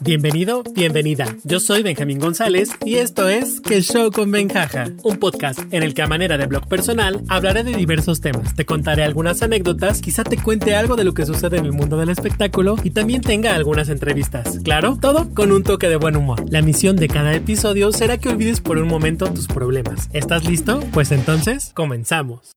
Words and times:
Bienvenido, 0.00 0.62
bienvenida. 0.74 1.26
Yo 1.44 1.60
soy 1.60 1.82
Benjamín 1.82 2.18
González 2.18 2.70
y 2.84 2.94
esto 2.94 3.28
es 3.28 3.60
Que 3.60 3.82
Show 3.82 4.10
con 4.10 4.30
Benjaja, 4.30 4.86
un 5.02 5.18
podcast 5.18 5.60
en 5.70 5.82
el 5.82 5.92
que 5.92 6.02
a 6.02 6.06
manera 6.06 6.38
de 6.38 6.46
blog 6.46 6.66
personal 6.66 7.22
hablaré 7.28 7.62
de 7.62 7.76
diversos 7.76 8.20
temas. 8.20 8.54
Te 8.54 8.64
contaré 8.64 9.02
algunas 9.02 9.42
anécdotas, 9.42 10.00
quizá 10.00 10.24
te 10.24 10.38
cuente 10.38 10.74
algo 10.74 10.96
de 10.96 11.04
lo 11.04 11.14
que 11.14 11.26
sucede 11.26 11.58
en 11.58 11.66
el 11.66 11.72
mundo 11.72 11.98
del 11.98 12.08
espectáculo 12.08 12.76
y 12.84 12.90
también 12.90 13.20
tenga 13.20 13.54
algunas 13.54 13.90
entrevistas. 13.90 14.60
Claro, 14.64 14.96
todo 14.98 15.34
con 15.34 15.52
un 15.52 15.62
toque 15.62 15.90
de 15.90 15.96
buen 15.96 16.16
humor. 16.16 16.42
La 16.48 16.62
misión 16.62 16.96
de 16.96 17.08
cada 17.08 17.34
episodio 17.34 17.92
será 17.92 18.16
que 18.16 18.30
olvides 18.30 18.60
por 18.60 18.78
un 18.78 18.88
momento 18.88 19.30
tus 19.30 19.46
problemas. 19.46 20.08
¿Estás 20.14 20.44
listo? 20.44 20.80
Pues 20.92 21.12
entonces, 21.12 21.72
comenzamos. 21.74 22.56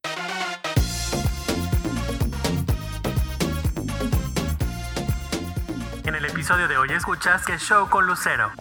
Episodio 6.51 6.67
de 6.67 6.77
hoy 6.77 6.91
escuchas 6.91 7.45
Que 7.45 7.57
Show 7.57 7.87
con 7.87 8.05
Lucero. 8.05 8.51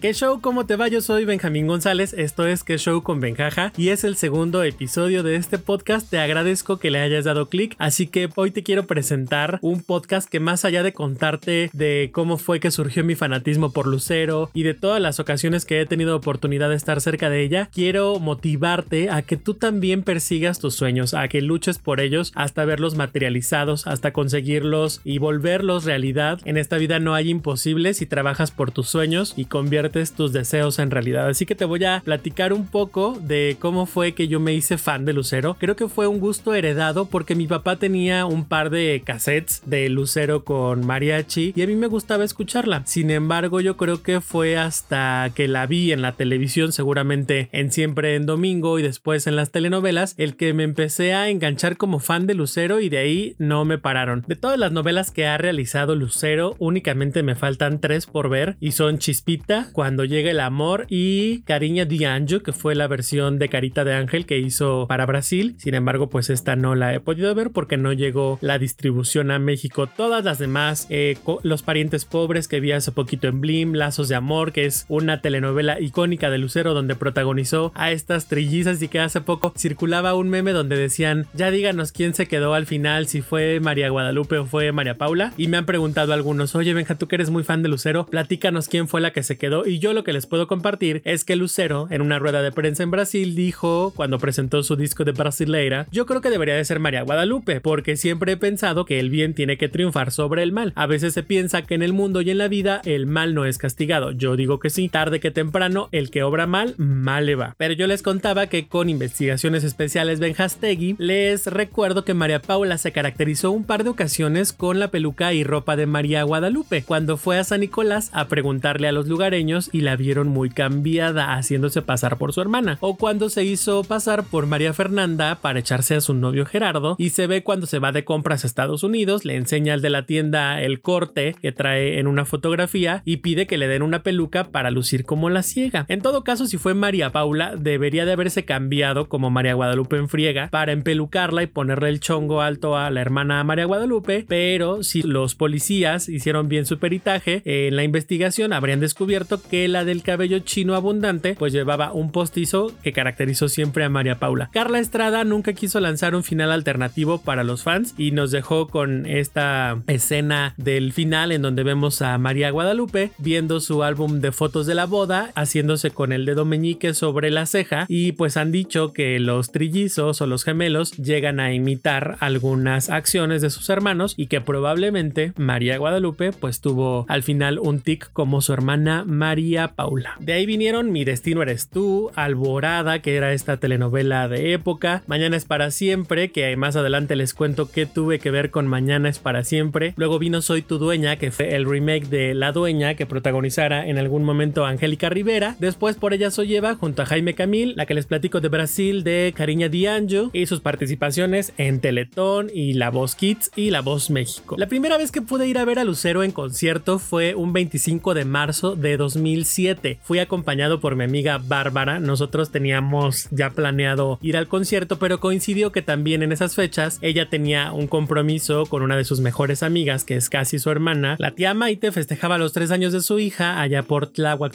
¿Qué 0.00 0.12
show? 0.12 0.42
¿Cómo 0.42 0.66
te 0.66 0.76
va? 0.76 0.88
Yo 0.88 1.00
soy 1.00 1.24
Benjamín 1.24 1.66
González, 1.66 2.12
esto 2.12 2.46
es 2.46 2.64
Que 2.64 2.76
Show 2.76 3.02
con 3.02 3.18
Benjaja 3.18 3.72
y 3.78 3.88
es 3.88 4.04
el 4.04 4.16
segundo 4.16 4.62
episodio 4.62 5.22
de 5.22 5.36
este 5.36 5.56
podcast. 5.56 6.10
Te 6.10 6.18
agradezco 6.18 6.76
que 6.76 6.90
le 6.90 6.98
hayas 6.98 7.24
dado 7.24 7.48
clic, 7.48 7.74
así 7.78 8.06
que 8.06 8.28
hoy 8.34 8.50
te 8.50 8.62
quiero 8.62 8.86
presentar 8.86 9.58
un 9.62 9.82
podcast 9.82 10.28
que 10.28 10.38
más 10.38 10.66
allá 10.66 10.82
de 10.82 10.92
contarte 10.92 11.70
de 11.72 12.10
cómo 12.12 12.36
fue 12.36 12.60
que 12.60 12.70
surgió 12.70 13.04
mi 13.04 13.14
fanatismo 13.14 13.72
por 13.72 13.86
Lucero 13.86 14.50
y 14.52 14.64
de 14.64 14.74
todas 14.74 15.00
las 15.00 15.18
ocasiones 15.18 15.64
que 15.64 15.80
he 15.80 15.86
tenido 15.86 16.14
oportunidad 16.14 16.68
de 16.68 16.76
estar 16.76 17.00
cerca 17.00 17.30
de 17.30 17.42
ella, 17.42 17.70
quiero 17.72 18.18
motivarte 18.20 19.08
a 19.08 19.22
que 19.22 19.38
tú 19.38 19.54
también 19.54 20.02
persigas 20.02 20.58
tus 20.58 20.74
sueños, 20.74 21.14
a 21.14 21.26
que 21.28 21.40
luches 21.40 21.78
por 21.78 22.00
ellos 22.00 22.32
hasta 22.34 22.66
verlos 22.66 22.96
materializados, 22.96 23.86
hasta 23.86 24.12
conseguirlos 24.12 25.00
y 25.04 25.18
volverlos 25.18 25.84
realidad. 25.84 26.38
En 26.44 26.58
esta 26.58 26.76
vida 26.76 26.98
no 26.98 27.14
hay 27.14 27.30
imposibles 27.30 27.96
si 27.96 28.04
trabajas 28.04 28.50
por 28.50 28.72
tus 28.72 28.88
sueños 28.88 29.32
y 29.36 29.46
conviertes 29.46 29.85
tus 29.90 30.32
deseos 30.32 30.78
en 30.78 30.90
realidad. 30.90 31.28
Así 31.28 31.46
que 31.46 31.54
te 31.54 31.64
voy 31.64 31.84
a 31.84 32.00
platicar 32.04 32.52
un 32.52 32.66
poco 32.66 33.18
de 33.20 33.56
cómo 33.58 33.86
fue 33.86 34.12
que 34.12 34.28
yo 34.28 34.40
me 34.40 34.54
hice 34.54 34.78
fan 34.78 35.04
de 35.04 35.12
Lucero. 35.12 35.56
Creo 35.58 35.76
que 35.76 35.88
fue 35.88 36.06
un 36.06 36.20
gusto 36.20 36.54
heredado 36.54 37.06
porque 37.06 37.34
mi 37.34 37.46
papá 37.46 37.76
tenía 37.76 38.26
un 38.26 38.44
par 38.44 38.70
de 38.70 39.02
cassettes 39.04 39.62
de 39.66 39.88
Lucero 39.88 40.44
con 40.44 40.86
mariachi 40.86 41.52
y 41.54 41.62
a 41.62 41.66
mí 41.66 41.74
me 41.74 41.86
gustaba 41.86 42.24
escucharla. 42.24 42.82
Sin 42.86 43.10
embargo, 43.10 43.60
yo 43.60 43.76
creo 43.76 44.02
que 44.02 44.20
fue 44.20 44.56
hasta 44.56 45.30
que 45.34 45.48
la 45.48 45.66
vi 45.66 45.92
en 45.92 46.02
la 46.02 46.12
televisión, 46.12 46.72
seguramente 46.72 47.48
en 47.52 47.72
Siempre 47.72 48.14
en 48.14 48.26
Domingo 48.26 48.78
y 48.78 48.82
después 48.82 49.26
en 49.26 49.36
las 49.36 49.50
telenovelas, 49.50 50.14
el 50.18 50.36
que 50.36 50.54
me 50.54 50.62
empecé 50.62 51.14
a 51.14 51.28
enganchar 51.28 51.76
como 51.76 51.98
fan 51.98 52.26
de 52.26 52.34
Lucero 52.34 52.80
y 52.80 52.88
de 52.88 52.98
ahí 52.98 53.34
no 53.38 53.64
me 53.64 53.78
pararon. 53.78 54.24
De 54.26 54.36
todas 54.36 54.58
las 54.58 54.72
novelas 54.72 55.10
que 55.10 55.26
ha 55.26 55.38
realizado 55.38 55.94
Lucero, 55.94 56.54
únicamente 56.58 57.22
me 57.22 57.36
faltan 57.36 57.80
tres 57.80 58.06
por 58.06 58.28
ver 58.28 58.56
y 58.60 58.72
son 58.72 58.98
Chispita, 58.98 59.70
cuando 59.76 60.06
llega 60.06 60.30
el 60.30 60.40
amor 60.40 60.86
y 60.88 61.42
Cariña 61.42 61.86
Anjo, 62.14 62.40
que 62.40 62.54
fue 62.54 62.74
la 62.74 62.86
versión 62.86 63.38
de 63.38 63.50
Carita 63.50 63.84
de 63.84 63.92
Ángel 63.92 64.24
que 64.24 64.38
hizo 64.38 64.86
para 64.88 65.04
Brasil. 65.04 65.54
Sin 65.58 65.74
embargo, 65.74 66.08
pues 66.08 66.30
esta 66.30 66.56
no 66.56 66.74
la 66.74 66.94
he 66.94 67.00
podido 67.00 67.34
ver 67.34 67.50
porque 67.50 67.76
no 67.76 67.92
llegó 67.92 68.38
la 68.40 68.58
distribución 68.58 69.30
a 69.30 69.38
México. 69.38 69.86
Todas 69.86 70.24
las 70.24 70.38
demás, 70.38 70.86
eh, 70.88 71.18
Los 71.42 71.62
parientes 71.62 72.06
pobres 72.06 72.48
que 72.48 72.58
vi 72.58 72.72
hace 72.72 72.90
poquito 72.90 73.28
en 73.28 73.42
Blim, 73.42 73.74
Lazos 73.74 74.08
de 74.08 74.14
Amor, 74.14 74.52
que 74.52 74.64
es 74.64 74.86
una 74.88 75.20
telenovela 75.20 75.78
icónica 75.78 76.30
de 76.30 76.38
Lucero 76.38 76.72
donde 76.72 76.94
protagonizó 76.94 77.70
a 77.74 77.90
estas 77.90 78.28
trillizas 78.28 78.80
y 78.80 78.88
que 78.88 79.00
hace 79.00 79.20
poco 79.20 79.52
circulaba 79.58 80.14
un 80.14 80.30
meme 80.30 80.52
donde 80.52 80.78
decían, 80.78 81.26
ya 81.34 81.50
díganos 81.50 81.92
quién 81.92 82.14
se 82.14 82.28
quedó 82.28 82.54
al 82.54 82.64
final, 82.64 83.08
si 83.08 83.20
fue 83.20 83.60
María 83.60 83.90
Guadalupe 83.90 84.38
o 84.38 84.46
fue 84.46 84.72
María 84.72 84.96
Paula. 84.96 85.34
Y 85.36 85.48
me 85.48 85.58
han 85.58 85.66
preguntado 85.66 86.14
algunos, 86.14 86.54
oye 86.54 86.72
Benja, 86.72 86.94
tú 86.94 87.08
que 87.08 87.16
eres 87.16 87.28
muy 87.28 87.44
fan 87.44 87.62
de 87.62 87.68
Lucero, 87.68 88.06
platícanos 88.06 88.68
quién 88.68 88.88
fue 88.88 89.02
la 89.02 89.12
que 89.12 89.22
se 89.22 89.36
quedó 89.36 89.65
y 89.66 89.78
yo 89.78 89.92
lo 89.92 90.04
que 90.04 90.12
les 90.12 90.26
puedo 90.26 90.46
compartir 90.46 91.02
es 91.04 91.24
que 91.24 91.36
Lucero, 91.36 91.88
en 91.90 92.00
una 92.00 92.18
rueda 92.18 92.42
de 92.42 92.52
prensa 92.52 92.82
en 92.82 92.90
Brasil, 92.90 93.34
dijo, 93.34 93.92
cuando 93.96 94.18
presentó 94.18 94.62
su 94.62 94.76
disco 94.76 95.04
de 95.04 95.12
Brasileira, 95.12 95.86
yo 95.90 96.06
creo 96.06 96.20
que 96.20 96.30
debería 96.30 96.54
de 96.54 96.64
ser 96.64 96.78
María 96.78 97.02
Guadalupe, 97.02 97.60
porque 97.60 97.96
siempre 97.96 98.32
he 98.32 98.36
pensado 98.36 98.84
que 98.84 99.00
el 99.00 99.10
bien 99.10 99.34
tiene 99.34 99.58
que 99.58 99.68
triunfar 99.68 100.12
sobre 100.12 100.42
el 100.42 100.52
mal. 100.52 100.72
A 100.76 100.86
veces 100.86 101.14
se 101.14 101.22
piensa 101.22 101.62
que 101.62 101.74
en 101.74 101.82
el 101.82 101.92
mundo 101.92 102.20
y 102.20 102.30
en 102.30 102.38
la 102.38 102.48
vida 102.48 102.80
el 102.84 103.06
mal 103.06 103.34
no 103.34 103.44
es 103.44 103.58
castigado. 103.58 104.12
Yo 104.12 104.36
digo 104.36 104.58
que 104.60 104.70
sí, 104.70 104.88
tarde 104.88 105.20
que 105.20 105.30
temprano, 105.30 105.88
el 105.92 106.10
que 106.10 106.22
obra 106.22 106.46
mal, 106.46 106.74
mal 106.78 107.26
le 107.26 107.34
va. 107.34 107.54
Pero 107.58 107.74
yo 107.74 107.86
les 107.86 108.02
contaba 108.02 108.46
que 108.46 108.68
con 108.68 108.88
investigaciones 108.88 109.64
especiales 109.64 110.20
Benjastegui, 110.20 110.96
les 110.98 111.46
recuerdo 111.46 112.04
que 112.04 112.14
María 112.14 112.40
Paula 112.40 112.78
se 112.78 112.92
caracterizó 112.92 113.50
un 113.50 113.64
par 113.64 113.84
de 113.84 113.90
ocasiones 113.90 114.52
con 114.52 114.78
la 114.78 114.88
peluca 114.88 115.32
y 115.32 115.44
ropa 115.44 115.76
de 115.76 115.86
María 115.86 116.22
Guadalupe, 116.22 116.82
cuando 116.82 117.16
fue 117.16 117.38
a 117.38 117.44
San 117.44 117.60
Nicolás 117.60 118.10
a 118.12 118.28
preguntarle 118.28 118.88
a 118.88 118.92
los 118.92 119.08
lugareños 119.08 119.55
y 119.72 119.80
la 119.80 119.96
vieron 119.96 120.28
muy 120.28 120.50
cambiada, 120.50 121.34
haciéndose 121.34 121.82
pasar 121.82 122.18
por 122.18 122.32
su 122.32 122.40
hermana. 122.40 122.78
O 122.80 122.96
cuando 122.96 123.28
se 123.28 123.44
hizo 123.44 123.84
pasar 123.84 124.24
por 124.24 124.46
María 124.46 124.72
Fernanda 124.72 125.38
para 125.40 125.58
echarse 125.58 125.94
a 125.94 126.00
su 126.00 126.14
novio 126.14 126.46
Gerardo 126.46 126.96
y 126.98 127.10
se 127.10 127.26
ve 127.26 127.42
cuando 127.42 127.66
se 127.66 127.78
va 127.78 127.92
de 127.92 128.04
compras 128.04 128.44
a 128.44 128.46
Estados 128.46 128.82
Unidos, 128.82 129.24
le 129.24 129.36
enseña 129.36 129.74
al 129.74 129.82
de 129.82 129.90
la 129.90 130.06
tienda 130.06 130.62
el 130.62 130.80
corte 130.80 131.34
que 131.40 131.52
trae 131.52 131.98
en 131.98 132.06
una 132.06 132.24
fotografía 132.24 133.02
y 133.04 133.18
pide 133.18 133.46
que 133.46 133.58
le 133.58 133.68
den 133.68 133.82
una 133.82 134.02
peluca 134.02 134.44
para 134.44 134.70
lucir 134.70 135.04
como 135.04 135.30
la 135.30 135.42
ciega. 135.42 135.86
En 135.88 136.02
todo 136.02 136.24
caso, 136.24 136.46
si 136.46 136.58
fue 136.58 136.74
María 136.74 137.10
Paula, 137.10 137.56
debería 137.56 138.04
de 138.04 138.12
haberse 138.12 138.44
cambiado 138.44 139.08
como 139.08 139.30
María 139.30 139.54
Guadalupe 139.54 139.96
en 139.96 140.08
friega 140.08 140.48
para 140.50 140.72
empelucarla 140.72 141.42
y 141.42 141.46
ponerle 141.46 141.88
el 141.88 142.00
chongo 142.00 142.40
alto 142.40 142.76
a 142.76 142.90
la 142.90 143.00
hermana 143.00 143.42
María 143.44 143.64
Guadalupe, 143.64 144.24
pero 144.28 144.82
si 144.82 145.02
los 145.02 145.34
policías 145.34 146.08
hicieron 146.08 146.48
bien 146.48 146.66
su 146.66 146.78
peritaje, 146.78 147.42
en 147.44 147.76
la 147.76 147.84
investigación 147.84 148.52
habrían 148.52 148.80
descubierto 148.80 149.38
que 149.48 149.68
la 149.68 149.84
del 149.84 150.02
cabello 150.02 150.38
chino 150.40 150.74
abundante 150.74 151.34
pues 151.38 151.52
llevaba 151.52 151.92
un 151.92 152.10
postizo 152.12 152.72
que 152.82 152.92
caracterizó 152.92 153.48
siempre 153.48 153.84
a 153.84 153.88
María 153.88 154.18
Paula. 154.18 154.50
Carla 154.52 154.78
Estrada 154.78 155.24
nunca 155.24 155.52
quiso 155.52 155.80
lanzar 155.80 156.14
un 156.14 156.24
final 156.24 156.52
alternativo 156.52 157.20
para 157.20 157.44
los 157.44 157.62
fans 157.62 157.94
y 157.96 158.10
nos 158.10 158.30
dejó 158.30 158.68
con 158.68 159.06
esta 159.06 159.82
escena 159.86 160.54
del 160.56 160.92
final 160.92 161.32
en 161.32 161.42
donde 161.42 161.62
vemos 161.62 162.02
a 162.02 162.16
María 162.18 162.50
Guadalupe 162.50 163.10
viendo 163.18 163.60
su 163.60 163.82
álbum 163.82 164.20
de 164.20 164.32
fotos 164.32 164.66
de 164.66 164.74
la 164.74 164.86
boda, 164.86 165.30
haciéndose 165.34 165.90
con 165.90 166.12
el 166.12 166.26
dedo 166.26 166.44
meñique 166.44 166.94
sobre 166.94 167.30
la 167.30 167.46
ceja 167.46 167.86
y 167.88 168.12
pues 168.12 168.36
han 168.36 168.52
dicho 168.52 168.92
que 168.92 169.18
los 169.20 169.52
trillizos 169.52 170.20
o 170.20 170.26
los 170.26 170.44
gemelos 170.44 170.92
llegan 170.92 171.40
a 171.40 171.52
imitar 171.52 172.16
algunas 172.20 172.90
acciones 172.90 173.42
de 173.42 173.50
sus 173.50 173.68
hermanos 173.70 174.14
y 174.16 174.26
que 174.26 174.40
probablemente 174.40 175.32
María 175.36 175.78
Guadalupe 175.78 176.32
pues 176.32 176.60
tuvo 176.60 177.06
al 177.08 177.22
final 177.22 177.58
un 177.58 177.80
tic 177.80 178.10
como 178.12 178.40
su 178.40 178.52
hermana 178.52 179.04
María 179.06 179.35
Paula. 179.74 180.16
De 180.18 180.32
ahí 180.32 180.46
vinieron 180.46 180.90
Mi 180.92 181.04
Destino 181.04 181.42
Eres 181.42 181.68
Tú, 181.68 182.10
Alborada, 182.14 183.00
que 183.00 183.16
era 183.16 183.34
esta 183.34 183.58
telenovela 183.58 184.28
de 184.28 184.54
época, 184.54 185.02
Mañana 185.06 185.36
es 185.36 185.44
para 185.44 185.70
siempre, 185.70 186.30
que 186.30 186.56
más 186.56 186.74
adelante 186.74 187.16
les 187.16 187.34
cuento 187.34 187.70
qué 187.70 187.84
tuve 187.84 188.18
que 188.18 188.30
ver 188.30 188.50
con 188.50 188.66
Mañana 188.66 189.08
es 189.10 189.18
para 189.18 189.44
siempre. 189.44 189.92
Luego 189.96 190.18
vino 190.18 190.40
Soy 190.40 190.62
tu 190.62 190.78
dueña, 190.78 191.16
que 191.16 191.30
fue 191.30 191.54
el 191.54 191.68
remake 191.68 192.08
de 192.08 192.34
La 192.34 192.52
Dueña, 192.52 192.94
que 192.94 193.04
protagonizara 193.04 193.86
en 193.86 193.98
algún 193.98 194.24
momento 194.24 194.64
Angélica 194.64 195.10
Rivera. 195.10 195.54
Después 195.58 195.96
por 195.96 196.14
ella 196.14 196.30
soy 196.30 196.56
Eva, 196.56 196.76
junto 196.76 197.02
a 197.02 197.06
Jaime 197.06 197.34
Camil, 197.34 197.74
la 197.76 197.86
que 197.86 197.94
les 197.94 198.06
platico 198.06 198.40
de 198.40 198.48
Brasil, 198.48 199.04
de 199.04 199.34
Cariña 199.36 199.68
Dianjo, 199.68 200.30
y 200.32 200.46
sus 200.46 200.60
participaciones 200.60 201.52
en 201.58 201.80
Teletón 201.80 202.50
y 202.52 202.72
La 202.74 202.90
Voz 202.90 203.14
Kids 203.14 203.50
y 203.54 203.70
La 203.70 203.82
Voz 203.82 204.08
México. 204.10 204.56
La 204.58 204.66
primera 204.66 204.96
vez 204.98 205.12
que 205.12 205.22
pude 205.22 205.46
ir 205.46 205.58
a 205.58 205.64
ver 205.64 205.78
a 205.78 205.84
Lucero 205.84 206.22
en 206.22 206.32
concierto 206.32 206.98
fue 206.98 207.34
un 207.34 207.52
25 207.52 208.14
de 208.14 208.24
marzo 208.24 208.76
de 208.76 208.96
2000 208.96 209.25
2007. 209.26 209.98
Fui 210.02 210.18
acompañado 210.18 210.80
por 210.80 210.96
mi 210.96 211.04
amiga 211.04 211.38
Bárbara. 211.38 211.98
Nosotros 211.98 212.50
teníamos 212.50 213.28
ya 213.30 213.50
planeado 213.50 214.18
ir 214.22 214.36
al 214.36 214.48
concierto, 214.48 214.98
pero 214.98 215.20
coincidió 215.20 215.72
que 215.72 215.82
también 215.82 216.22
en 216.22 216.32
esas 216.32 216.54
fechas 216.54 216.98
ella 217.02 217.28
tenía 217.28 217.72
un 217.72 217.88
compromiso 217.88 218.66
con 218.66 218.82
una 218.82 218.96
de 218.96 219.04
sus 219.04 219.20
mejores 219.20 219.62
amigas, 219.62 220.04
que 220.04 220.16
es 220.16 220.30
casi 220.30 220.58
su 220.58 220.70
hermana. 220.70 221.16
La 221.18 221.32
tía 221.32 221.54
Maite 221.54 221.92
festejaba 221.92 222.38
los 222.38 222.52
tres 222.52 222.70
años 222.70 222.92
de 222.92 223.00
su 223.00 223.18
hija 223.18 223.60
allá 223.60 223.82
por 223.82 224.06
Tláhuac, 224.06 224.54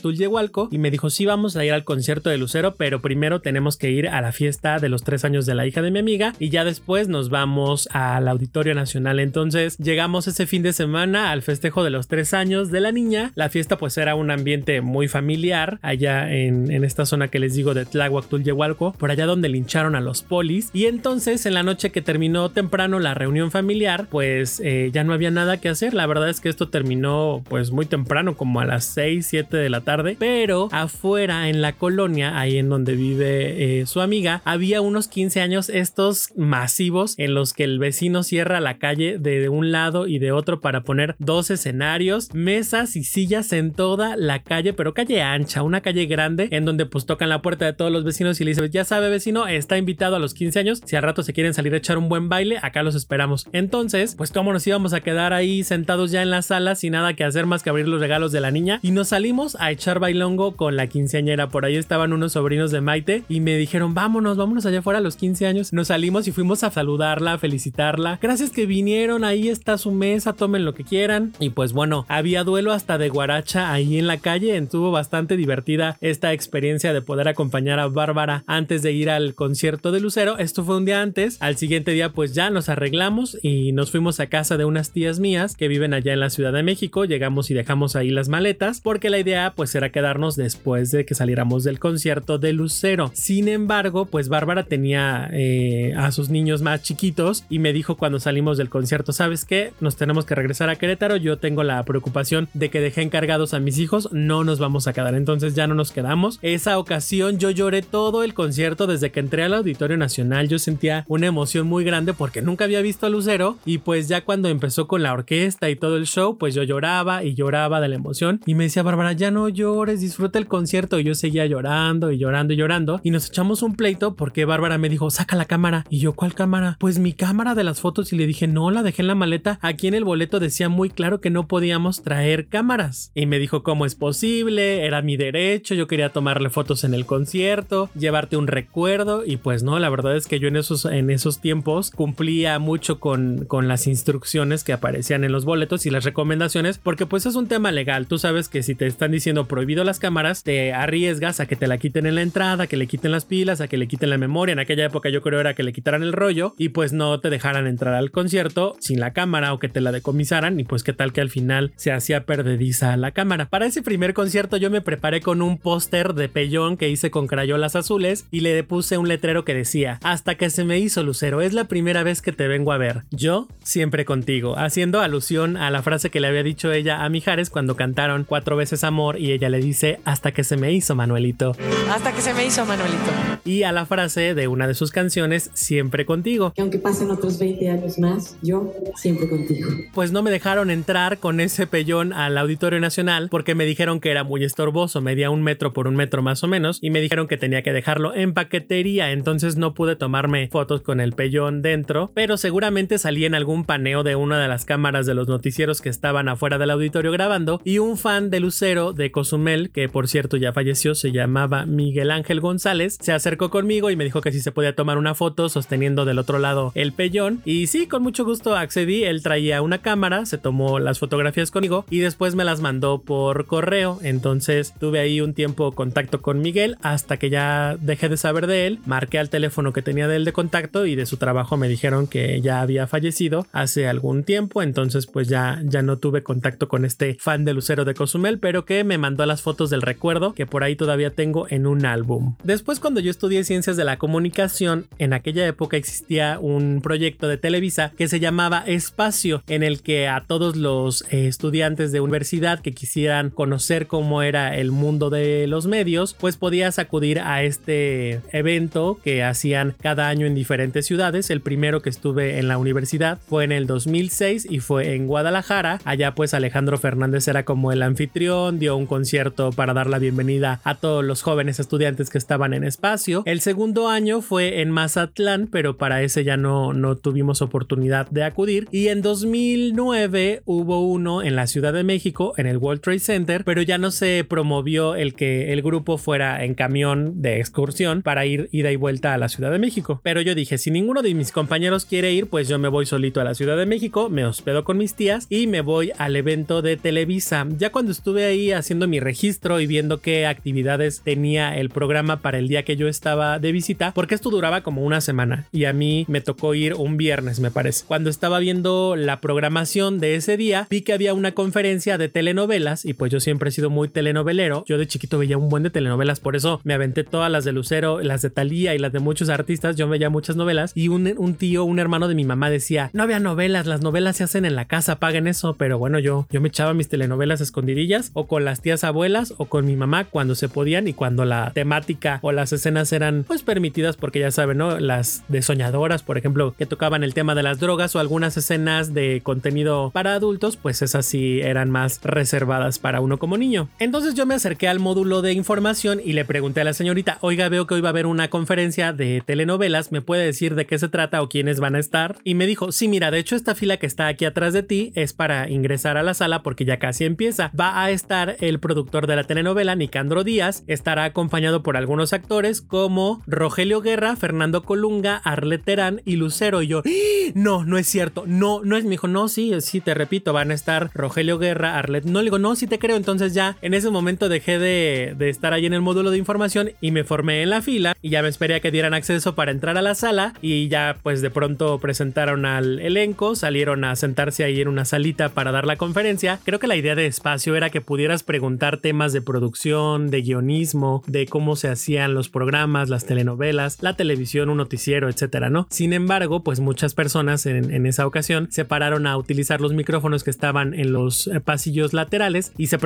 y 0.72 0.78
me 0.78 0.92
dijo: 0.92 1.10
Sí, 1.10 1.26
vamos 1.26 1.56
a 1.56 1.66
ir 1.66 1.74
al 1.74 1.84
concierto 1.84 2.30
de 2.30 2.38
Lucero, 2.38 2.76
pero 2.76 3.02
primero 3.02 3.42
tenemos 3.42 3.78
que 3.78 3.92
ir 3.92 4.08
a 4.08 4.22
la 4.22 4.32
fiesta 4.32 4.80
de 4.80 4.90
los 4.90 5.04
tres 5.04 5.26
años 5.26 5.46
de 5.46 5.56
la 5.56 5.68
hija 5.68 5.82
de 5.82 5.92
mi 5.92 6.00
amiga 6.00 6.34
y 6.40 6.50
ya 6.50 6.64
después 6.64 7.08
nos 7.08 7.30
vamos 7.30 7.90
al 7.92 8.28
Auditorio 8.28 8.74
Nacional. 8.74 9.20
Entonces 9.20 9.78
llegamos 9.78 10.28
ese 10.28 10.48
fin 10.48 10.64
de 10.64 10.74
semana 10.74 11.32
al 11.32 11.42
festejo 11.42 11.84
de 11.84 11.90
los 11.90 12.08
tres 12.08 12.34
años 12.34 12.72
de 12.72 12.80
la 12.80 12.92
niña. 12.92 13.32
La 13.36 13.50
fiesta, 13.50 13.78
pues 13.78 13.98
era 13.98 14.16
un 14.16 14.32
ambiente 14.32 14.61
muy 14.82 15.08
familiar 15.08 15.80
allá 15.82 16.32
en, 16.32 16.72
en 16.72 16.84
esta 16.84 17.06
zona 17.06 17.28
que 17.28 17.40
les 17.40 17.56
digo 17.56 17.74
de 17.74 17.86
Tláhuac, 17.86 18.28
Tulyehualco, 18.28 18.94
por 18.94 19.12
allá 19.12 19.26
donde 19.26 19.50
lincharon 19.50 19.96
a 19.96 20.02
los 20.02 20.22
polis. 20.22 20.70
Y 20.74 20.86
entonces 20.86 21.46
en 21.46 21.54
la 21.54 21.64
noche 21.64 21.92
que 21.92 22.02
terminó 22.02 22.50
temprano 22.50 23.00
la 23.00 23.14
reunión 23.14 23.52
familiar, 23.52 24.08
pues 24.10 24.62
eh, 24.64 24.90
ya 24.94 25.04
no 25.04 25.14
había 25.14 25.32
nada 25.32 25.58
que 25.58 25.70
hacer. 25.70 25.94
La 25.94 26.06
verdad 26.06 26.30
es 26.30 26.40
que 26.40 26.50
esto 26.50 26.70
terminó 26.70 27.44
pues 27.50 27.72
muy 27.72 27.86
temprano, 27.86 28.36
como 28.36 28.60
a 28.60 28.66
las 28.66 28.86
6, 28.86 29.26
7 29.28 29.58
de 29.58 29.70
la 29.70 29.82
tarde, 29.82 30.16
pero 30.20 30.70
afuera 30.72 31.50
en 31.50 31.62
la 31.62 31.74
colonia, 31.74 32.40
ahí 32.40 32.58
en 32.58 32.70
donde 32.70 32.96
vive 32.96 33.82
eh, 33.82 33.86
su 33.86 34.02
amiga, 34.02 34.42
había 34.46 34.82
unos 34.82 35.08
15 35.08 35.42
años 35.42 35.70
estos 35.70 36.30
masivos 36.36 37.16
en 37.18 37.34
los 37.34 37.54
que 37.54 37.64
el 37.64 37.80
vecino 37.80 38.24
cierra 38.24 38.60
la 38.60 38.78
calle 38.78 39.18
de 39.18 39.50
un 39.50 39.72
lado 39.72 40.08
y 40.08 40.20
de 40.20 40.32
otro 40.32 40.62
para 40.62 40.82
poner 40.84 41.16
dos 41.20 41.50
escenarios, 41.50 42.34
mesas 42.34 42.96
y 42.96 43.04
sillas 43.04 43.54
en 43.54 43.72
toda 43.74 44.16
la 44.16 44.41
calle, 44.42 44.74
pero 44.74 44.94
calle 44.94 45.22
ancha, 45.22 45.64
una 45.64 45.82
calle 45.82 46.06
grande 46.06 46.48
en 46.52 46.66
donde 46.66 46.86
pues 46.86 47.06
tocan 47.06 47.30
la 47.30 47.42
puerta 47.42 47.66
de 47.66 47.74
todos 47.74 47.92
los 47.92 48.04
vecinos 48.04 48.40
y 48.42 48.44
le 48.44 48.52
dicen, 48.52 48.70
ya 48.72 48.86
sabe 48.86 49.10
vecino, 49.10 49.48
está 49.48 49.78
invitado 49.78 50.16
a 50.16 50.20
los 50.20 50.34
15 50.34 50.60
años, 50.60 50.82
si 50.86 50.96
al 50.96 51.04
rato 51.04 51.24
se 51.24 51.34
quieren 51.34 51.54
salir 51.54 51.74
a 51.74 51.78
echar 51.78 51.98
un 51.98 52.10
buen 52.10 52.30
baile, 52.30 52.58
acá 52.62 52.84
los 52.84 52.96
esperamos. 52.96 53.48
Entonces, 53.54 54.16
pues 54.16 54.32
cómo 54.32 54.54
nos 54.54 54.66
íbamos 54.68 54.94
a 54.94 55.02
quedar 55.02 55.34
ahí 55.34 55.64
sentados 55.64 56.12
ya 56.12 56.22
en 56.22 56.30
la 56.30 56.42
sala 56.42 56.76
sin 56.76 56.94
nada 56.94 57.14
que 57.14 57.24
hacer 57.24 57.46
más 57.46 57.64
que 57.64 57.70
abrir 57.70 57.88
los 57.88 58.00
regalos 58.00 58.32
de 58.32 58.42
la 58.42 58.52
niña 58.52 58.80
y 58.82 58.92
nos 58.92 59.10
salimos 59.10 59.56
a 59.60 59.72
echar 59.72 60.00
bailongo 60.00 60.56
con 60.56 60.76
la 60.76 60.88
quinceañera. 60.88 61.50
Por 61.50 61.66
ahí 61.66 61.76
estaban 61.76 62.14
unos 62.14 62.34
sobrinos 62.34 62.72
de 62.72 62.82
Maite 62.82 63.24
y 63.30 63.40
me 63.40 63.58
dijeron, 63.58 63.94
vámonos, 63.94 64.38
vámonos 64.38 64.66
allá 64.66 64.80
afuera 64.80 65.00
a 65.00 65.02
los 65.02 65.16
15 65.16 65.48
años. 65.48 65.74
Nos 65.74 65.88
salimos 65.88 66.28
y 66.28 66.32
fuimos 66.32 66.64
a 66.64 66.72
saludarla, 66.72 67.34
a 67.34 67.38
felicitarla. 67.38 68.20
Gracias 68.22 68.52
que 68.52 68.66
vinieron, 68.66 69.24
ahí 69.24 69.50
está 69.50 69.78
su 69.78 69.92
mesa, 69.92 70.34
tomen 70.34 70.66
lo 70.66 70.74
que 70.74 70.84
quieran. 70.84 71.34
Y 71.40 71.50
pues 71.50 71.74
bueno, 71.74 72.06
había 72.08 72.44
duelo 72.44 72.72
hasta 72.72 72.98
de 72.98 73.10
guaracha 73.10 73.72
ahí 73.72 73.98
en 73.98 74.08
la 74.08 74.18
calle. 74.18 74.31
Estuvo 74.32 74.92
bastante 74.92 75.36
divertida 75.36 75.98
esta 76.00 76.32
experiencia 76.32 76.94
de 76.94 77.02
poder 77.02 77.28
acompañar 77.28 77.80
a 77.80 77.88
Bárbara 77.88 78.46
antes 78.48 78.82
de 78.82 78.94
ir 78.94 79.10
al 79.10 79.36
concierto 79.36 79.92
de 79.92 80.00
Lucero. 80.00 80.38
Esto 80.38 80.64
fue 80.64 80.78
un 80.78 80.86
día 80.86 81.02
antes. 81.02 81.38
Al 81.42 81.58
siguiente 81.58 81.92
día 81.92 82.14
pues 82.14 82.34
ya 82.34 82.50
nos 82.50 82.70
arreglamos 82.70 83.38
y 83.42 83.74
nos 83.74 83.92
fuimos 83.92 84.22
a 84.22 84.28
casa 84.28 84.56
de 84.56 84.64
unas 84.64 84.94
tías 84.94 85.20
mías 85.20 85.58
que 85.58 85.68
viven 85.68 85.94
allá 85.94 86.14
en 86.14 86.22
la 86.22 86.30
Ciudad 86.30 86.54
de 86.54 86.64
México. 86.64 87.04
Llegamos 87.04 87.52
y 87.52 87.54
dejamos 87.54 87.98
ahí 87.98 88.10
las 88.10 88.30
maletas 88.30 88.80
porque 88.80 89.10
la 89.10 89.20
idea 89.20 89.52
pues 89.54 89.76
era 89.76 89.92
quedarnos 89.92 90.38
después 90.38 90.92
de 90.92 91.06
que 91.06 91.14
saliéramos 91.14 91.66
del 91.66 91.80
concierto 91.80 92.38
de 92.38 92.54
Lucero. 92.54 93.12
Sin 93.14 93.50
embargo, 93.50 94.06
pues 94.06 94.30
Bárbara 94.30 94.64
tenía 94.64 95.30
eh, 95.34 95.94
a 95.98 96.14
sus 96.14 96.30
niños 96.30 96.62
más 96.62 96.84
chiquitos 96.84 97.44
y 97.50 97.60
me 97.60 97.74
dijo 97.74 97.98
cuando 97.98 98.22
salimos 98.22 98.58
del 98.58 98.70
concierto, 98.70 99.12
¿sabes 99.12 99.44
qué? 99.44 99.74
Nos 99.82 99.98
tenemos 99.98 100.24
que 100.24 100.36
regresar 100.36 100.70
a 100.70 100.78
Querétaro. 100.78 101.18
Yo 101.18 101.38
tengo 101.38 101.64
la 101.64 101.84
preocupación 101.84 102.48
de 102.54 102.70
que 102.70 102.80
dejé 102.80 103.02
encargados 103.02 103.54
a 103.54 103.60
mis 103.60 103.78
hijos, 103.78 104.08
no 104.28 104.44
nos 104.44 104.60
vamos 104.60 104.88
a 104.88 104.94
quedar. 104.94 105.16
Entonces 105.16 105.56
ya 105.56 105.68
no 105.68 105.76
nos 105.76 105.92
quedamos. 105.92 106.40
Esa 106.42 106.78
ocasión 106.80 107.40
yo 107.40 107.50
lloré 107.50 107.82
todo 107.82 108.24
el 108.24 108.34
concierto 108.34 108.88
desde 108.88 109.12
que 109.12 109.20
entré 109.20 109.44
al 109.44 109.54
Auditorio 109.54 109.98
Nacional. 109.98 110.48
Yo 110.48 110.60
sentía 110.60 111.06
una 111.08 111.28
emoción 111.28 111.68
muy 111.68 111.84
grande 111.84 112.14
porque 112.14 112.42
nunca 112.42 112.66
había 112.66 112.82
visto 112.82 113.06
a 113.06 113.10
Lucero 113.10 113.58
y 113.66 113.80
pues 113.80 114.08
ya 114.08 114.24
cuando 114.24 114.50
empezó 114.50 114.88
con 114.88 115.04
la 115.04 115.14
orquesta 115.14 115.70
y 115.70 115.76
todo 115.76 115.98
el 115.98 116.06
show, 116.06 116.38
pues 116.38 116.56
yo 116.56 116.64
lloraba 116.64 117.24
y 117.24 117.34
lloraba 117.34 117.82
de 117.82 117.88
la 117.88 117.96
emoción 117.96 118.42
y 118.46 118.56
me 118.56 118.66
decía 118.66 118.84
Bárbara, 118.84 119.14
ya 119.14 119.32
no 119.32 119.50
llores, 119.50 120.02
disfruta 120.02 120.40
el 120.40 120.48
concierto 120.48 121.00
y 121.00 121.04
yo 121.04 121.16
seguía 121.16 121.46
llorando 121.46 122.12
y 122.12 122.18
llorando 122.18 122.54
y 122.54 122.58
llorando 122.58 123.00
y 123.04 123.12
nos 123.12 123.28
echamos 123.28 123.62
un 123.62 123.76
pleito 123.76 124.16
porque 124.16 124.46
Bárbara 124.46 124.78
me 124.78 124.90
dijo, 124.90 125.10
saca 125.10 125.36
la 125.36 125.46
cámara 125.46 125.86
y 125.90 126.00
yo, 126.00 126.14
¿cuál 126.14 126.34
cámara? 126.34 126.78
Pues 126.80 127.00
mi 127.00 127.14
cámara 127.14 127.56
de 127.56 127.64
las 127.64 127.80
fotos 127.80 128.14
y 128.14 128.18
le 128.18 128.28
dije, 128.28 128.48
no, 128.48 128.72
la 128.72 128.84
dejé 128.84 129.02
en 129.02 129.08
la 129.08 129.16
maleta, 129.16 129.60
aquí 129.62 129.88
en 129.88 129.94
el 129.94 130.04
boleto 130.04 130.40
decía 130.40 130.70
muy 130.70 130.90
claro 130.90 131.22
que 131.22 131.30
no 131.30 131.48
podíamos 131.48 132.02
traer 132.04 132.48
cámaras 132.48 133.12
y 133.16 133.26
me 133.26 133.40
dijo, 133.40 133.64
¿cómo 133.64 133.86
es? 133.86 133.96
Era 134.22 135.02
mi 135.02 135.18
derecho, 135.18 135.76
yo 135.76 135.88
quería 135.88 136.10
tomarle 136.10 136.50
fotos 136.50 136.84
en 136.84 136.94
el 136.94 137.06
concierto, 137.06 137.90
llevarte 137.98 138.38
un 138.38 138.48
recuerdo 138.48 139.24
y 139.26 139.38
pues 139.38 139.64
no, 139.64 139.80
la 139.80 139.90
verdad 139.90 140.16
es 140.16 140.28
que 140.28 140.40
yo 140.40 140.48
en 140.48 140.56
esos, 140.56 140.86
en 140.86 141.10
esos 141.10 141.40
tiempos 141.40 141.92
cumplía 141.92 142.60
mucho 142.60 143.00
con, 143.00 143.46
con 143.46 143.68
las 143.68 143.88
instrucciones 143.88 144.64
que 144.64 144.74
aparecían 144.74 145.24
en 145.24 145.32
los 145.32 145.46
boletos 145.46 145.86
y 145.86 145.90
las 145.90 146.04
recomendaciones 146.04 146.78
porque 146.78 147.06
pues 147.06 147.26
es 147.26 147.36
un 147.36 147.48
tema 147.48 147.72
legal, 147.72 148.08
tú 148.08 148.18
sabes 148.18 148.50
que 148.50 148.64
si 148.64 148.76
te 148.76 148.88
están 148.88 149.12
diciendo 149.12 149.48
prohibido 149.48 149.84
las 149.84 150.00
cámaras, 150.00 150.44
te 150.44 150.74
arriesgas 150.74 151.40
a 151.40 151.46
que 151.46 151.56
te 151.56 151.68
la 151.68 151.78
quiten 151.78 152.06
en 152.06 152.16
la 152.16 152.22
entrada, 152.22 152.64
a 152.64 152.68
que 152.68 152.78
le 152.78 152.88
quiten 152.88 153.12
las 153.12 153.26
pilas, 153.26 153.62
a 153.62 153.68
que 153.68 153.78
le 153.78 153.88
quiten 153.88 154.10
la 154.10 154.18
memoria, 154.18 154.54
en 154.54 154.60
aquella 154.60 154.86
época 154.86 155.10
yo 155.10 155.22
creo 155.22 155.40
era 155.40 155.54
que 155.54 155.64
le 155.64 155.74
quitaran 155.74 156.04
el 156.04 156.14
rollo 156.14 156.56
y 156.58 156.70
pues 156.70 156.94
no 156.94 157.20
te 157.20 157.30
dejaran 157.30 157.68
entrar 157.68 157.94
al 157.94 158.12
concierto 158.12 158.76
sin 158.80 159.00
la 159.00 159.14
cámara 159.14 159.54
o 159.54 159.60
que 159.60 159.70
te 159.70 159.82
la 159.82 159.92
decomisaran 159.92 160.60
y 160.60 160.64
pues 160.64 160.84
qué 160.84 160.94
tal 160.94 161.14
que 161.14 161.22
al 161.22 161.30
final 161.30 161.74
se 161.76 161.92
hacía 161.92 162.26
perdediza 162.26 162.98
la 162.98 163.12
cámara. 163.12 163.50
Para 163.50 163.66
ese 163.66 163.82
primer 163.82 164.01
concierto 164.14 164.58
yo 164.58 164.70
me 164.70 164.82
preparé 164.82 165.22
con 165.22 165.42
un 165.42 165.58
póster 165.58 166.14
de 166.14 166.28
pellón 166.28 166.76
que 166.76 166.90
hice 166.90 167.12
con 167.12 167.28
crayolas 167.28 167.76
azules 167.76 168.26
y 168.32 168.42
le 168.42 168.64
puse 168.64 168.98
un 168.98 169.08
letrero 169.08 169.46
que 169.46 169.54
decía, 169.54 170.00
hasta 170.04 170.36
que 170.36 170.50
se 170.50 170.64
me 170.64 170.80
hizo 170.80 171.04
Lucero, 171.04 171.42
es 171.42 171.54
la 171.54 171.66
primera 171.66 172.04
vez 172.04 172.22
que 172.22 172.32
te 172.32 172.48
vengo 172.48 172.72
a 172.72 172.78
ver, 172.78 173.04
yo 173.12 173.48
siempre 173.64 174.04
contigo, 174.04 174.58
haciendo 174.58 175.00
alusión 175.00 175.56
a 175.56 175.70
la 175.70 175.84
frase 175.84 176.10
que 176.10 176.20
le 176.20 176.28
había 176.28 176.44
dicho 176.44 176.72
ella 176.72 177.06
a 177.06 177.10
Mijares 177.10 177.50
cuando 177.50 177.76
cantaron 177.76 178.26
cuatro 178.28 178.56
veces 178.56 178.84
amor 178.84 179.20
y 179.20 179.32
ella 179.32 179.50
le 179.50 179.60
dice, 179.60 180.00
hasta 180.04 180.32
que 180.32 180.44
se 180.44 180.58
me 180.58 180.74
hizo 180.74 180.96
Manuelito. 180.96 181.56
Hasta 181.90 182.12
que 182.12 182.22
se 182.22 182.34
me 182.34 182.46
hizo 182.46 182.66
Manuelito. 182.66 183.12
Y 183.46 183.64
a 183.64 183.72
la 183.72 183.86
frase 183.86 184.34
de 184.34 184.48
una 184.48 184.68
de 184.68 184.74
sus 184.74 184.92
canciones, 184.92 185.52
siempre 185.54 186.06
contigo. 186.06 186.54
Que 186.54 186.62
aunque 186.62 186.80
pasen 186.80 187.12
otros 187.12 187.40
20 187.40 187.70
años 187.70 188.00
más, 188.00 188.38
yo 188.42 188.74
siempre 188.96 189.30
contigo. 189.30 189.70
Pues 189.94 190.12
no 190.12 190.24
me 190.24 190.32
dejaron 190.32 190.70
entrar 190.70 191.18
con 191.18 191.40
ese 191.40 191.68
pellón 191.68 192.14
al 192.14 192.38
Auditorio 192.38 192.80
Nacional 192.80 193.30
porque 193.30 193.56
me 193.56 193.66
dijeron 193.66 193.91
que 194.00 194.12
era 194.12 194.24
muy 194.24 194.44
estorboso, 194.44 195.02
medía 195.02 195.30
un 195.30 195.44
metro 195.44 195.74
por 195.74 195.88
un 195.88 195.96
metro 195.96 196.22
más 196.22 196.44
o 196.44 196.48
menos, 196.48 196.80
y 196.82 196.90
me 196.90 197.02
dijeron 197.02 197.28
que 197.28 197.38
tenía 197.38 197.64
que 197.64 197.74
dejarlo 197.74 198.14
en 198.16 198.34
paquetería, 198.34 199.12
entonces 199.12 199.58
no 199.58 199.74
pude 199.74 199.96
tomarme 199.96 200.48
fotos 200.50 200.82
con 200.82 201.02
el 201.02 201.14
pellón 201.14 201.62
dentro, 201.62 202.12
pero 202.14 202.38
seguramente 202.38 202.98
salí 202.98 203.26
en 203.26 203.36
algún 203.36 203.66
paneo 203.66 204.04
de 204.04 204.16
una 204.16 204.42
de 204.42 204.48
las 204.48 204.66
cámaras 204.66 205.06
de 205.06 205.14
los 205.14 205.28
noticieros 205.28 205.82
que 205.82 205.90
estaban 205.90 206.30
afuera 206.30 206.58
del 206.58 206.72
auditorio 206.72 207.12
grabando, 207.12 207.62
y 207.64 207.80
un 207.80 207.98
fan 207.98 208.30
de 208.30 208.40
Lucero 208.40 208.94
de 208.94 209.12
Cozumel, 209.12 209.72
que 209.72 209.90
por 209.90 210.08
cierto 210.08 210.38
ya 210.38 210.54
falleció, 210.54 210.96
se 210.96 211.12
llamaba 211.12 211.66
Miguel 211.66 212.12
Ángel 212.12 212.40
González, 212.40 212.98
se 213.02 213.12
acercó 213.12 213.50
conmigo 213.50 213.90
y 213.90 213.96
me 213.96 214.04
dijo 214.04 214.22
que 214.22 214.32
si 214.32 214.40
se 214.40 214.52
podía 214.52 214.76
tomar 214.76 214.98
una 214.98 215.16
foto 215.16 215.50
sosteniendo 215.50 216.06
del 216.06 216.20
otro 216.20 216.40
lado 216.40 216.72
el 216.76 216.94
pellón, 216.94 217.42
y 217.46 217.68
sí, 217.68 217.88
con 217.88 218.04
mucho 218.04 218.26
gusto 218.26 218.56
accedí, 218.56 219.04
él 219.04 219.24
traía 219.24 219.62
una 219.62 219.82
cámara, 219.82 220.26
se 220.26 220.38
tomó 220.38 220.80
las 220.80 221.00
fotografías 221.00 221.52
conmigo 221.52 221.86
y 221.90 222.00
después 222.00 222.36
me 222.36 222.44
las 222.44 222.62
mandó 222.62 223.02
por 223.02 223.46
correo, 223.46 223.81
entonces 224.02 224.74
tuve 224.80 225.00
ahí 225.00 225.22
un 225.22 225.34
tiempo 225.34 225.72
contacto 225.72 226.22
con 226.22 226.42
Miguel 226.42 226.78
hasta 226.82 227.18
que 227.18 227.30
ya 227.30 227.78
dejé 227.80 228.10
de 228.10 228.18
saber 228.18 228.48
de 228.48 228.68
él, 228.68 228.80
marqué 228.86 229.20
al 229.20 229.30
teléfono 229.30 229.74
que 229.74 229.82
tenía 229.82 230.08
de 230.08 230.18
él 230.18 230.26
de 230.26 230.34
contacto 230.34 230.86
y 230.86 230.96
de 230.96 231.06
su 231.06 231.18
trabajo 231.18 231.58
me 231.58 231.68
dijeron 231.68 232.08
que 232.08 232.42
ya 232.42 232.62
había 232.62 232.88
fallecido 232.88 233.46
hace 233.52 233.88
algún 233.88 234.24
tiempo, 234.24 234.62
entonces 234.62 235.08
pues 235.08 235.28
ya, 235.28 235.62
ya 235.64 235.82
no 235.82 235.98
tuve 235.98 236.24
contacto 236.24 236.68
con 236.68 236.86
este 236.86 237.18
fan 237.20 237.46
de 237.46 237.54
Lucero 237.54 237.86
de 237.86 237.94
Cozumel, 237.94 238.40
pero 238.40 238.66
que 238.66 238.84
me 238.84 238.98
mandó 238.98 239.26
las 239.26 239.42
fotos 239.42 239.70
del 239.70 239.82
recuerdo 239.82 240.34
que 240.34 240.46
por 240.46 240.64
ahí 240.64 240.76
todavía 240.76 241.12
tengo 241.12 241.48
en 241.50 241.68
un 241.68 241.86
álbum. 241.86 242.36
Después 242.44 242.80
cuando 242.80 243.00
yo 243.00 243.12
estudié 243.12 243.44
ciencias 243.44 243.78
de 243.78 243.86
la 243.86 243.98
comunicación, 243.98 244.88
en 245.00 245.14
aquella 245.14 245.48
época 245.48 245.78
existía 245.78 246.38
un 246.40 246.82
proyecto 246.82 247.28
de 247.28 247.38
Televisa 247.38 247.92
que 247.98 248.08
se 248.08 248.20
llamaba 248.20 248.64
Espacio, 248.66 249.44
en 249.48 249.64
el 249.64 249.82
que 249.82 250.08
a 250.08 250.26
todos 250.28 250.56
los 250.56 251.04
eh, 251.10 251.28
estudiantes 251.28 251.92
de 251.92 252.00
universidad 252.00 252.60
que 252.60 252.74
quisieran 252.74 253.30
conocer 253.30 253.71
cómo 253.80 254.22
era 254.22 254.58
el 254.58 254.72
mundo 254.72 255.10
de 255.10 255.48
los 255.48 255.66
medios, 255.66 256.14
pues 256.14 256.36
podías 256.36 256.78
acudir 256.78 257.20
a 257.20 257.44
este 257.44 258.20
evento 258.32 259.00
que 259.04 259.24
hacían 259.24 259.76
cada 259.82 260.10
año 260.10 260.26
en 260.26 260.36
diferentes 260.36 260.86
ciudades. 260.86 261.30
El 261.30 261.42
primero 261.42 261.82
que 261.82 261.90
estuve 261.90 262.38
en 262.38 262.48
la 262.48 262.58
universidad 262.58 263.20
fue 263.28 263.46
en 263.46 263.52
el 263.52 263.68
2006 263.68 264.48
y 264.50 264.60
fue 264.60 264.96
en 264.96 265.08
Guadalajara. 265.08 265.80
Allá 265.86 266.14
pues 266.14 266.34
Alejandro 266.34 266.78
Fernández 266.78 267.28
era 267.28 267.46
como 267.46 267.72
el 267.72 267.82
anfitrión, 267.82 268.60
dio 268.60 268.76
un 268.76 268.86
concierto 268.86 269.52
para 269.52 269.74
dar 269.74 269.88
la 269.88 270.00
bienvenida 270.00 270.60
a 270.64 270.76
todos 270.76 271.04
los 271.04 271.22
jóvenes 271.22 271.60
estudiantes 271.60 272.10
que 272.10 272.18
estaban 272.18 272.54
en 272.54 272.64
espacio. 272.64 273.24
El 273.26 273.42
segundo 273.42 273.88
año 273.88 274.22
fue 274.22 274.62
en 274.62 274.72
Mazatlán, 274.72 275.48
pero 275.48 275.78
para 275.78 276.02
ese 276.02 276.24
ya 276.24 276.36
no, 276.36 276.74
no 276.74 276.98
tuvimos 276.98 277.42
oportunidad 277.42 278.10
de 278.10 278.24
acudir. 278.24 278.68
Y 278.72 278.90
en 278.90 279.02
2009 279.02 280.42
hubo 280.46 280.82
uno 280.86 281.24
en 281.24 281.36
la 281.36 281.48
Ciudad 281.48 281.74
de 281.74 281.84
México, 281.84 282.34
en 282.38 282.48
el 282.48 282.58
World 282.58 282.82
Trade 282.82 283.00
Center, 283.00 283.44
pero 283.46 283.61
ya 283.62 283.78
no 283.78 283.92
se 283.92 284.26
promovió 284.28 284.96
el 284.96 285.14
que 285.14 285.54
el 285.54 285.62
grupo 285.62 285.98
fuera 285.98 286.44
en 286.44 286.54
camión 286.54 287.22
de 287.22 287.40
excursión 287.40 288.02
para 288.02 288.26
ir 288.26 288.50
ida 288.52 288.72
y 288.72 288.76
vuelta 288.76 289.14
a 289.14 289.18
la 289.18 289.30
Ciudad 289.30 289.52
de 289.52 289.60
México. 289.60 290.02
Pero 290.04 290.22
yo 290.22 290.36
dije, 290.36 290.58
si 290.58 290.72
ninguno 290.72 291.02
de 291.02 291.14
mis 291.14 291.32
compañeros 291.32 291.86
quiere 291.86 292.14
ir, 292.14 292.28
pues 292.28 292.48
yo 292.48 292.60
me 292.60 292.68
voy 292.68 292.86
solito 292.86 293.22
a 293.22 293.24
la 293.24 293.36
Ciudad 293.36 293.58
de 293.58 293.66
México, 293.66 294.10
me 294.10 294.26
hospedo 294.26 294.64
con 294.64 294.78
mis 294.78 294.96
tías 294.96 295.28
y 295.30 295.48
me 295.48 295.62
voy 295.62 295.92
al 295.98 296.16
evento 296.16 296.62
de 296.62 296.78
Televisa. 296.78 297.48
Ya 297.58 297.72
cuando 297.72 297.92
estuve 297.92 298.26
ahí 298.26 298.52
haciendo 298.52 298.88
mi 298.88 299.00
registro 299.00 299.60
y 299.60 299.68
viendo 299.68 300.02
qué 300.02 300.26
actividades 300.26 301.02
tenía 301.02 301.58
el 301.58 301.70
programa 301.70 302.22
para 302.22 302.38
el 302.38 302.48
día 302.48 302.64
que 302.64 302.76
yo 302.76 302.88
estaba 302.88 303.40
de 303.40 303.52
visita, 303.52 303.92
porque 303.94 304.16
esto 304.16 304.30
duraba 304.30 304.62
como 304.62 304.84
una 304.84 305.02
semana 305.02 305.48
y 305.52 305.66
a 305.66 305.74
mí 305.74 306.06
me 306.08 306.22
tocó 306.22 306.54
ir 306.54 306.74
un 306.76 306.98
viernes, 306.98 307.40
me 307.40 307.52
parece. 307.52 307.86
Cuando 307.88 308.10
estaba 308.10 308.40
viendo 308.40 308.96
la 308.96 309.22
programación 309.22 310.00
de 310.00 310.16
ese 310.16 310.38
día, 310.38 310.68
vi 310.70 310.82
que 310.82 310.94
había 310.94 311.14
una 311.14 311.32
conferencia 311.32 311.98
de 311.98 312.10
telenovelas 312.10 312.86
y 312.86 312.94
pues 312.94 313.12
yo 313.12 313.20
siempre 313.20 313.41
he 313.50 313.52
sido 313.52 313.70
muy 313.70 313.90
telenovelero. 313.90 314.64
Yo 314.68 314.78
de 314.78 314.88
chiquito 314.88 315.18
veía 315.18 315.38
un 315.38 315.50
buen 315.50 315.64
de 315.64 315.70
telenovelas, 315.70 316.20
por 316.20 316.36
eso 316.36 316.62
me 316.64 316.74
aventé 316.74 317.04
todas 317.04 317.32
las 317.32 317.46
de 317.46 317.52
Lucero, 317.52 318.02
las 318.02 318.22
de 318.22 318.30
Talía 318.30 318.76
y 318.76 318.80
las 318.80 318.92
de 318.92 319.00
muchos 319.00 319.30
artistas. 319.30 319.76
Yo 319.76 319.88
veía 319.88 320.10
muchas 320.10 320.36
novelas 320.36 320.72
y 320.76 320.88
un, 320.88 321.14
un 321.18 321.36
tío, 321.36 321.64
un 321.64 321.80
hermano 321.80 322.08
de 322.08 322.16
mi 322.16 322.26
mamá 322.26 322.50
decía, 322.50 322.90
no 322.94 323.04
había 323.04 323.20
novelas, 323.20 323.66
las 323.66 323.82
novelas 323.82 324.18
se 324.18 324.24
hacen 324.24 324.46
en 324.46 324.56
la 324.56 324.66
casa, 324.66 325.00
paguen 325.00 325.28
eso. 325.28 325.56
Pero 325.58 325.78
bueno, 325.78 326.00
yo, 326.00 326.28
yo 326.30 326.42
me 326.42 326.48
echaba 326.48 326.74
mis 326.74 326.90
telenovelas 326.90 327.42
escondidillas 327.42 328.12
o 328.14 328.28
con 328.28 328.46
las 328.46 328.62
tías 328.62 328.84
abuelas 328.84 329.34
o 329.38 329.46
con 329.46 329.66
mi 329.66 329.76
mamá 329.76 330.06
cuando 330.06 330.36
se 330.36 330.50
podían 330.50 330.88
y 330.88 330.94
cuando 330.94 331.26
la 331.26 331.52
temática 331.54 332.20
o 332.22 332.32
las 332.32 332.54
escenas 332.54 332.92
eran 332.94 333.24
pues 333.28 333.44
permitidas 333.44 333.98
porque 333.98 334.20
ya 334.20 334.32
saben, 334.32 334.58
¿no? 334.58 334.80
Las 334.80 335.24
de 335.28 335.42
soñadoras, 335.42 336.04
por 336.04 336.18
ejemplo, 336.18 336.54
que 336.58 336.66
tocaban 336.66 337.04
el 337.04 337.14
tema 337.14 337.36
de 337.36 337.44
las 337.44 337.60
drogas 337.60 337.96
o 337.96 338.00
algunas 338.00 338.38
escenas 338.38 338.94
de 338.94 339.22
contenido 339.24 339.92
para 339.92 340.14
adultos, 340.14 340.58
pues 340.58 340.82
esas 340.82 341.06
sí 341.06 341.42
eran 341.42 341.70
más 341.70 342.00
reservadas 342.04 342.80
para 342.80 343.02
uno 343.02 343.18
como 343.18 343.31
niño. 343.38 343.70
Entonces 343.80 344.14
yo 344.14 344.26
me 344.26 344.36
acerqué 344.36 344.68
al 344.68 344.80
módulo 344.80 345.22
de 345.22 345.34
información 345.34 346.00
y 346.04 346.14
le 346.14 346.26
pregunté 346.26 346.62
a 346.62 346.64
la 346.64 346.74
señorita, 346.74 347.18
oiga, 347.22 347.50
veo 347.50 347.68
que 347.68 347.76
hoy 347.76 347.82
va 347.82 347.90
a 347.90 347.92
haber 347.92 348.06
una 348.06 348.30
conferencia 348.30 348.94
de 348.94 349.22
telenovelas, 349.26 349.92
¿me 349.92 350.02
puede 350.02 350.26
decir 350.26 350.56
de 350.56 350.66
qué 350.66 350.80
se 350.80 350.90
trata 350.90 351.22
o 351.22 351.30
quiénes 351.30 351.60
van 351.60 351.76
a 351.76 351.80
estar? 351.80 352.18
Y 352.24 352.36
me 352.36 352.48
dijo, 352.48 352.72
sí, 352.72 352.88
mira, 352.88 353.12
de 353.12 353.20
hecho 353.20 353.36
esta 353.36 353.56
fila 353.56 353.78
que 353.78 353.86
está 353.86 354.08
aquí 354.08 354.26
atrás 354.26 354.54
de 354.54 354.64
ti 354.64 354.92
es 354.96 355.14
para 355.14 355.50
ingresar 355.50 355.98
a 355.98 356.04
la 356.04 356.14
sala 356.14 356.44
porque 356.44 356.66
ya 356.66 356.80
casi 356.80 357.06
empieza. 357.06 357.52
Va 357.60 357.84
a 357.84 357.92
estar 357.92 358.38
el 358.40 358.60
productor 358.60 359.08
de 359.08 359.16
la 359.16 359.24
telenovela, 359.24 359.76
Nicandro 359.76 360.24
Díaz, 360.24 360.64
estará 360.68 361.04
acompañado 361.04 361.64
por 361.64 361.78
algunos 361.78 362.14
actores 362.14 362.62
como 362.62 363.22
Rogelio 363.28 363.82
Guerra, 363.82 364.16
Fernando 364.16 364.64
Colunga, 364.64 365.18
Arlet 365.18 365.64
Terán 365.64 366.02
y 366.06 366.16
Lucero. 366.16 366.62
Y 366.62 366.68
yo, 366.68 366.80
¡Ah! 366.86 367.32
no, 367.36 367.66
no 367.66 367.78
es 367.78 367.88
cierto, 367.88 368.24
no, 368.26 368.62
no 368.64 368.78
es. 368.78 368.84
Me 368.84 368.92
dijo, 368.92 369.08
no, 369.08 369.28
sí, 369.28 369.54
sí, 369.62 369.82
te 369.82 369.94
repito, 369.94 370.34
van 370.34 370.52
a 370.52 370.54
estar 370.54 370.90
Rogelio 370.94 371.38
Guerra, 371.38 371.78
Arlet. 371.78 372.06
No 372.06 372.20
le 372.20 372.26
digo, 372.26 372.40
no, 372.40 372.56
sí 372.56 372.68
te 372.68 372.80
creo. 372.80 372.98
Entonces 372.98 373.21
ya 373.28 373.58
en 373.62 373.74
ese 373.74 373.90
momento 373.90 374.30
dejé 374.30 374.60
de, 374.60 375.16
de 375.18 375.30
estar 375.30 375.54
ahí 375.54 375.66
en 375.66 375.74
el 375.74 375.82
módulo 375.82 376.12
de 376.12 376.18
información 376.18 376.72
y 376.82 376.92
me 376.92 377.04
formé 377.04 377.42
en 377.42 377.50
la 377.50 377.62
fila 377.62 377.96
y 378.02 378.10
ya 378.10 378.22
me 378.22 378.30
esperé 378.30 378.56
a 378.56 378.60
que 378.60 378.72
dieran 378.72 378.94
acceso 378.94 379.36
para 379.36 379.52
entrar 379.52 379.78
a 379.78 379.82
la 379.82 379.96
sala 379.96 380.34
y 380.42 380.68
ya 380.68 380.98
pues 381.04 381.22
de 381.22 381.30
pronto 381.30 381.80
presentaron 381.80 382.46
al 382.46 382.80
elenco, 382.80 383.36
salieron 383.36 383.84
a 383.84 383.96
sentarse 383.96 384.44
ahí 384.44 384.62
en 384.62 384.68
una 384.68 384.86
salita 384.86 385.30
para 385.30 385.52
dar 385.52 385.66
la 385.66 385.78
conferencia. 385.78 386.40
Creo 386.44 386.60
que 386.60 386.68
la 386.68 386.76
idea 386.76 386.96
de 386.96 387.06
espacio 387.06 387.56
era 387.56 387.70
que 387.70 387.82
pudieras 387.82 388.24
preguntar 388.24 388.78
temas 388.78 389.14
de 389.14 389.22
producción, 389.22 390.10
de 390.10 390.22
guionismo, 390.22 391.04
de 391.08 391.26
cómo 391.26 391.56
se 391.56 391.70
hacían 391.70 392.14
los 392.14 392.30
programas, 392.30 392.90
las 392.90 393.06
telenovelas, 393.06 393.78
la 393.82 393.96
televisión, 393.96 394.50
un 394.50 394.58
noticiero, 394.58 395.10
etcétera, 395.10 395.50
¿no? 395.50 395.68
Sin 395.70 395.94
embargo, 395.94 396.44
pues 396.44 396.60
muchas 396.60 396.94
personas 396.94 397.46
en, 397.46 397.74
en 397.74 397.86
esa 397.86 398.08
ocasión 398.08 398.48
se 398.52 398.66
pararon 398.66 399.08
a 399.08 399.18
utilizar 399.18 399.62
los 399.62 399.74
micrófonos 399.74 400.24
que 400.24 400.30
estaban 400.30 400.74
en 400.74 400.94
los 400.94 401.28
eh, 401.28 401.40
pasillos 401.40 401.94
laterales 401.94 402.52
y 402.58 402.68
se 402.68 402.80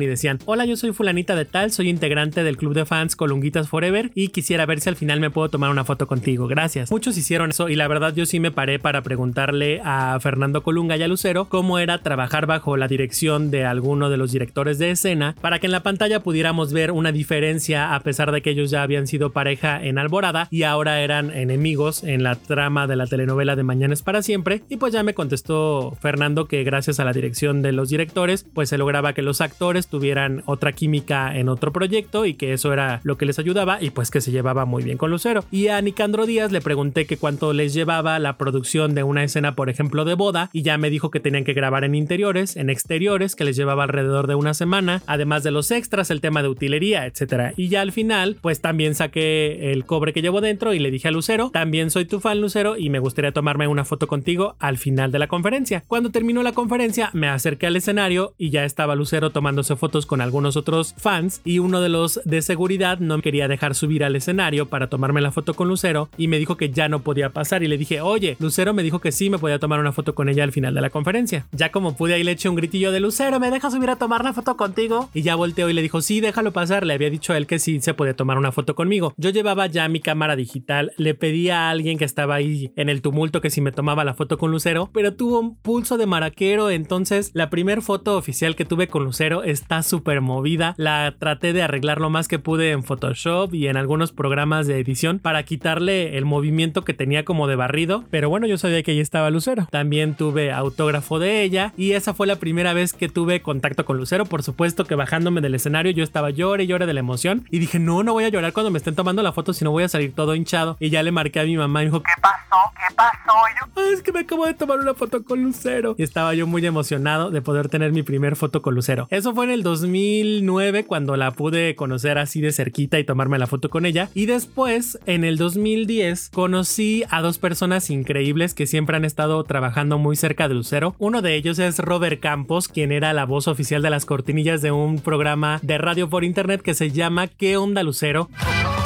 y 0.00 0.06
decían: 0.06 0.38
Hola, 0.46 0.64
yo 0.64 0.76
soy 0.76 0.92
Fulanita 0.92 1.36
de 1.36 1.44
Tal, 1.44 1.70
soy 1.70 1.90
integrante 1.90 2.42
del 2.42 2.56
club 2.56 2.74
de 2.74 2.86
fans 2.86 3.14
Colunguitas 3.14 3.68
Forever 3.68 4.10
y 4.14 4.28
quisiera 4.28 4.64
ver 4.64 4.80
si 4.80 4.88
al 4.88 4.96
final 4.96 5.20
me 5.20 5.30
puedo 5.30 5.50
tomar 5.50 5.70
una 5.70 5.84
foto 5.84 6.06
contigo. 6.06 6.48
Gracias. 6.48 6.90
Muchos 6.90 7.18
hicieron 7.18 7.50
eso 7.50 7.68
y 7.68 7.76
la 7.76 7.86
verdad 7.86 8.14
yo 8.14 8.24
sí 8.24 8.40
me 8.40 8.50
paré 8.50 8.78
para 8.78 9.02
preguntarle 9.02 9.82
a 9.84 10.18
Fernando 10.20 10.62
Colunga 10.62 10.96
y 10.96 11.02
a 11.02 11.08
Lucero 11.08 11.48
cómo 11.48 11.78
era 11.78 11.98
trabajar 11.98 12.46
bajo 12.46 12.76
la 12.76 12.88
dirección 12.88 13.50
de 13.50 13.66
alguno 13.66 14.08
de 14.08 14.16
los 14.16 14.32
directores 14.32 14.78
de 14.78 14.90
escena 14.90 15.34
para 15.40 15.58
que 15.58 15.66
en 15.66 15.72
la 15.72 15.82
pantalla 15.82 16.20
pudiéramos 16.20 16.72
ver 16.72 16.90
una 16.90 17.12
diferencia 17.12 17.94
a 17.94 18.00
pesar 18.00 18.32
de 18.32 18.40
que 18.40 18.50
ellos 18.50 18.70
ya 18.70 18.82
habían 18.82 19.06
sido 19.06 19.30
pareja 19.30 19.84
en 19.84 19.98
Alborada 19.98 20.48
y 20.50 20.62
ahora 20.62 21.02
eran 21.02 21.30
enemigos 21.30 22.02
en 22.02 22.22
la 22.22 22.36
trama 22.36 22.86
de 22.86 22.96
la 22.96 23.06
telenovela 23.06 23.56
de 23.56 23.62
Mañana 23.62 23.92
es 23.92 24.02
para 24.02 24.22
siempre 24.22 24.62
y 24.70 24.78
pues 24.78 24.94
ya 24.94 25.02
me 25.02 25.14
contestó 25.14 25.96
Fernando 26.00 26.48
que 26.48 26.64
gracias 26.64 26.98
a 26.98 27.04
la 27.04 27.12
dirección 27.12 27.60
de 27.62 27.72
los 27.72 27.90
directores 27.90 28.46
pues 28.54 28.70
se 28.70 28.78
lograba 28.78 29.12
que 29.12 29.22
los 29.22 29.40
actores 29.40 29.65
tuvieran 29.88 30.42
otra 30.46 30.72
química 30.72 31.36
en 31.36 31.48
otro 31.48 31.72
proyecto 31.72 32.24
y 32.24 32.34
que 32.34 32.52
eso 32.52 32.72
era 32.72 33.00
lo 33.02 33.18
que 33.18 33.26
les 33.26 33.38
ayudaba 33.38 33.82
y 33.82 33.90
pues 33.90 34.10
que 34.10 34.20
se 34.20 34.30
llevaba 34.30 34.64
muy 34.64 34.82
bien 34.82 34.98
con 34.98 35.10
Lucero. 35.10 35.44
Y 35.50 35.68
a 35.68 35.80
Nicandro 35.80 36.26
Díaz 36.26 36.52
le 36.52 36.60
pregunté 36.60 37.06
que 37.06 37.16
cuánto 37.16 37.52
les 37.52 37.74
llevaba 37.74 38.18
la 38.18 38.38
producción 38.38 38.94
de 38.94 39.02
una 39.02 39.24
escena 39.24 39.54
por 39.54 39.68
ejemplo 39.68 40.04
de 40.04 40.14
boda 40.14 40.50
y 40.52 40.62
ya 40.62 40.78
me 40.78 40.90
dijo 40.90 41.10
que 41.10 41.20
tenían 41.20 41.44
que 41.44 41.52
grabar 41.52 41.84
en 41.84 41.94
interiores, 41.94 42.56
en 42.56 42.70
exteriores, 42.70 43.34
que 43.34 43.44
les 43.44 43.56
llevaba 43.56 43.84
alrededor 43.84 44.26
de 44.26 44.34
una 44.34 44.54
semana, 44.54 45.02
además 45.06 45.42
de 45.42 45.50
los 45.50 45.70
extras, 45.70 46.10
el 46.10 46.20
tema 46.20 46.42
de 46.42 46.48
utilería, 46.48 47.06
etcétera. 47.06 47.52
Y 47.56 47.68
ya 47.68 47.80
al 47.80 47.92
final, 47.92 48.36
pues 48.40 48.60
también 48.60 48.94
saqué 48.94 49.72
el 49.72 49.84
cobre 49.84 50.12
que 50.12 50.22
llevo 50.22 50.40
dentro 50.40 50.74
y 50.74 50.78
le 50.78 50.90
dije 50.90 51.08
a 51.08 51.10
Lucero, 51.10 51.50
también 51.52 51.90
soy 51.90 52.04
tu 52.04 52.20
fan 52.20 52.40
Lucero 52.40 52.76
y 52.76 52.90
me 52.90 52.98
gustaría 52.98 53.32
tomarme 53.32 53.68
una 53.68 53.84
foto 53.84 54.06
contigo 54.06 54.56
al 54.58 54.78
final 54.78 55.12
de 55.12 55.18
la 55.18 55.26
conferencia. 55.26 55.84
Cuando 55.86 56.10
terminó 56.10 56.42
la 56.42 56.52
conferencia, 56.52 57.10
me 57.12 57.28
acerqué 57.28 57.66
al 57.66 57.76
escenario 57.76 58.34
y 58.38 58.50
ya 58.50 58.64
estaba 58.64 58.94
Lucero 58.94 59.30
tomándose 59.56 59.76
fotos 59.76 60.04
con 60.04 60.20
algunos 60.20 60.54
otros 60.58 60.94
fans 60.98 61.40
y 61.42 61.60
uno 61.60 61.80
de 61.80 61.88
los 61.88 62.20
de 62.26 62.42
seguridad 62.42 62.98
no 62.98 63.16
me 63.16 63.22
quería 63.22 63.48
dejar 63.48 63.74
subir 63.74 64.04
al 64.04 64.14
escenario 64.14 64.66
para 64.66 64.88
tomarme 64.88 65.22
la 65.22 65.32
foto 65.32 65.54
con 65.54 65.66
Lucero 65.66 66.10
y 66.18 66.28
me 66.28 66.38
dijo 66.38 66.58
que 66.58 66.68
ya 66.68 66.90
no 66.90 67.00
podía 67.00 67.30
pasar 67.30 67.62
y 67.62 67.68
le 67.68 67.78
dije, 67.78 68.02
oye, 68.02 68.36
Lucero 68.38 68.74
me 68.74 68.82
dijo 68.82 68.98
que 68.98 69.12
sí 69.12 69.30
me 69.30 69.38
podía 69.38 69.58
tomar 69.58 69.80
una 69.80 69.92
foto 69.92 70.14
con 70.14 70.28
ella 70.28 70.44
al 70.44 70.52
final 70.52 70.74
de 70.74 70.82
la 70.82 70.90
conferencia. 70.90 71.46
Ya 71.52 71.72
como 71.72 71.96
pude 71.96 72.12
ahí 72.12 72.22
le 72.22 72.32
eché 72.32 72.50
un 72.50 72.56
gritillo 72.56 72.92
de 72.92 73.00
Lucero, 73.00 73.40
¿me 73.40 73.50
dejas 73.50 73.72
subir 73.72 73.88
a 73.88 73.96
tomar 73.96 74.24
la 74.24 74.34
foto 74.34 74.58
contigo? 74.58 75.08
Y 75.14 75.22
ya 75.22 75.36
volteó 75.36 75.70
y 75.70 75.72
le 75.72 75.80
dijo, 75.80 76.02
sí, 76.02 76.20
déjalo 76.20 76.52
pasar. 76.52 76.84
Le 76.84 76.92
había 76.92 77.08
dicho 77.08 77.32
a 77.32 77.38
él 77.38 77.46
que 77.46 77.58
sí 77.58 77.80
se 77.80 77.94
podía 77.94 78.14
tomar 78.14 78.36
una 78.36 78.52
foto 78.52 78.74
conmigo. 78.74 79.14
Yo 79.16 79.30
llevaba 79.30 79.68
ya 79.68 79.88
mi 79.88 80.00
cámara 80.00 80.36
digital, 80.36 80.92
le 80.98 81.14
pedí 81.14 81.48
a 81.48 81.70
alguien 81.70 81.96
que 81.96 82.04
estaba 82.04 82.34
ahí 82.34 82.72
en 82.76 82.90
el 82.90 83.00
tumulto 83.00 83.40
que 83.40 83.48
si 83.48 83.62
me 83.62 83.72
tomaba 83.72 84.04
la 84.04 84.12
foto 84.12 84.36
con 84.36 84.50
Lucero, 84.50 84.90
pero 84.92 85.14
tuvo 85.14 85.40
un 85.40 85.56
pulso 85.56 85.96
de 85.96 86.04
maraquero, 86.04 86.68
entonces 86.68 87.30
la 87.32 87.48
primer 87.48 87.80
foto 87.80 88.18
oficial 88.18 88.54
que 88.54 88.66
tuve 88.66 88.88
con 88.88 89.04
Lucero 89.04 89.44
está 89.50 89.82
súper 89.82 90.20
movida. 90.20 90.74
La 90.76 91.14
traté 91.18 91.52
de 91.52 91.62
arreglar 91.62 92.00
lo 92.00 92.10
más 92.10 92.28
que 92.28 92.38
pude 92.38 92.70
en 92.72 92.82
Photoshop 92.82 93.54
y 93.54 93.68
en 93.68 93.76
algunos 93.76 94.12
programas 94.12 94.66
de 94.66 94.78
edición 94.78 95.18
para 95.18 95.42
quitarle 95.44 96.16
el 96.18 96.24
movimiento 96.24 96.84
que 96.84 96.94
tenía 96.94 97.24
como 97.24 97.46
de 97.46 97.56
barrido, 97.56 98.04
pero 98.10 98.28
bueno, 98.28 98.46
yo 98.46 98.58
sabía 98.58 98.82
que 98.82 98.92
ahí 98.92 99.00
estaba 99.00 99.30
Lucero. 99.30 99.66
También 99.70 100.14
tuve 100.14 100.52
autógrafo 100.52 101.18
de 101.18 101.42
ella 101.42 101.72
y 101.76 101.92
esa 101.92 102.14
fue 102.14 102.26
la 102.26 102.36
primera 102.36 102.72
vez 102.72 102.92
que 102.92 103.08
tuve 103.08 103.42
contacto 103.42 103.84
con 103.84 103.96
Lucero. 103.96 104.26
Por 104.26 104.42
supuesto 104.42 104.84
que 104.84 104.94
bajándome 104.94 105.40
del 105.40 105.54
escenario 105.54 105.92
yo 105.92 106.04
estaba 106.04 106.30
llore 106.30 106.64
y 106.64 106.66
llore 106.66 106.86
de 106.86 106.94
la 106.94 107.00
emoción 107.00 107.44
y 107.50 107.58
dije, 107.58 107.78
no, 107.78 108.02
no 108.02 108.12
voy 108.12 108.24
a 108.24 108.28
llorar 108.28 108.52
cuando 108.52 108.70
me 108.70 108.78
estén 108.78 108.94
tomando 108.94 109.22
la 109.22 109.32
foto, 109.32 109.52
si 109.52 109.64
no 109.64 109.70
voy 109.70 109.84
a 109.84 109.88
salir 109.88 110.14
todo 110.14 110.34
hinchado. 110.34 110.76
Y 110.80 110.90
ya 110.90 111.02
le 111.02 111.12
marqué 111.12 111.40
a 111.40 111.44
mi 111.44 111.56
mamá 111.56 111.82
y 111.82 111.86
me 111.86 111.90
dijo, 111.90 112.02
¿qué 112.02 112.12
pasó? 112.20 112.72
¿Qué 112.74 112.94
pasó? 112.94 113.32
Y 113.50 113.58
yo, 113.60 113.72
"Ah, 113.82 113.90
es 113.92 114.02
que 114.02 114.12
me 114.12 114.20
acabo 114.20 114.46
de 114.46 114.54
tomar 114.54 114.78
una 114.78 114.94
foto 114.94 115.22
con 115.24 115.42
Lucero. 115.42 115.94
Y 115.98 116.02
estaba 116.02 116.34
yo 116.34 116.46
muy 116.46 116.64
emocionado 116.66 117.30
de 117.30 117.42
poder 117.42 117.68
tener 117.68 117.92
mi 117.92 118.02
primer 118.02 118.36
foto 118.36 118.62
con 118.62 118.74
Lucero. 118.74 119.06
Eso 119.10 119.32
fue 119.36 119.44
en 119.44 119.50
el 119.50 119.62
2009 119.62 120.86
cuando 120.86 121.14
la 121.14 121.30
pude 121.30 121.76
conocer 121.76 122.16
así 122.16 122.40
de 122.40 122.52
cerquita 122.52 122.98
y 122.98 123.04
tomarme 123.04 123.38
la 123.38 123.46
foto 123.46 123.68
con 123.68 123.84
ella. 123.84 124.08
Y 124.14 124.24
después, 124.24 124.98
en 125.04 125.24
el 125.24 125.36
2010, 125.36 126.30
conocí 126.30 127.04
a 127.10 127.20
dos 127.20 127.38
personas 127.38 127.90
increíbles 127.90 128.54
que 128.54 128.66
siempre 128.66 128.96
han 128.96 129.04
estado 129.04 129.44
trabajando 129.44 129.98
muy 129.98 130.16
cerca 130.16 130.48
de 130.48 130.54
Lucero. 130.54 130.96
Uno 130.98 131.20
de 131.20 131.34
ellos 131.34 131.58
es 131.58 131.78
Robert 131.80 132.18
Campos, 132.18 132.68
quien 132.68 132.92
era 132.92 133.12
la 133.12 133.26
voz 133.26 133.46
oficial 133.46 133.82
de 133.82 133.90
las 133.90 134.06
cortinillas 134.06 134.62
de 134.62 134.72
un 134.72 135.00
programa 135.00 135.60
de 135.62 135.76
radio 135.76 136.08
por 136.08 136.24
internet 136.24 136.62
que 136.62 136.72
se 136.72 136.90
llama 136.90 137.26
¿Qué 137.26 137.58
onda 137.58 137.82
Lucero? 137.82 138.30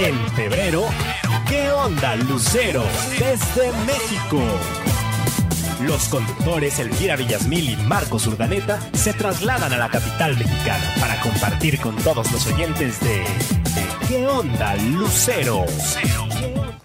En 0.00 0.18
febrero, 0.34 0.82
¿qué 1.48 1.70
onda 1.70 2.16
Lucero? 2.16 2.82
Desde 3.20 3.70
México. 3.86 4.42
Los 5.86 6.08
conductores 6.08 6.78
Elvira 6.78 7.16
Villasmil 7.16 7.70
y 7.70 7.76
Marcos 7.76 8.26
Urdaneta 8.26 8.78
se 8.92 9.12
trasladan 9.14 9.72
a 9.72 9.78
la 9.78 9.88
capital 9.88 10.36
mexicana 10.36 10.84
para 11.00 11.20
compartir 11.20 11.80
con 11.80 11.96
todos 11.96 12.30
los 12.32 12.46
oyentes 12.46 13.00
de, 13.00 13.18
de 13.18 13.86
¿Qué 14.08 14.26
onda 14.26 14.76
Lucero? 14.76 15.64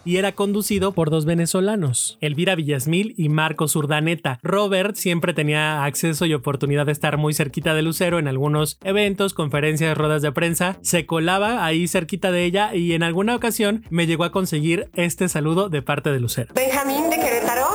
y 0.08 0.18
era 0.18 0.34
conducido 0.34 0.92
por 0.94 1.10
dos 1.10 1.25
venezolanos, 1.25 2.20
Elvira 2.22 2.54
Villasmil 2.54 3.16
y 3.18 3.28
Marcos 3.30 3.75
Urdaneta. 3.75 4.40
Robert 4.44 4.96
siempre 4.96 5.34
tenía 5.34 5.84
acceso 5.84 6.28
y 6.28 6.34
oportunidad 6.36 6.86
de 6.86 6.92
estar 6.92 7.18
muy 7.18 7.34
cerquita 7.34 7.74
de 7.74 7.82
Lucero 7.82 8.20
en 8.20 8.28
algunos 8.28 8.78
eventos, 8.84 9.34
conferencias, 9.34 9.98
ruedas 9.98 10.22
de 10.22 10.32
prensa. 10.32 10.78
Se 10.82 11.08
colaba 11.08 11.66
ahí 11.66 11.88
cerquita 11.88 12.32
de 12.32 12.46
ella 12.46 12.75
y 12.75 12.94
en 12.94 13.02
alguna 13.02 13.36
ocasión 13.36 13.84
me 13.90 14.06
llegó 14.06 14.25
a 14.25 14.32
conseguir 14.32 14.90
este 14.94 15.28
saludo 15.28 15.70
de 15.70 15.82
parte 15.82 16.12
de 16.12 16.20
Lucero. 16.20 16.54
Benjamín 16.54 17.10
de 17.10 17.16
Querétaro, 17.20 17.66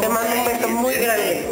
te 0.00 0.08
mando 0.08 0.30
un 0.40 0.44
beso 0.44 0.68
muy 0.68 0.94
grande. 0.94 1.46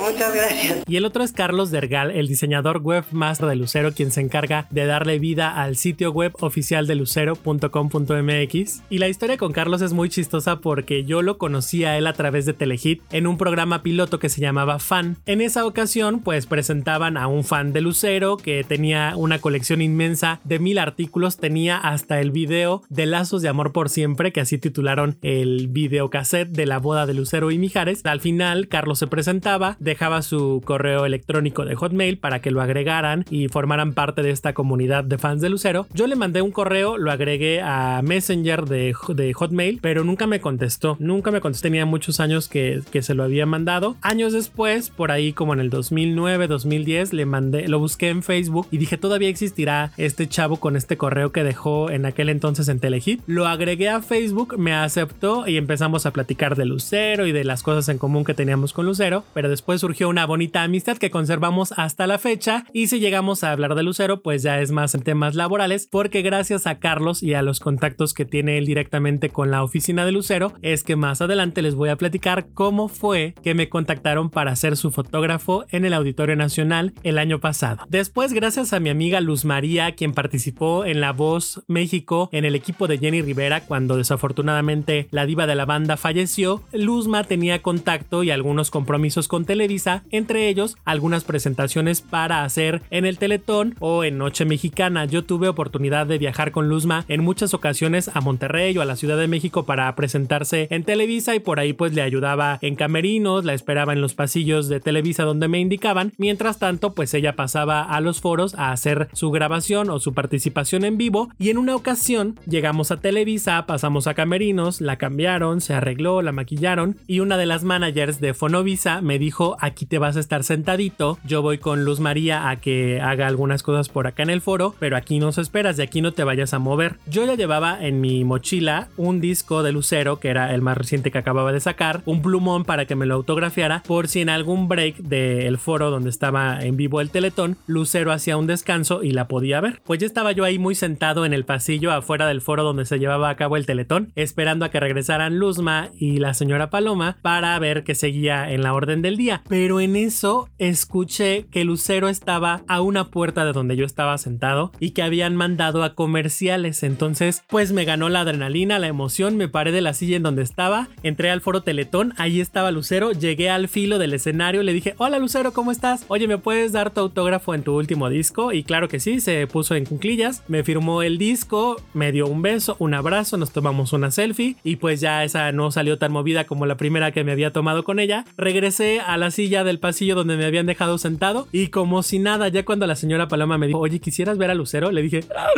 Y 0.86 0.96
el 0.96 1.04
otro 1.04 1.24
es 1.24 1.32
Carlos 1.32 1.70
Dergal, 1.70 2.10
el 2.10 2.28
diseñador 2.28 2.80
webmaster 2.82 3.48
de 3.48 3.56
Lucero, 3.56 3.92
quien 3.92 4.10
se 4.10 4.20
encarga 4.20 4.66
de 4.70 4.86
darle 4.86 5.18
vida 5.18 5.60
al 5.60 5.76
sitio 5.76 6.12
web 6.12 6.32
oficial 6.40 6.86
de 6.86 6.94
lucero.com.mx. 6.94 8.82
Y 8.90 8.98
la 8.98 9.08
historia 9.08 9.36
con 9.36 9.52
Carlos 9.52 9.82
es 9.82 9.92
muy 9.92 10.08
chistosa 10.08 10.60
porque 10.60 11.04
yo 11.04 11.22
lo 11.22 11.38
conocí 11.38 11.84
a 11.84 11.96
él 11.98 12.06
a 12.06 12.12
través 12.12 12.46
de 12.46 12.52
Telehit 12.52 13.02
en 13.10 13.26
un 13.26 13.38
programa 13.38 13.82
piloto 13.82 14.18
que 14.18 14.28
se 14.28 14.40
llamaba 14.40 14.78
Fan. 14.78 15.16
En 15.26 15.40
esa 15.40 15.66
ocasión, 15.66 16.20
pues 16.20 16.46
presentaban 16.46 17.16
a 17.16 17.26
un 17.26 17.44
fan 17.44 17.72
de 17.72 17.80
Lucero 17.80 18.36
que 18.36 18.64
tenía 18.64 19.14
una 19.16 19.38
colección 19.38 19.82
inmensa 19.82 20.40
de 20.44 20.58
mil 20.58 20.78
artículos, 20.78 21.38
tenía 21.38 21.78
hasta 21.78 22.20
el 22.20 22.30
video 22.30 22.82
de 22.88 23.06
Lazos 23.06 23.42
de 23.42 23.48
Amor 23.48 23.72
por 23.72 23.88
Siempre, 23.88 24.32
que 24.32 24.40
así 24.40 24.58
titularon 24.58 25.16
el 25.22 25.68
videocassette 25.68 26.50
de 26.50 26.66
la 26.66 26.78
boda 26.78 27.06
de 27.06 27.14
Lucero 27.14 27.50
y 27.50 27.58
Mijares. 27.58 28.04
Al 28.04 28.20
final, 28.20 28.68
Carlos 28.68 28.98
se 28.98 29.06
presentaba, 29.06 29.76
dejaba 29.80 30.03
dejaba 30.04 30.20
su 30.20 30.60
correo 30.66 31.06
electrónico 31.06 31.64
de 31.64 31.76
Hotmail 31.76 32.18
para 32.18 32.42
que 32.42 32.50
lo 32.50 32.60
agregaran 32.60 33.24
y 33.30 33.48
formaran 33.48 33.94
parte 33.94 34.22
de 34.22 34.32
esta 34.32 34.52
comunidad 34.52 35.02
de 35.02 35.16
fans 35.16 35.40
de 35.40 35.48
Lucero. 35.48 35.86
Yo 35.94 36.06
le 36.06 36.14
mandé 36.14 36.42
un 36.42 36.50
correo, 36.50 36.98
lo 36.98 37.10
agregué 37.10 37.62
a 37.62 38.02
Messenger 38.02 38.66
de, 38.66 38.94
de 39.14 39.32
Hotmail, 39.32 39.78
pero 39.80 40.04
nunca 40.04 40.26
me 40.26 40.40
contestó. 40.40 40.98
Nunca 41.00 41.30
me 41.30 41.40
contestó. 41.40 41.62
Tenía 41.62 41.86
muchos 41.86 42.20
años 42.20 42.48
que, 42.48 42.82
que 42.90 43.00
se 43.00 43.14
lo 43.14 43.22
había 43.22 43.46
mandado. 43.46 43.96
Años 44.02 44.34
después, 44.34 44.90
por 44.90 45.10
ahí 45.10 45.32
como 45.32 45.54
en 45.54 45.60
el 45.60 45.70
2009, 45.70 46.48
2010, 46.48 47.14
le 47.14 47.24
mandé, 47.24 47.66
lo 47.68 47.78
busqué 47.78 48.10
en 48.10 48.22
Facebook 48.22 48.68
y 48.70 48.76
dije, 48.76 48.98
todavía 48.98 49.30
existirá 49.30 49.92
este 49.96 50.28
chavo 50.28 50.58
con 50.58 50.76
este 50.76 50.98
correo 50.98 51.32
que 51.32 51.44
dejó 51.44 51.88
en 51.88 52.04
aquel 52.04 52.28
entonces 52.28 52.68
en 52.68 52.78
Telehit. 52.78 53.22
Lo 53.26 53.46
agregué 53.46 53.88
a 53.88 54.02
Facebook, 54.02 54.58
me 54.58 54.74
aceptó 54.74 55.48
y 55.48 55.56
empezamos 55.56 56.04
a 56.04 56.10
platicar 56.12 56.56
de 56.56 56.66
Lucero 56.66 57.26
y 57.26 57.32
de 57.32 57.44
las 57.44 57.62
cosas 57.62 57.88
en 57.88 57.96
común 57.96 58.24
que 58.24 58.34
teníamos 58.34 58.74
con 58.74 58.84
Lucero, 58.84 59.24
pero 59.32 59.48
después 59.48 59.80
surgió 59.80 59.93
una 60.02 60.26
bonita 60.26 60.64
amistad 60.64 60.96
que 60.96 61.10
conservamos 61.10 61.72
hasta 61.76 62.08
la 62.08 62.18
fecha 62.18 62.64
y 62.72 62.88
si 62.88 62.98
llegamos 62.98 63.44
a 63.44 63.52
hablar 63.52 63.76
de 63.76 63.84
Lucero, 63.84 64.20
pues 64.22 64.42
ya 64.42 64.60
es 64.60 64.72
más 64.72 64.96
en 64.96 65.02
temas 65.02 65.36
laborales, 65.36 65.86
porque 65.88 66.22
gracias 66.22 66.66
a 66.66 66.80
Carlos 66.80 67.22
y 67.22 67.34
a 67.34 67.42
los 67.42 67.60
contactos 67.60 68.14
que 68.14 68.24
tiene 68.24 68.58
él 68.58 68.66
directamente 68.66 69.30
con 69.30 69.52
la 69.52 69.62
oficina 69.62 70.04
de 70.04 70.10
Lucero, 70.10 70.54
es 70.62 70.82
que 70.82 70.96
más 70.96 71.20
adelante 71.20 71.62
les 71.62 71.76
voy 71.76 71.90
a 71.90 71.96
platicar 71.96 72.48
cómo 72.54 72.88
fue 72.88 73.34
que 73.44 73.54
me 73.54 73.68
contactaron 73.68 74.30
para 74.30 74.56
ser 74.56 74.76
su 74.76 74.90
fotógrafo 74.90 75.64
en 75.70 75.84
el 75.84 75.94
Auditorio 75.94 76.34
Nacional 76.34 76.94
el 77.04 77.18
año 77.18 77.38
pasado. 77.38 77.84
Después, 77.88 78.32
gracias 78.32 78.72
a 78.72 78.80
mi 78.80 78.90
amiga 78.90 79.20
Luz 79.20 79.44
María, 79.44 79.92
quien 79.92 80.12
participó 80.12 80.84
en 80.84 81.00
La 81.00 81.12
Voz 81.12 81.62
México 81.68 82.28
en 82.32 82.44
el 82.44 82.56
equipo 82.56 82.88
de 82.88 82.98
Jenny 82.98 83.22
Rivera 83.22 83.60
cuando 83.60 83.96
desafortunadamente 83.96 85.08
la 85.10 85.26
diva 85.26 85.46
de 85.46 85.54
la 85.54 85.66
banda 85.66 85.96
falleció, 85.96 86.62
Luzma 86.72 87.24
tenía 87.24 87.62
contacto 87.62 88.22
y 88.22 88.30
algunos 88.30 88.70
compromisos 88.70 89.28
con 89.28 89.44
Televisa, 89.44 89.83
entre 90.10 90.48
ellos 90.48 90.76
algunas 90.84 91.24
presentaciones 91.24 92.00
para 92.00 92.44
hacer 92.44 92.82
en 92.90 93.04
el 93.04 93.18
Teletón 93.18 93.74
o 93.80 94.04
en 94.04 94.18
Noche 94.18 94.44
Mexicana. 94.44 95.04
Yo 95.04 95.24
tuve 95.24 95.48
oportunidad 95.48 96.06
de 96.06 96.18
viajar 96.18 96.52
con 96.52 96.68
Luzma 96.68 97.04
en 97.08 97.22
muchas 97.22 97.54
ocasiones 97.54 98.10
a 98.14 98.20
Monterrey 98.20 98.76
o 98.76 98.82
a 98.82 98.84
la 98.84 98.96
Ciudad 98.96 99.18
de 99.18 99.28
México 99.28 99.66
para 99.66 99.94
presentarse 99.94 100.68
en 100.70 100.84
Televisa 100.84 101.34
y 101.34 101.40
por 101.40 101.60
ahí 101.60 101.72
pues 101.72 101.92
le 101.94 102.02
ayudaba 102.02 102.58
en 102.62 102.76
camerinos, 102.76 103.44
la 103.44 103.54
esperaba 103.54 103.92
en 103.92 104.00
los 104.00 104.14
pasillos 104.14 104.68
de 104.68 104.80
Televisa 104.80 105.24
donde 105.24 105.48
me 105.48 105.60
indicaban. 105.60 106.12
Mientras 106.18 106.58
tanto 106.58 106.94
pues 106.94 107.14
ella 107.14 107.36
pasaba 107.36 107.82
a 107.82 108.00
los 108.00 108.20
foros 108.20 108.54
a 108.54 108.72
hacer 108.72 109.08
su 109.12 109.30
grabación 109.30 109.90
o 109.90 110.00
su 110.00 110.14
participación 110.14 110.84
en 110.84 110.96
vivo 110.96 111.28
y 111.38 111.50
en 111.50 111.58
una 111.58 111.76
ocasión 111.76 112.38
llegamos 112.46 112.90
a 112.90 113.00
Televisa, 113.00 113.66
pasamos 113.66 114.06
a 114.06 114.14
camerinos, 114.14 114.80
la 114.80 114.96
cambiaron, 114.96 115.60
se 115.60 115.74
arregló, 115.74 116.22
la 116.22 116.32
maquillaron 116.32 116.96
y 117.06 117.20
una 117.20 117.36
de 117.36 117.46
las 117.46 117.64
managers 117.64 118.20
de 118.20 118.34
Fonovisa 118.34 119.00
me 119.02 119.18
dijo 119.18 119.56
aquí 119.74 119.86
te 119.86 119.98
vas 119.98 120.16
a 120.16 120.20
estar 120.20 120.44
sentadito, 120.44 121.18
yo 121.24 121.42
voy 121.42 121.58
con 121.58 121.84
Luz 121.84 121.98
María 121.98 122.48
a 122.48 122.60
que 122.60 123.00
haga 123.00 123.26
algunas 123.26 123.64
cosas 123.64 123.88
por 123.88 124.06
acá 124.06 124.22
en 124.22 124.30
el 124.30 124.40
foro, 124.40 124.76
pero 124.78 124.96
aquí 124.96 125.18
nos 125.18 125.36
esperas, 125.36 125.76
de 125.76 125.82
aquí 125.82 126.00
no 126.00 126.12
te 126.12 126.22
vayas 126.22 126.54
a 126.54 126.60
mover. 126.60 126.98
Yo 127.08 127.26
ya 127.26 127.34
llevaba 127.34 127.84
en 127.84 128.00
mi 128.00 128.22
mochila 128.22 128.86
un 128.96 129.20
disco 129.20 129.64
de 129.64 129.72
Lucero, 129.72 130.20
que 130.20 130.28
era 130.28 130.54
el 130.54 130.62
más 130.62 130.78
reciente 130.78 131.10
que 131.10 131.18
acababa 131.18 131.50
de 131.50 131.58
sacar, 131.58 132.02
un 132.04 132.22
plumón 132.22 132.64
para 132.64 132.84
que 132.84 132.94
me 132.94 133.04
lo 133.04 133.14
autografiara, 133.14 133.82
por 133.84 134.06
si 134.06 134.20
en 134.20 134.28
algún 134.28 134.68
break 134.68 134.98
del 134.98 135.58
foro 135.58 135.90
donde 135.90 136.10
estaba 136.10 136.62
en 136.62 136.76
vivo 136.76 137.00
el 137.00 137.10
teletón, 137.10 137.56
Lucero 137.66 138.12
hacía 138.12 138.36
un 138.36 138.46
descanso 138.46 139.02
y 139.02 139.10
la 139.10 139.26
podía 139.26 139.60
ver. 139.60 139.82
Pues 139.84 139.98
ya 139.98 140.06
estaba 140.06 140.30
yo 140.30 140.44
ahí 140.44 140.60
muy 140.60 140.76
sentado 140.76 141.26
en 141.26 141.32
el 141.32 141.44
pasillo 141.44 141.90
afuera 141.90 142.28
del 142.28 142.42
foro 142.42 142.62
donde 142.62 142.84
se 142.84 143.00
llevaba 143.00 143.28
a 143.28 143.36
cabo 143.36 143.56
el 143.56 143.66
teletón, 143.66 144.12
esperando 144.14 144.64
a 144.64 144.70
que 144.70 144.78
regresaran 144.78 145.36
Luzma 145.36 145.88
y 145.98 146.18
la 146.18 146.32
señora 146.32 146.70
Paloma 146.70 147.16
para 147.22 147.58
ver 147.58 147.82
qué 147.82 147.96
seguía 147.96 148.52
en 148.52 148.62
la 148.62 148.72
orden 148.72 149.02
del 149.02 149.16
día. 149.16 149.42
En 149.64 149.96
eso 149.96 150.50
escuché 150.58 151.46
que 151.50 151.64
Lucero 151.64 152.10
estaba 152.10 152.62
a 152.68 152.82
una 152.82 153.06
puerta 153.06 153.46
de 153.46 153.52
donde 153.52 153.76
yo 153.76 153.86
estaba 153.86 154.18
sentado 154.18 154.72
y 154.78 154.90
que 154.90 155.02
habían 155.02 155.36
mandado 155.36 155.82
a 155.82 155.94
comerciales. 155.94 156.82
Entonces, 156.82 157.42
pues 157.48 157.72
me 157.72 157.86
ganó 157.86 158.10
la 158.10 158.20
adrenalina, 158.20 158.78
la 158.78 158.88
emoción, 158.88 159.38
me 159.38 159.48
paré 159.48 159.72
de 159.72 159.80
la 159.80 159.94
silla 159.94 160.16
en 160.16 160.22
donde 160.22 160.42
estaba, 160.42 160.88
entré 161.02 161.30
al 161.30 161.40
foro 161.40 161.62
Teletón, 161.62 162.12
ahí 162.18 162.40
estaba 162.40 162.70
Lucero, 162.72 163.12
llegué 163.12 163.48
al 163.48 163.68
filo 163.68 163.98
del 163.98 164.12
escenario, 164.12 164.62
le 164.62 164.74
dije, 164.74 164.94
hola 164.98 165.18
Lucero, 165.18 165.52
¿cómo 165.54 165.72
estás? 165.72 166.04
Oye, 166.08 166.28
¿me 166.28 166.36
puedes 166.36 166.72
dar 166.72 166.90
tu 166.90 167.00
autógrafo 167.00 167.54
en 167.54 167.62
tu 167.62 167.74
último 167.74 168.10
disco? 168.10 168.52
Y 168.52 168.64
claro 168.64 168.88
que 168.88 169.00
sí, 169.00 169.20
se 169.20 169.46
puso 169.46 169.74
en 169.74 169.86
cunclillas, 169.86 170.42
me 170.46 170.62
firmó 170.62 171.02
el 171.02 171.16
disco, 171.16 171.80
me 171.94 172.12
dio 172.12 172.26
un 172.26 172.42
beso, 172.42 172.76
un 172.78 172.92
abrazo, 172.92 173.38
nos 173.38 173.50
tomamos 173.50 173.94
una 173.94 174.10
selfie 174.10 174.56
y 174.62 174.76
pues 174.76 175.00
ya 175.00 175.24
esa 175.24 175.50
no 175.52 175.70
salió 175.70 175.96
tan 175.96 176.12
movida 176.12 176.44
como 176.44 176.66
la 176.66 176.76
primera 176.76 177.12
que 177.12 177.24
me 177.24 177.32
había 177.32 177.50
tomado 177.50 177.82
con 177.82 177.98
ella. 177.98 178.26
Regresé 178.36 179.00
a 179.00 179.16
la 179.16 179.30
silla 179.30 179.43
del 179.48 179.78
pasillo 179.78 180.14
donde 180.14 180.36
me 180.36 180.46
habían 180.46 180.66
dejado 180.66 180.96
sentado 180.98 181.46
y 181.52 181.68
como 181.68 182.02
si 182.02 182.18
nada, 182.18 182.48
ya 182.48 182.64
cuando 182.64 182.86
la 182.86 182.96
señora 182.96 183.28
Paloma 183.28 183.58
me 183.58 183.66
dijo, 183.66 183.78
oye, 183.78 183.98
¿quisieras 184.00 184.38
ver 184.38 184.50
a 184.50 184.54
Lucero? 184.54 184.90
Le 184.90 185.02
dije, 185.02 185.20
"Ah". 185.36 185.48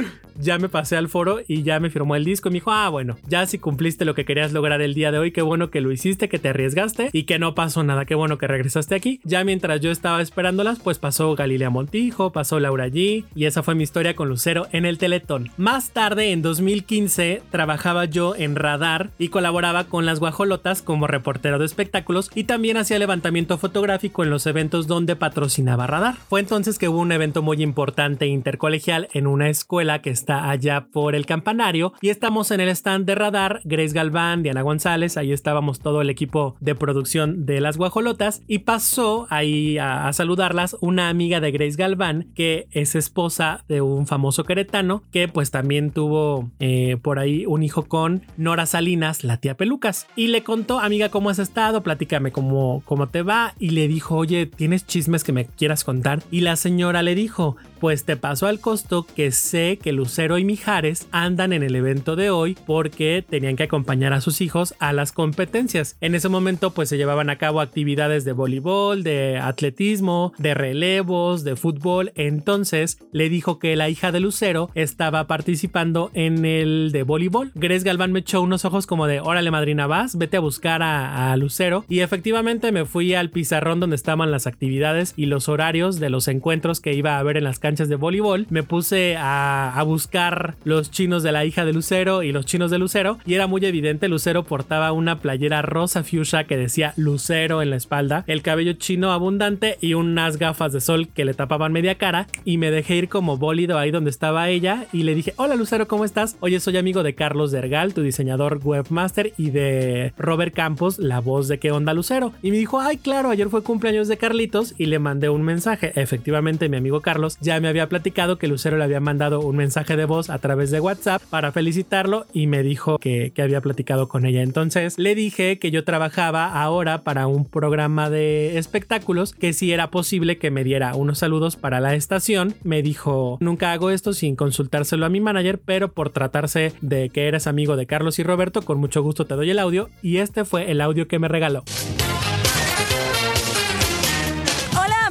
ya 0.41 0.59
me 0.59 0.69
pasé 0.69 0.97
al 0.97 1.09
foro 1.09 1.39
y 1.47 1.63
ya 1.63 1.81
me 1.81 1.89
firmó 1.89 2.17
el 2.17 2.25
disco 2.25 2.49
y 2.49 2.53
me 2.53 2.57
dijo, 2.57 2.73
ah, 2.73 2.89
bueno, 2.89 3.17
ya 3.29 3.47
si 3.47 3.59
cumpliste 3.59 4.05
lo 4.05 4.15
que 4.15 4.25
querías 4.25 4.53
lograr 4.53 4.83
el 4.83 4.93
día 4.95 5.13
de 5.13 5.19
hoy, 5.19 5.31
qué 5.33 5.41
bueno 5.43 5.71
que 5.71 5.81
lo 5.81 5.93
hiciste, 5.93 6.29
que 6.29 6.39
te 6.39 6.49
arriesgaste 6.49 7.11
y 7.13 7.23
que 7.23 7.39
no 7.39 7.55
pasó 7.55 7.85
nada, 7.85 8.05
qué 8.05 8.15
bueno 8.15 8.37
que 8.39 8.47
regresaste 8.47 8.95
aquí. 8.97 9.21
Ya 9.25 9.45
mientras 9.45 9.81
yo 9.81 9.91
estaba 9.91 10.21
esperándolas, 10.21 10.79
pues 10.81 10.99
pasó 10.99 11.35
Galilea 11.37 11.71
Montijo, 11.71 12.33
pasó 12.33 12.59
Laura 12.61 12.89
G 12.89 13.25
y 13.35 13.45
esa 13.45 13.63
fue 13.63 13.75
mi 13.77 13.85
historia 13.85 14.15
con 14.17 14.29
Lucero 14.29 14.67
en 14.73 14.85
el 14.85 14.99
Teletón. 14.99 15.51
Más 15.57 15.91
tarde, 15.91 16.33
en 16.33 16.43
2015, 16.43 17.43
trabajaba 17.51 18.05
yo 18.05 18.35
en 18.37 18.57
Radar 18.57 19.11
y 19.19 19.29
colaboraba 19.29 19.85
con 19.85 20.05
las 20.07 20.19
guajolotas 20.21 20.83
como 20.83 21.07
reportero 21.07 21.59
de 21.59 21.65
espectáculos 21.67 22.31
y 22.35 22.45
también 22.45 22.77
hacía 22.77 22.99
levantamiento 22.99 23.57
fotográfico 23.59 23.76
en 23.77 24.31
los 24.31 24.47
eventos 24.47 24.87
donde 24.87 25.17
patrocinaba 25.17 25.87
Radar. 25.87 26.15
Fue 26.29 26.41
entonces 26.41 26.79
que 26.79 26.89
hubo 26.89 26.99
un 26.99 27.13
evento 27.13 27.43
muy 27.43 27.63
importante 27.63 28.27
intercolegial 28.27 29.09
en 29.13 29.27
una 29.27 29.51
escuela 29.51 30.01
que 30.01 30.09
está 30.09 30.49
allá 30.49 30.87
por 30.91 31.15
el 31.15 31.27
campanario 31.27 31.93
y 32.01 32.09
estamos 32.09 32.51
en 32.51 32.61
el 32.61 32.71
stand 32.71 33.05
de 33.05 33.15
Radar, 33.15 33.61
Grace 33.65 33.93
Galván, 33.93 34.43
Diana 34.43 34.63
González, 34.63 35.19
ahí 35.19 35.31
estábamos 35.31 35.81
todo 35.81 36.01
el 36.01 36.09
equipo 36.09 36.57
de 36.61 36.75
producción 36.75 37.45
de 37.45 37.61
las 37.61 37.77
guajolotas 37.77 38.43
y 38.47 38.61
pasó 38.61 39.27
ahí 39.29 39.77
a, 39.77 40.11
saludarlas 40.15 40.77
una 40.81 41.11
amiga 41.11 41.41
de 41.41 41.51
Grace 41.51 41.77
Galván 41.77 42.33
que 42.35 42.69
es 42.71 42.95
esposa 42.95 43.65
de 43.69 43.83
un 43.83 44.07
famoso 44.07 44.45
queretano 44.45 45.03
que 45.13 45.29
pues 45.29 45.51
también 45.51 45.91
tuvo 45.91 46.51
eh, 46.61 46.97
por 47.03 47.19
ahí 47.19 47.45
un 47.45 47.63
hijo 47.63 47.85
con 47.85 48.23
Nora 48.39 48.65
Salinas, 48.65 49.23
la 49.23 49.37
tía 49.37 49.57
Pelucas. 49.57 50.07
Y 50.17 50.29
le 50.29 50.43
contó, 50.43 50.81
amiga, 50.81 51.11
¿cómo 51.11 51.31
has 51.31 51.39
estado? 51.39 51.83
Platícame 51.83 52.33
cómo, 52.33 52.83
cómo 52.87 53.09
te 53.09 53.23
va. 53.23 53.55
Le 53.71 53.89
dijo, 53.89 54.17
oye, 54.17 54.47
¿tienes 54.47 54.87
chismes 54.87 55.25
que 55.25 55.33
me 55.33 55.47
quieras 55.47 55.85
contar? 55.85 56.23
Y 56.31 56.41
la 56.41 56.57
señora 56.57 57.03
le 57.03 57.15
dijo, 57.15 57.57
pues 57.81 58.05
te 58.05 58.17
paso 58.17 58.47
al 58.47 58.61
costo 58.61 59.07
que 59.15 59.31
sé 59.31 59.79
que 59.83 59.93
Lucero 59.93 60.39
y 60.39 60.45
Mijares 60.45 61.09
andan 61.13 61.53
en 61.53 61.63
el 61.63 61.75
evento 61.75 62.17
de 62.17 62.31
hoy 62.31 62.57
porque 62.67 63.25
tenían 63.29 63.57
que 63.57 63.65
acompañar 63.65 64.13
a 64.13 64.21
sus 64.21 64.41
hijos 64.41 64.75
a 64.79 64.93
las 64.93 65.13
competencias. 65.13 65.97
En 66.01 66.15
ese 66.15 66.29
momento 66.29 66.73
pues 66.73 66.89
se 66.89 66.97
llevaban 66.97 67.31
a 67.31 67.37
cabo 67.37 67.61
actividades 67.61 68.25
de 68.25 68.33
voleibol, 68.33 69.03
de 69.03 69.39
atletismo, 69.39 70.33
de 70.39 70.55
relevos, 70.55 71.45
de 71.45 71.57
fútbol. 71.57 72.13
Entonces 72.15 72.99
le 73.13 73.29
dijo 73.29 73.59
que 73.59 73.77
la 73.77 73.89
hija 73.89 74.13
de 74.13 74.21
Lucero 74.21 74.71
estaba 74.75 75.27
participando 75.27 76.11
en 76.15 76.45
el 76.45 76.91
de 76.93 77.03
voleibol. 77.03 77.53
Grace 77.55 77.85
Galván 77.85 78.13
me 78.13 78.21
echó 78.21 78.41
unos 78.41 78.65
ojos 78.65 78.87
como 78.87 79.07
de, 79.07 79.21
órale 79.21 79.51
madrina, 79.51 79.87
vas, 79.87 80.17
vete 80.17 80.39
a 80.39 80.41
buscar 80.41 80.83
a, 80.83 81.33
a 81.33 81.37
Lucero. 81.37 81.85
Y 81.89 82.01
efectivamente 82.01 82.73
me 82.73 82.85
fui 82.85 83.15
al 83.15 83.31
donde 83.65 83.97
estaban 83.97 84.31
las 84.31 84.47
actividades 84.47 85.15
y 85.17 85.27
los 85.27 85.49
horarios 85.49 85.99
de 85.99 86.11
los 86.11 86.29
encuentros 86.29 86.81
que 86.81 86.95
iba 86.95 87.17
a 87.17 87.19
haber 87.19 87.37
en 87.37 87.45
las 87.45 87.59
canchas 87.59 87.89
de 87.89 87.97
voleibol. 87.97 88.47
Me 88.51 88.63
puse 88.63 89.17
a, 89.19 89.83
buscar 89.87 90.57
los 90.65 90.91
chinos 90.91 91.23
de 91.23 91.31
la 91.31 91.45
hija 91.45 91.65
de 91.65 91.73
Lucero 91.73 92.23
y 92.23 92.33
los 92.33 92.45
chinos 92.45 92.71
de 92.71 92.79
Lucero. 92.79 93.19
Y 93.25 93.35
era 93.35 93.47
muy 93.47 93.65
evidente, 93.65 94.09
Lucero 94.09 94.45
portaba 94.45 94.93
una 94.93 95.21
playera 95.21 95.63
rosa 95.63 96.03
fuchsia 96.03 96.45
que 96.45 96.57
decía 96.57 96.93
Lucero 96.97 97.63
en 97.63 97.71
la 97.71 97.77
espalda, 97.77 98.25
el 98.27 98.43
cabello 98.43 98.73
chino 98.73 99.13
abundante 99.13 99.79
y 99.81 99.95
unas 99.95 100.39
gafas 100.39 100.73
de 100.73 100.81
sol 100.81 101.09
que 101.09 101.25
le 101.25 101.35
tapaban 101.35 101.73
media 101.73 101.97
cara. 101.97 102.27
Y 102.45 102.59
me 102.59 102.71
dejé 102.71 102.97
ir 102.97 103.09
como 103.09 103.37
bólido 103.37 103.79
ahí 103.79 103.91
donde 103.91 104.11
estaba 104.11 104.49
ella 104.49 104.87
y 104.93 105.05
le 105.05 105.15
dije, 105.15 105.35
hola 105.37 105.55
Lucero, 105.55 105.87
¿cómo 105.87 106.05
estás? 106.05 106.37
Oye, 106.41 106.61
soy 106.61 106.77
amigo 106.77 107.03
de 107.03 107.15
Carlos 107.15 107.53
Dergal, 107.53 107.95
tu 107.95 108.03
diseñador 108.03 108.61
webmaster, 108.63 109.33
y 109.37 109.51
de 109.51 110.13
Robert 110.19 110.55
Campos, 110.55 110.99
la 110.99 111.21
voz 111.21 111.49
de 111.49 111.59
qué 111.59 111.71
onda 111.71 111.95
Lucero. 111.95 112.33
Y 112.43 112.51
me 112.51 112.59
dijo, 112.59 112.81
ay, 112.81 112.97
claro, 112.97 113.31
fue 113.51 113.63
cumpleaños 113.63 114.09
de 114.09 114.17
Carlitos 114.17 114.75
y 114.79 114.87
le 114.87 114.99
mandé 114.99 115.29
un 115.29 115.43
mensaje. 115.43 115.93
Efectivamente, 115.95 116.69
mi 116.69 116.77
amigo 116.77 117.01
Carlos 117.01 117.39
ya 117.41 117.61
me 117.61 117.69
había 117.69 117.89
platicado 117.89 118.39
que 118.39 118.49
Lucero 118.49 118.77
le 118.77 118.85
había 118.85 119.01
mandado 119.01 119.41
un 119.41 119.57
mensaje 119.57 119.97
de 119.97 120.05
voz 120.05 120.31
a 120.31 120.39
través 120.39 120.71
de 120.71 120.81
WhatsApp 120.81 121.23
para 121.31 121.53
felicitarlo 121.53 122.27
y 122.33 122.47
me 122.47 122.63
dijo 122.63 122.99
que, 122.99 123.33
que 123.35 123.43
había 123.43 123.61
platicado 123.61 124.09
con 124.09 124.27
ella. 124.27 124.43
Entonces 124.43 124.99
le 124.99 125.15
dije 125.15 125.59
que 125.59 125.71
yo 125.71 125.85
trabajaba 125.85 126.61
ahora 126.61 127.03
para 127.03 127.27
un 127.27 127.45
programa 127.45 128.11
de 128.11 128.59
espectáculos, 128.59 129.33
que 129.33 129.53
si 129.53 129.73
era 129.73 129.91
posible 129.91 130.39
que 130.39 130.51
me 130.51 130.65
diera 130.65 130.95
unos 130.95 131.19
saludos 131.19 131.57
para 131.57 131.81
la 131.81 131.95
estación. 131.95 132.55
Me 132.63 132.83
dijo, 132.83 133.39
nunca 133.41 133.73
hago 133.73 133.91
esto 133.91 134.13
sin 134.13 134.37
consultárselo 134.37 135.07
a 135.07 135.09
mi 135.09 135.21
manager, 135.21 135.59
pero 135.65 135.93
por 135.93 136.11
tratarse 136.11 136.73
de 136.81 137.11
que 137.11 137.29
eres 137.29 137.47
amigo 137.47 137.77
de 137.77 137.87
Carlos 137.87 138.19
y 138.19 138.23
Roberto, 138.23 138.63
con 138.63 138.79
mucho 138.79 139.03
gusto 139.03 139.27
te 139.27 139.35
doy 139.35 139.51
el 139.51 139.59
audio 139.59 139.89
y 140.03 140.19
este 140.19 140.45
fue 140.45 140.71
el 140.71 140.81
audio 140.81 141.09
que 141.09 141.19
me 141.19 141.29
regaló. 141.29 141.65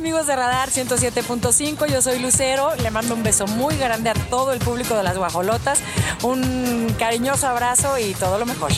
Amigos 0.05 0.27
de 0.27 0.35
Radar 0.35 0.69
107.5, 0.69 1.87
yo 1.87 1.99
soy 1.99 2.19
Lucero, 2.19 2.75
le 2.75 2.91
mando 2.91 3.15
un 3.15 3.23
beso 3.23 3.47
muy 3.47 3.75
grande 3.75 4.11
a 4.11 4.13
todo 4.13 4.53
el 4.53 4.59
público 4.59 4.95
de 4.95 5.01
las 5.01 5.17
guajolotas, 5.17 5.79
un 6.21 6.95
cariñoso 6.99 7.47
abrazo 7.47 7.97
y 7.97 8.13
todo 8.13 8.37
lo 8.37 8.45
mejor. 8.45 8.71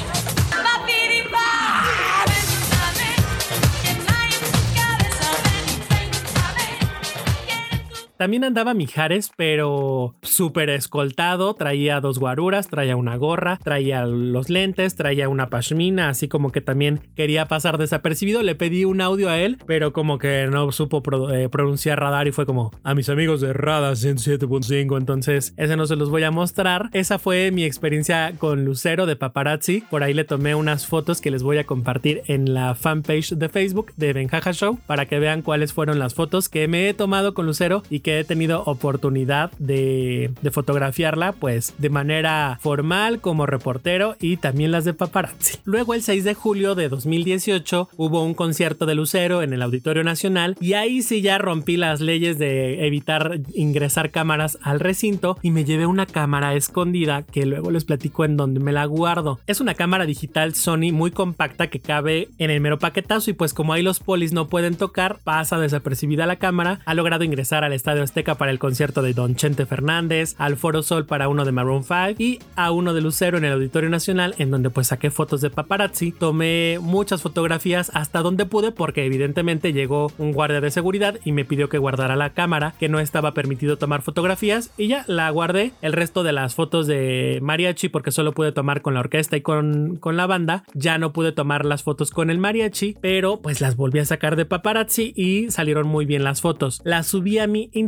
También 8.17 8.43
andaba 8.43 8.73
Mijares, 8.73 9.31
pero 9.35 10.15
súper 10.21 10.69
escoltado. 10.69 11.53
Traía 11.53 12.01
dos 12.01 12.19
guaruras, 12.19 12.67
traía 12.67 12.95
una 12.95 13.15
gorra, 13.15 13.57
traía 13.63 14.05
los 14.05 14.49
lentes, 14.49 14.95
traía 14.95 15.29
una 15.29 15.49
pashmina, 15.49 16.09
así 16.09 16.27
como 16.27 16.51
que 16.51 16.61
también 16.61 17.01
quería 17.15 17.45
pasar 17.45 17.77
desapercibido. 17.77 18.41
Le 18.43 18.55
pedí 18.55 18.85
un 18.85 19.01
audio 19.01 19.29
a 19.29 19.39
él, 19.39 19.57
pero 19.65 19.93
como 19.93 20.17
que 20.17 20.47
no 20.49 20.71
supo 20.71 21.03
eh, 21.31 21.49
pronunciar 21.49 21.99
radar 21.99 22.27
y 22.27 22.31
fue 22.31 22.45
como 22.45 22.71
a 22.83 22.95
mis 22.95 23.09
amigos 23.09 23.41
de 23.41 23.53
Radar 23.53 23.93
107.5. 23.93 24.97
Entonces, 24.97 25.53
ese 25.57 25.75
no 25.75 25.85
se 25.85 25.95
los 25.95 26.09
voy 26.09 26.23
a 26.23 26.31
mostrar. 26.31 26.89
Esa 26.93 27.19
fue 27.19 27.51
mi 27.51 27.63
experiencia 27.63 28.33
con 28.37 28.65
Lucero 28.65 29.05
de 29.05 29.15
paparazzi. 29.15 29.81
Por 29.89 30.03
ahí 30.03 30.13
le 30.13 30.23
tomé 30.23 30.55
unas 30.55 30.87
fotos 30.87 31.21
que 31.21 31.31
les 31.31 31.43
voy 31.43 31.57
a 31.57 31.65
compartir 31.65 32.23
en 32.27 32.53
la 32.53 32.75
fanpage 32.75 33.35
de 33.35 33.49
Facebook 33.49 33.93
de 33.95 34.13
Benjaja 34.13 34.53
Show 34.53 34.79
para 34.85 35.05
que 35.05 35.19
vean 35.19 35.41
cuáles 35.41 35.73
fueron 35.73 35.99
las 35.99 36.15
fotos 36.15 36.49
que 36.49 36.67
me 36.67 36.89
he 36.89 36.93
tomado 36.93 37.33
con 37.33 37.45
Lucero 37.45 37.83
y 37.89 37.99
que 38.07 38.19
he 38.21 38.23
tenido 38.23 38.63
oportunidad 38.63 39.51
de, 39.59 40.31
fotografiarla 40.53 41.33
pues 41.33 41.73
de 41.77 41.89
manera 41.89 42.57
formal 42.61 43.19
como 43.19 43.45
reportero 43.45 44.15
y 44.21 44.37
también 44.37 44.71
las 44.71 44.85
de 44.85 44.93
paparazzi. 44.93 45.57
Luego 45.65 45.93
el 45.93 46.01
6 46.01 46.23
de 46.23 46.33
julio 46.33 46.73
de 46.73 46.87
2018 46.87 47.89
hubo 47.97 48.23
un 48.23 48.33
concierto 48.33 48.85
de 48.85 48.95
Lucero 48.95 49.43
en 49.43 49.51
el 49.51 49.61
Auditorio 49.61 50.05
Nacional 50.05 50.55
y 50.61 50.71
ahí 50.71 51.01
sí 51.01 51.21
ya 51.21 51.37
rompí 51.37 51.75
las 51.75 51.99
leyes 51.99 52.39
de 52.39 52.87
evitar 52.87 53.41
ingresar 53.53 54.09
cámaras 54.09 54.57
al 54.61 54.79
recinto 54.79 55.37
y 55.41 55.51
me 55.51 55.65
llevé 55.65 55.85
una 55.85 56.05
cámara 56.05 56.55
escondida 56.55 57.23
que 57.23 57.45
luego 57.45 57.71
les 57.71 57.83
platico 57.83 58.23
en 58.23 58.37
donde 58.37 58.61
me 58.61 58.71
la 58.71 58.85
guardo. 58.85 59.41
Es 59.47 59.59
una 59.59 59.73
cámara 59.73 60.05
digital 60.05 60.55
Sony 60.55 60.93
muy 60.93 61.11
compacta 61.11 61.67
que 61.67 61.81
cabe 61.81 62.29
en 62.37 62.51
el 62.51 62.61
mero 62.61 62.79
paquetazo 62.79 63.31
y 63.31 63.33
pues 63.33 63.53
como 63.53 63.73
ahí 63.73 63.83
los 63.83 63.99
polis 63.99 64.31
no 64.31 64.47
pueden 64.47 64.77
tocar, 64.77 65.19
pasa 65.25 65.59
desapercibida 65.59 66.25
la 66.25 66.37
cámara, 66.37 66.79
ha 66.85 66.93
logrado 66.93 67.25
ingresar 67.25 67.65
al 67.65 67.73
estadio 67.73 67.96
Azteca 68.03 68.35
para 68.35 68.51
el 68.51 68.59
concierto 68.59 69.01
de 69.01 69.13
Don 69.13 69.35
Chente 69.35 69.65
Fernández, 69.65 70.35
al 70.37 70.57
Foro 70.57 70.83
Sol 70.83 71.05
para 71.05 71.29
uno 71.29 71.45
de 71.45 71.51
Maroon 71.51 71.83
5 71.83 72.15
y 72.17 72.39
a 72.55 72.71
uno 72.71 72.93
de 72.93 73.01
Lucero 73.01 73.37
en 73.37 73.45
el 73.45 73.53
Auditorio 73.53 73.89
Nacional, 73.89 74.35
en 74.37 74.51
donde 74.51 74.69
pues 74.69 74.87
saqué 74.87 75.11
fotos 75.11 75.41
de 75.41 75.49
paparazzi. 75.49 76.11
Tomé 76.11 76.79
muchas 76.81 77.21
fotografías 77.21 77.91
hasta 77.93 78.21
donde 78.21 78.45
pude 78.45 78.71
porque 78.71 79.05
evidentemente 79.05 79.73
llegó 79.73 80.11
un 80.17 80.31
guardia 80.31 80.61
de 80.61 80.71
seguridad 80.71 81.19
y 81.23 81.31
me 81.31 81.45
pidió 81.45 81.69
que 81.69 81.77
guardara 81.77 82.15
la 82.15 82.31
cámara, 82.31 82.73
que 82.79 82.89
no 82.89 82.99
estaba 82.99 83.33
permitido 83.33 83.77
tomar 83.77 84.01
fotografías 84.01 84.71
y 84.77 84.87
ya 84.87 85.03
la 85.07 85.29
guardé. 85.29 85.71
El 85.81 85.93
resto 85.93 86.23
de 86.23 86.33
las 86.33 86.55
fotos 86.55 86.87
de 86.87 87.39
mariachi 87.41 87.89
porque 87.89 88.11
solo 88.11 88.33
pude 88.33 88.51
tomar 88.51 88.81
con 88.81 88.93
la 88.93 88.99
orquesta 89.01 89.37
y 89.37 89.41
con, 89.41 89.97
con 89.97 90.17
la 90.17 90.27
banda, 90.27 90.63
ya 90.73 90.97
no 90.97 91.13
pude 91.13 91.31
tomar 91.31 91.65
las 91.65 91.83
fotos 91.83 92.11
con 92.11 92.29
el 92.29 92.37
mariachi, 92.37 92.95
pero 93.01 93.41
pues 93.41 93.61
las 93.61 93.75
volví 93.75 93.99
a 93.99 94.05
sacar 94.05 94.35
de 94.35 94.45
paparazzi 94.45 95.13
y 95.15 95.51
salieron 95.51 95.87
muy 95.87 96.05
bien 96.05 96.23
las 96.23 96.41
fotos. 96.41 96.81
Las 96.83 97.07
subí 97.07 97.39
a 97.39 97.47
mi 97.47 97.69
Instagram 97.73 97.86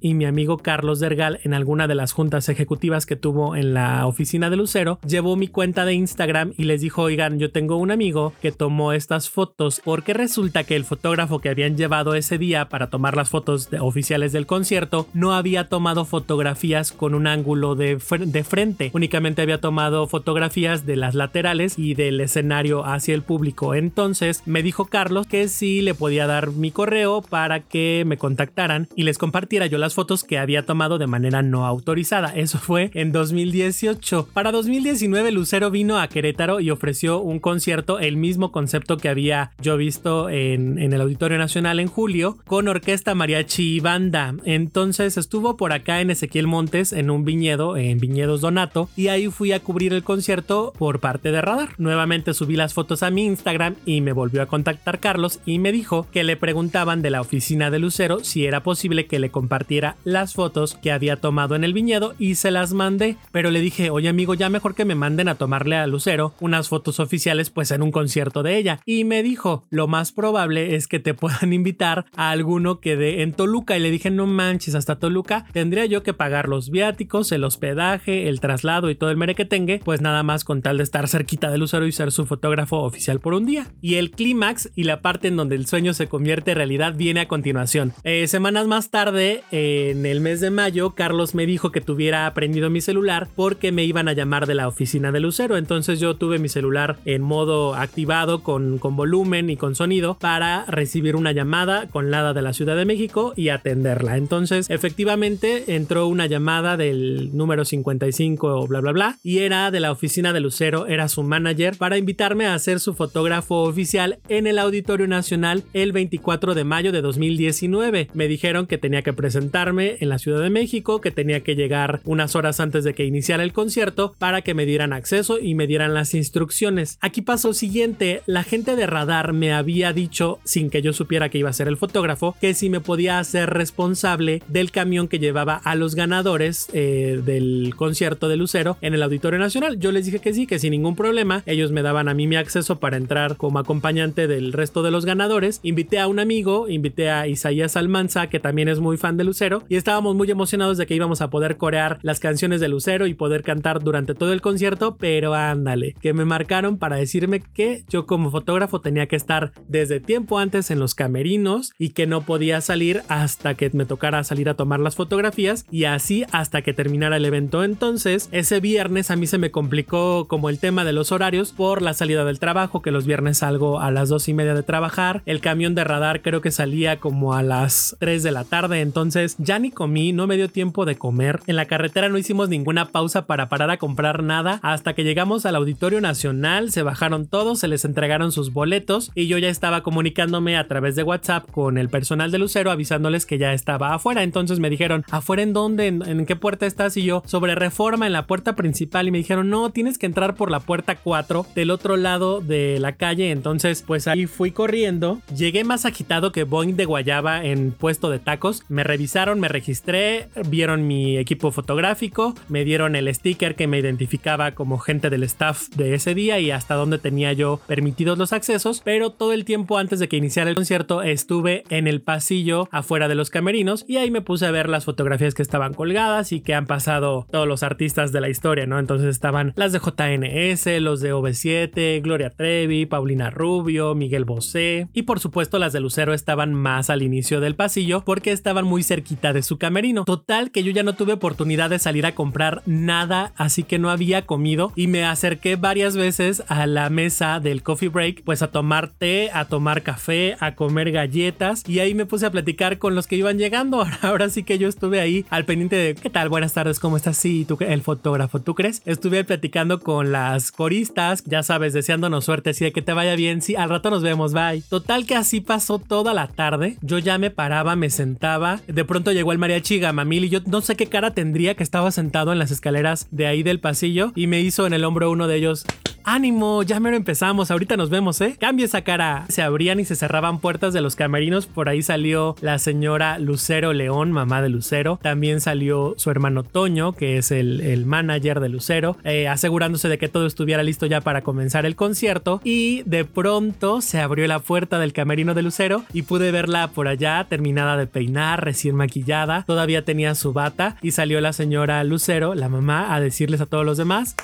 y 0.00 0.14
mi 0.14 0.24
amigo 0.24 0.58
Carlos 0.58 1.00
Dergal 1.00 1.40
en 1.42 1.54
alguna 1.54 1.86
de 1.86 1.94
las 1.94 2.12
juntas 2.12 2.48
ejecutivas 2.48 3.06
que 3.06 3.16
tuvo 3.16 3.56
en 3.56 3.74
la 3.74 4.06
oficina 4.06 4.50
de 4.50 4.56
Lucero, 4.56 4.98
llevó 5.06 5.36
mi 5.36 5.48
cuenta 5.48 5.84
de 5.84 5.94
Instagram 5.94 6.52
y 6.56 6.64
les 6.64 6.80
dijo, 6.80 7.02
oigan, 7.02 7.38
yo 7.38 7.50
tengo 7.50 7.76
un 7.76 7.90
amigo 7.90 8.32
que 8.40 8.52
tomó 8.52 8.92
estas 8.92 9.30
fotos 9.30 9.80
porque 9.84 10.14
resulta 10.14 10.64
que 10.64 10.76
el 10.76 10.84
fotógrafo 10.84 11.40
que 11.40 11.48
habían 11.48 11.76
llevado 11.76 12.14
ese 12.14 12.38
día 12.38 12.68
para 12.68 12.90
tomar 12.90 13.16
las 13.16 13.30
fotos 13.30 13.68
oficiales 13.80 14.32
del 14.32 14.46
concierto 14.46 15.08
no 15.14 15.32
había 15.32 15.68
tomado 15.68 16.04
fotografías 16.04 16.92
con 16.92 17.14
un 17.14 17.26
ángulo 17.26 17.74
de, 17.74 17.98
de 18.18 18.44
frente, 18.44 18.90
únicamente 18.94 19.42
había 19.42 19.60
tomado 19.60 20.06
fotografías 20.06 20.86
de 20.86 20.96
las 20.96 21.14
laterales 21.14 21.78
y 21.78 21.94
del 21.94 22.20
escenario 22.20 22.84
hacia 22.84 23.14
el 23.14 23.22
público. 23.22 23.74
Entonces 23.74 24.42
me 24.46 24.62
dijo 24.62 24.86
Carlos 24.86 25.26
que 25.26 25.48
sí 25.48 25.80
le 25.80 25.94
podía 25.94 26.26
dar 26.26 26.52
mi 26.52 26.70
correo 26.70 27.22
para 27.22 27.60
que 27.60 28.04
me 28.06 28.16
contactaran 28.16 28.88
y 28.94 29.02
les 29.02 29.18
compartiera 29.28 29.66
yo 29.66 29.76
las 29.76 29.92
fotos 29.92 30.24
que 30.24 30.38
había 30.38 30.64
tomado 30.64 30.96
de 30.96 31.06
manera 31.06 31.42
no 31.42 31.66
autorizada. 31.66 32.28
Eso 32.34 32.58
fue 32.58 32.90
en 32.94 33.12
2018. 33.12 34.30
Para 34.32 34.52
2019 34.52 35.32
Lucero 35.32 35.70
vino 35.70 35.98
a 35.98 36.08
Querétaro 36.08 36.60
y 36.60 36.70
ofreció 36.70 37.20
un 37.20 37.38
concierto, 37.38 37.98
el 37.98 38.16
mismo 38.16 38.52
concepto 38.52 38.96
que 38.96 39.10
había 39.10 39.50
yo 39.60 39.76
visto 39.76 40.30
en, 40.30 40.78
el 40.78 40.98
Auditorio 40.98 41.36
Nacional 41.36 41.78
en 41.78 41.88
julio, 41.88 42.38
con 42.46 42.68
orquesta 42.68 43.14
mariachi 43.14 43.76
y 43.76 43.80
banda. 43.80 44.34
Entonces 44.46 45.18
estuvo 45.18 45.58
por 45.58 45.74
acá 45.74 46.00
en 46.00 46.10
Ezequiel 46.10 46.46
Montes, 46.46 46.94
en 46.94 47.10
un 47.10 47.26
viñedo, 47.26 47.76
en 47.76 47.98
Viñedos 47.98 48.40
Donato, 48.40 48.88
y 48.96 49.08
ahí 49.08 49.28
fui 49.28 49.52
a 49.52 49.60
cubrir 49.60 49.92
el 49.92 50.04
concierto 50.04 50.72
por 50.78 51.00
parte 51.00 51.32
de 51.32 51.42
Radar. 51.42 51.74
Nuevamente 51.76 52.32
subí 52.32 52.56
las 52.56 52.72
fotos 52.72 53.02
a 53.02 53.10
mi 53.10 53.26
Instagram 53.26 53.74
y 53.84 54.00
me 54.00 54.12
volvió 54.12 54.40
a 54.40 54.46
contactar 54.46 55.00
Carlos 55.00 55.40
y 55.44 55.58
me 55.58 55.70
dijo 55.70 56.06
que 56.12 56.24
le 56.24 56.38
preguntaban 56.38 57.02
de 57.02 57.10
la 57.10 57.20
oficina 57.20 57.70
de 57.70 57.78
Lucero 57.78 58.24
si 58.24 58.46
era 58.46 58.62
posible 58.62 59.06
que 59.06 59.17
le 59.18 59.30
compartiera 59.30 59.96
las 60.04 60.34
fotos 60.34 60.74
que 60.74 60.92
había 60.92 61.16
tomado 61.16 61.54
en 61.54 61.64
el 61.64 61.72
viñedo 61.72 62.14
y 62.18 62.36
se 62.36 62.50
las 62.50 62.72
mandé. 62.72 63.16
Pero 63.32 63.50
le 63.50 63.60
dije, 63.60 63.90
oye 63.90 64.08
amigo, 64.08 64.34
ya 64.34 64.50
mejor 64.50 64.74
que 64.74 64.84
me 64.84 64.94
manden 64.94 65.28
a 65.28 65.36
tomarle 65.36 65.76
a 65.76 65.86
Lucero 65.86 66.34
unas 66.40 66.68
fotos 66.68 67.00
oficiales 67.00 67.50
pues 67.50 67.70
en 67.70 67.82
un 67.82 67.92
concierto 67.92 68.42
de 68.42 68.56
ella. 68.56 68.80
Y 68.84 69.04
me 69.04 69.22
dijo, 69.22 69.64
lo 69.70 69.86
más 69.86 70.12
probable 70.12 70.74
es 70.74 70.88
que 70.88 70.98
te 70.98 71.14
puedan 71.18 71.52
invitar 71.52 72.06
a 72.16 72.30
alguno 72.30 72.80
que 72.80 72.96
dé 72.96 73.22
en 73.22 73.32
Toluca. 73.32 73.76
Y 73.76 73.80
le 73.80 73.90
dije, 73.90 74.10
no 74.10 74.26
manches, 74.26 74.74
hasta 74.74 74.98
Toluca 74.98 75.46
tendría 75.52 75.86
yo 75.86 76.02
que 76.02 76.14
pagar 76.14 76.48
los 76.48 76.70
viáticos, 76.70 77.32
el 77.32 77.44
hospedaje, 77.44 78.28
el 78.28 78.40
traslado 78.40 78.90
y 78.90 78.94
todo 78.94 79.10
el 79.10 79.16
merequetengue, 79.16 79.80
pues 79.84 80.00
nada 80.00 80.22
más 80.22 80.44
con 80.44 80.62
tal 80.62 80.78
de 80.78 80.84
estar 80.84 81.08
cerquita 81.08 81.50
de 81.50 81.58
Lucero 81.58 81.86
y 81.86 81.92
ser 81.92 82.12
su 82.12 82.26
fotógrafo 82.26 82.78
oficial 82.78 83.20
por 83.20 83.34
un 83.34 83.46
día. 83.46 83.66
Y 83.80 83.96
el 83.96 84.10
clímax 84.10 84.70
y 84.74 84.84
la 84.84 85.00
parte 85.00 85.28
en 85.28 85.36
donde 85.36 85.56
el 85.56 85.66
sueño 85.66 85.94
se 85.94 86.08
convierte 86.08 86.52
en 86.52 86.56
realidad 86.56 86.94
viene 86.96 87.20
a 87.20 87.28
continuación. 87.28 87.92
Eh, 88.04 88.26
semanas 88.26 88.66
más 88.66 88.90
tarde, 88.90 89.07
en 89.16 90.04
el 90.04 90.20
mes 90.20 90.40
de 90.40 90.50
mayo, 90.50 90.90
Carlos 90.90 91.34
me 91.34 91.46
dijo 91.46 91.72
que 91.72 91.80
tuviera 91.80 92.26
aprendido 92.26 92.68
mi 92.68 92.80
celular 92.80 93.28
porque 93.34 93.72
me 93.72 93.84
iban 93.84 94.08
a 94.08 94.12
llamar 94.12 94.46
de 94.46 94.54
la 94.54 94.68
oficina 94.68 95.12
de 95.12 95.20
Lucero. 95.20 95.56
Entonces 95.56 95.98
yo 95.98 96.16
tuve 96.16 96.38
mi 96.38 96.48
celular 96.48 96.98
en 97.04 97.22
modo 97.22 97.74
activado 97.74 98.42
con, 98.42 98.78
con 98.78 98.96
volumen 98.96 99.48
y 99.48 99.56
con 99.56 99.74
sonido 99.74 100.18
para 100.18 100.66
recibir 100.66 101.16
una 101.16 101.32
llamada 101.32 101.88
con 101.88 102.10
la 102.10 102.32
de 102.34 102.42
la 102.42 102.52
Ciudad 102.52 102.76
de 102.76 102.84
México 102.84 103.32
y 103.36 103.48
atenderla. 103.48 104.16
Entonces 104.16 104.68
efectivamente 104.68 105.74
entró 105.74 106.06
una 106.06 106.26
llamada 106.26 106.76
del 106.76 107.36
número 107.36 107.64
55 107.64 108.66
bla 108.66 108.80
bla 108.80 108.92
bla 108.92 109.18
y 109.22 109.38
era 109.38 109.70
de 109.70 109.80
la 109.80 109.92
oficina 109.92 110.32
de 110.32 110.40
Lucero, 110.40 110.86
era 110.86 111.08
su 111.08 111.22
manager 111.22 111.76
para 111.76 111.96
invitarme 111.96 112.46
a 112.46 112.58
ser 112.58 112.80
su 112.80 112.94
fotógrafo 112.94 113.62
oficial 113.62 114.18
en 114.28 114.46
el 114.46 114.58
Auditorio 114.58 115.06
Nacional 115.06 115.64
el 115.72 115.92
24 115.92 116.54
de 116.54 116.64
mayo 116.64 116.92
de 116.92 117.00
2019. 117.00 118.08
Me 118.12 118.28
dijeron 118.28 118.66
que 118.66 118.78
tenía 118.88 119.02
que 119.02 119.12
presentarme 119.12 119.98
en 120.00 120.08
la 120.08 120.18
Ciudad 120.18 120.40
de 120.40 120.48
México, 120.48 121.02
que 121.02 121.10
tenía 121.10 121.40
que 121.40 121.54
llegar 121.54 122.00
unas 122.06 122.34
horas 122.34 122.58
antes 122.58 122.84
de 122.84 122.94
que 122.94 123.04
iniciara 123.04 123.42
el 123.42 123.52
concierto 123.52 124.14
para 124.18 124.40
que 124.40 124.54
me 124.54 124.64
dieran 124.64 124.94
acceso 124.94 125.38
y 125.38 125.54
me 125.54 125.66
dieran 125.66 125.92
las 125.92 126.14
instrucciones. 126.14 126.96
Aquí 127.02 127.20
pasó 127.20 127.48
lo 127.48 127.54
siguiente, 127.54 128.22
la 128.24 128.44
gente 128.44 128.76
de 128.76 128.86
radar 128.86 129.34
me 129.34 129.52
había 129.52 129.92
dicho, 129.92 130.38
sin 130.44 130.70
que 130.70 130.80
yo 130.80 130.94
supiera 130.94 131.28
que 131.28 131.36
iba 131.36 131.50
a 131.50 131.52
ser 131.52 131.68
el 131.68 131.76
fotógrafo, 131.76 132.34
que 132.40 132.54
si 132.54 132.70
me 132.70 132.80
podía 132.80 133.18
hacer 133.18 133.50
responsable 133.50 134.42
del 134.48 134.70
camión 134.70 135.06
que 135.06 135.18
llevaba 135.18 135.56
a 135.56 135.74
los 135.74 135.94
ganadores 135.94 136.68
eh, 136.72 137.20
del 137.22 137.74
concierto 137.76 138.30
de 138.30 138.36
Lucero 138.38 138.78
en 138.80 138.94
el 138.94 139.02
Auditorio 139.02 139.38
Nacional. 139.38 139.78
Yo 139.78 139.92
les 139.92 140.06
dije 140.06 140.20
que 140.20 140.32
sí, 140.32 140.46
que 140.46 140.58
sin 140.58 140.70
ningún 140.70 140.96
problema, 140.96 141.42
ellos 141.44 141.72
me 141.72 141.82
daban 141.82 142.08
a 142.08 142.14
mí 142.14 142.26
mi 142.26 142.36
acceso 142.36 142.80
para 142.80 142.96
entrar 142.96 143.36
como 143.36 143.58
acompañante 143.58 144.26
del 144.26 144.54
resto 144.54 144.82
de 144.82 144.90
los 144.90 145.04
ganadores. 145.04 145.60
Invité 145.62 145.98
a 145.98 146.06
un 146.06 146.20
amigo, 146.20 146.70
invité 146.70 147.10
a 147.10 147.26
Isaías 147.26 147.76
Almanza, 147.76 148.28
que 148.28 148.40
también 148.40 148.68
es 148.68 148.77
muy 148.80 148.96
fan 148.96 149.16
de 149.16 149.24
Lucero, 149.24 149.62
y 149.68 149.76
estábamos 149.76 150.14
muy 150.14 150.30
emocionados 150.30 150.78
de 150.78 150.86
que 150.86 150.94
íbamos 150.94 151.20
a 151.20 151.30
poder 151.30 151.56
corear 151.56 151.98
las 152.02 152.20
canciones 152.20 152.60
de 152.60 152.68
Lucero 152.68 153.06
y 153.06 153.14
poder 153.14 153.42
cantar 153.42 153.82
durante 153.82 154.14
todo 154.14 154.32
el 154.32 154.40
concierto, 154.40 154.96
pero 154.96 155.34
ándale, 155.34 155.94
que 156.00 156.12
me 156.12 156.24
marcaron 156.24 156.78
para 156.78 156.96
decirme 156.96 157.40
que 157.40 157.84
yo 157.88 158.06
como 158.06 158.30
fotógrafo 158.30 158.80
tenía 158.80 159.06
que 159.06 159.16
estar 159.16 159.52
desde 159.68 160.00
tiempo 160.00 160.38
antes 160.38 160.70
en 160.70 160.78
los 160.78 160.94
camerinos 160.94 161.72
y 161.78 161.90
que 161.90 162.06
no 162.06 162.22
podía 162.22 162.60
salir 162.60 163.02
hasta 163.08 163.54
que 163.54 163.70
me 163.72 163.86
tocara 163.86 164.24
salir 164.24 164.48
a 164.48 164.54
tomar 164.54 164.80
las 164.80 164.96
fotografías 164.96 165.66
y 165.70 165.84
así 165.84 166.24
hasta 166.32 166.62
que 166.62 166.74
terminara 166.74 167.16
el 167.16 167.24
evento. 167.24 167.64
Entonces, 167.64 168.28
ese 168.32 168.60
viernes 168.60 169.10
a 169.10 169.16
mí 169.16 169.26
se 169.26 169.38
me 169.38 169.50
complicó 169.50 170.26
como 170.28 170.48
el 170.48 170.58
tema 170.58 170.84
de 170.84 170.92
los 170.92 171.12
horarios 171.12 171.52
por 171.52 171.82
la 171.82 171.94
salida 171.94 172.24
del 172.24 172.38
trabajo, 172.38 172.82
que 172.82 172.90
los 172.90 173.06
viernes 173.06 173.38
salgo 173.38 173.80
a 173.80 173.90
las 173.90 174.08
dos 174.08 174.28
y 174.28 174.34
media 174.34 174.54
de 174.54 174.62
trabajar. 174.62 175.22
El 175.26 175.40
camión 175.40 175.74
de 175.74 175.84
radar 175.84 176.22
creo 176.22 176.40
que 176.40 176.50
salía 176.50 176.98
como 176.98 177.34
a 177.34 177.42
las 177.42 177.96
3 178.00 178.22
de 178.22 178.32
la 178.32 178.44
tarde 178.44 178.67
tarde, 178.68 178.80
entonces 178.80 179.36
ya 179.38 179.58
ni 179.58 179.70
comí, 179.70 180.12
no 180.12 180.26
me 180.26 180.36
dio 180.36 180.48
tiempo 180.48 180.84
de 180.84 180.96
comer. 180.96 181.40
En 181.46 181.56
la 181.56 181.66
carretera 181.66 182.08
no 182.08 182.18
hicimos 182.18 182.48
ninguna 182.48 182.86
pausa 182.86 183.26
para 183.26 183.48
parar 183.48 183.70
a 183.70 183.76
comprar 183.76 184.22
nada 184.22 184.58
hasta 184.62 184.94
que 184.94 185.04
llegamos 185.04 185.46
al 185.46 185.56
Auditorio 185.56 186.00
Nacional, 186.00 186.70
se 186.70 186.82
bajaron 186.82 187.26
todos, 187.26 187.60
se 187.60 187.68
les 187.68 187.84
entregaron 187.84 188.32
sus 188.32 188.52
boletos 188.52 189.10
y 189.14 189.26
yo 189.26 189.38
ya 189.38 189.48
estaba 189.48 189.82
comunicándome 189.82 190.56
a 190.56 190.66
través 190.66 190.96
de 190.96 191.02
WhatsApp 191.02 191.50
con 191.50 191.78
el 191.78 191.88
personal 191.88 192.30
de 192.30 192.38
Lucero 192.38 192.70
avisándoles 192.70 193.26
que 193.26 193.38
ya 193.38 193.52
estaba 193.52 193.94
afuera. 193.94 194.22
Entonces 194.22 194.58
me 194.58 194.70
dijeron, 194.70 195.04
¿afuera 195.10 195.42
en 195.42 195.52
dónde? 195.52 195.86
¿En, 195.86 196.02
en 196.02 196.26
qué 196.26 196.36
puerta 196.36 196.66
estás? 196.66 196.96
Y 196.96 197.04
yo, 197.04 197.22
sobre 197.26 197.54
reforma 197.54 198.06
en 198.06 198.12
la 198.12 198.26
puerta 198.26 198.56
principal 198.56 199.08
y 199.08 199.10
me 199.10 199.18
dijeron, 199.18 199.50
no, 199.50 199.70
tienes 199.70 199.98
que 199.98 200.06
entrar 200.06 200.34
por 200.34 200.50
la 200.50 200.60
puerta 200.60 200.96
4 200.96 201.46
del 201.54 201.70
otro 201.70 201.96
lado 201.96 202.40
de 202.40 202.78
la 202.80 202.92
calle. 202.96 203.30
Entonces, 203.30 203.84
pues 203.86 204.08
ahí 204.08 204.26
fui 204.26 204.50
corriendo. 204.50 205.20
Llegué 205.34 205.64
más 205.64 205.84
agitado 205.84 206.32
que 206.32 206.44
Boeing 206.44 206.76
de 206.76 206.84
Guayaba 206.84 207.44
en 207.44 207.72
puesto 207.72 208.10
de 208.10 208.18
tacos. 208.18 208.57
Me 208.68 208.84
revisaron, 208.84 209.40
me 209.40 209.48
registré, 209.48 210.28
vieron 210.48 210.86
mi 210.86 211.18
equipo 211.18 211.50
fotográfico, 211.50 212.34
me 212.48 212.64
dieron 212.64 212.96
el 212.96 213.12
sticker 213.14 213.54
que 213.54 213.66
me 213.66 213.78
identificaba 213.78 214.52
como 214.52 214.78
gente 214.78 215.10
del 215.10 215.22
staff 215.22 215.68
de 215.76 215.94
ese 215.94 216.14
día 216.14 216.38
y 216.40 216.50
hasta 216.50 216.74
dónde 216.74 216.98
tenía 216.98 217.32
yo 217.32 217.60
permitidos 217.66 218.18
los 218.18 218.32
accesos. 218.32 218.82
Pero 218.84 219.10
todo 219.10 219.32
el 219.32 219.44
tiempo 219.44 219.78
antes 219.78 219.98
de 219.98 220.08
que 220.08 220.16
iniciara 220.16 220.50
el 220.50 220.56
concierto 220.56 221.02
estuve 221.02 221.64
en 221.70 221.86
el 221.86 222.00
pasillo 222.00 222.68
afuera 222.70 223.08
de 223.08 223.14
los 223.14 223.30
camerinos 223.30 223.84
y 223.88 223.96
ahí 223.96 224.10
me 224.10 224.22
puse 224.22 224.46
a 224.46 224.50
ver 224.50 224.68
las 224.68 224.84
fotografías 224.84 225.34
que 225.34 225.42
estaban 225.42 225.74
colgadas 225.74 226.32
y 226.32 226.40
que 226.40 226.54
han 226.54 226.66
pasado 226.66 227.26
todos 227.30 227.46
los 227.46 227.62
artistas 227.62 228.12
de 228.12 228.20
la 228.20 228.28
historia, 228.28 228.66
¿no? 228.66 228.78
Entonces 228.78 229.08
estaban 229.08 229.52
las 229.56 229.72
de 229.72 229.78
JNS, 229.78 230.82
los 230.82 231.00
de 231.00 231.14
OV7, 231.14 232.02
Gloria 232.02 232.30
Trevi, 232.30 232.86
Paulina 232.86 233.30
Rubio, 233.30 233.94
Miguel 233.94 234.24
Bosé 234.24 234.88
y 234.92 235.02
por 235.02 235.20
supuesto 235.20 235.58
las 235.58 235.72
de 235.72 235.80
Lucero 235.80 236.14
estaban 236.14 236.54
más 236.54 236.90
al 236.90 237.02
inicio 237.02 237.40
del 237.40 237.54
pasillo 237.54 238.02
porque 238.04 238.32
estaban 238.32 238.47
muy 238.64 238.82
cerquita 238.82 239.32
de 239.32 239.42
su 239.42 239.58
camerino. 239.58 240.04
Total 240.04 240.50
que 240.50 240.62
yo 240.62 240.72
ya 240.72 240.82
no 240.82 240.94
tuve 240.94 241.12
oportunidad 241.12 241.70
de 241.70 241.78
salir 241.78 242.06
a 242.06 242.14
comprar 242.14 242.62
nada, 242.66 243.32
así 243.36 243.62
que 243.62 243.78
no 243.78 243.90
había 243.90 244.26
comido 244.26 244.72
y 244.74 244.86
me 244.86 245.04
acerqué 245.04 245.56
varias 245.56 245.96
veces 245.96 246.42
a 246.48 246.66
la 246.66 246.90
mesa 246.90 247.40
del 247.40 247.62
coffee 247.62 247.88
break, 247.88 248.22
pues 248.24 248.42
a 248.42 248.48
tomar 248.48 248.88
té, 248.90 249.30
a 249.32 249.44
tomar 249.44 249.82
café, 249.82 250.36
a 250.40 250.54
comer 250.54 250.90
galletas 250.90 251.62
y 251.68 251.80
ahí 251.80 251.94
me 251.94 252.06
puse 252.06 252.26
a 252.26 252.30
platicar 252.30 252.78
con 252.78 252.94
los 252.94 253.06
que 253.06 253.16
iban 253.16 253.38
llegando. 253.38 253.86
Ahora 254.02 254.30
sí 254.30 254.42
que 254.42 254.58
yo 254.58 254.68
estuve 254.68 255.00
ahí 255.00 255.26
al 255.30 255.44
pendiente 255.44 255.76
de 255.76 255.94
¿qué 255.94 256.10
tal? 256.10 256.28
Buenas 256.28 256.54
tardes, 256.54 256.80
¿cómo 256.80 256.96
estás? 256.96 257.16
Sí, 257.16 257.44
tú 257.46 257.58
el 257.60 257.82
fotógrafo, 257.82 258.40
¿tú 258.40 258.54
crees? 258.54 258.82
Estuve 258.84 259.24
platicando 259.24 259.80
con 259.80 260.12
las 260.12 260.52
coristas, 260.52 261.22
ya 261.24 261.42
sabes, 261.42 261.72
deseándonos 261.72 262.24
suerte, 262.24 262.50
así 262.50 262.64
de 262.64 262.72
que 262.72 262.82
te 262.82 262.92
vaya 262.92 263.14
bien. 263.16 263.42
Sí, 263.42 263.56
al 263.56 263.68
rato 263.68 263.90
nos 263.90 264.02
vemos, 264.02 264.32
bye. 264.32 264.62
Total 264.68 265.06
que 265.06 265.16
así 265.16 265.40
pasó 265.40 265.78
toda 265.78 266.14
la 266.14 266.28
tarde. 266.28 266.76
Yo 266.82 266.98
ya 266.98 267.18
me 267.18 267.30
paraba, 267.30 267.76
me 267.76 267.90
sentaba. 267.90 268.37
De 268.38 268.84
pronto 268.84 269.12
llegó 269.12 269.32
el 269.32 269.38
mariachi 269.38 269.80
Gamamil 269.80 270.24
y 270.24 270.28
yo 270.28 270.40
no 270.46 270.60
sé 270.60 270.76
qué 270.76 270.86
cara 270.86 271.12
tendría 271.12 271.54
que 271.54 271.62
estaba 271.62 271.90
sentado 271.90 272.32
en 272.32 272.38
las 272.38 272.50
escaleras 272.50 273.08
de 273.10 273.26
ahí 273.26 273.42
del 273.42 273.60
pasillo 273.60 274.12
y 274.14 274.26
me 274.26 274.40
hizo 274.40 274.66
en 274.66 274.72
el 274.72 274.84
hombro 274.84 275.10
uno 275.10 275.26
de 275.26 275.36
ellos. 275.36 275.64
Ánimo, 276.10 276.62
ya 276.62 276.80
mero 276.80 276.96
empezamos, 276.96 277.50
ahorita 277.50 277.76
nos 277.76 277.90
vemos, 277.90 278.18
¿eh? 278.22 278.34
Cambia 278.40 278.64
esa 278.64 278.80
cara. 278.80 279.26
Se 279.28 279.42
abrían 279.42 279.78
y 279.78 279.84
se 279.84 279.94
cerraban 279.94 280.40
puertas 280.40 280.72
de 280.72 280.80
los 280.80 280.96
camerinos. 280.96 281.46
Por 281.46 281.68
ahí 281.68 281.82
salió 281.82 282.34
la 282.40 282.58
señora 282.58 283.18
Lucero 283.18 283.74
León, 283.74 284.12
mamá 284.12 284.40
de 284.40 284.48
Lucero. 284.48 284.98
También 285.02 285.42
salió 285.42 285.92
su 285.98 286.10
hermano 286.10 286.44
Toño, 286.44 286.92
que 286.92 287.18
es 287.18 287.30
el, 287.30 287.60
el 287.60 287.84
manager 287.84 288.40
de 288.40 288.48
Lucero, 288.48 288.96
eh, 289.04 289.28
asegurándose 289.28 289.90
de 289.90 289.98
que 289.98 290.08
todo 290.08 290.26
estuviera 290.26 290.62
listo 290.62 290.86
ya 290.86 291.02
para 291.02 291.20
comenzar 291.20 291.66
el 291.66 291.76
concierto. 291.76 292.40
Y 292.42 292.84
de 292.84 293.04
pronto 293.04 293.82
se 293.82 294.00
abrió 294.00 294.26
la 294.28 294.38
puerta 294.38 294.78
del 294.78 294.94
camerino 294.94 295.34
de 295.34 295.42
Lucero 295.42 295.84
y 295.92 296.02
pude 296.02 296.30
verla 296.30 296.68
por 296.68 296.88
allá, 296.88 297.26
terminada 297.28 297.76
de 297.76 297.86
peinar, 297.86 298.27
recién 298.36 298.74
maquillada. 298.74 299.44
Todavía 299.46 299.84
tenía 299.84 300.14
su 300.14 300.32
bata 300.32 300.76
y 300.82 300.92
salió 300.92 301.20
la 301.20 301.32
señora 301.32 301.82
Lucero, 301.84 302.34
la 302.34 302.48
mamá, 302.48 302.94
a 302.94 303.00
decirles 303.00 303.40
a 303.40 303.46
todos 303.46 303.64
los 303.64 303.78
demás 303.78 304.16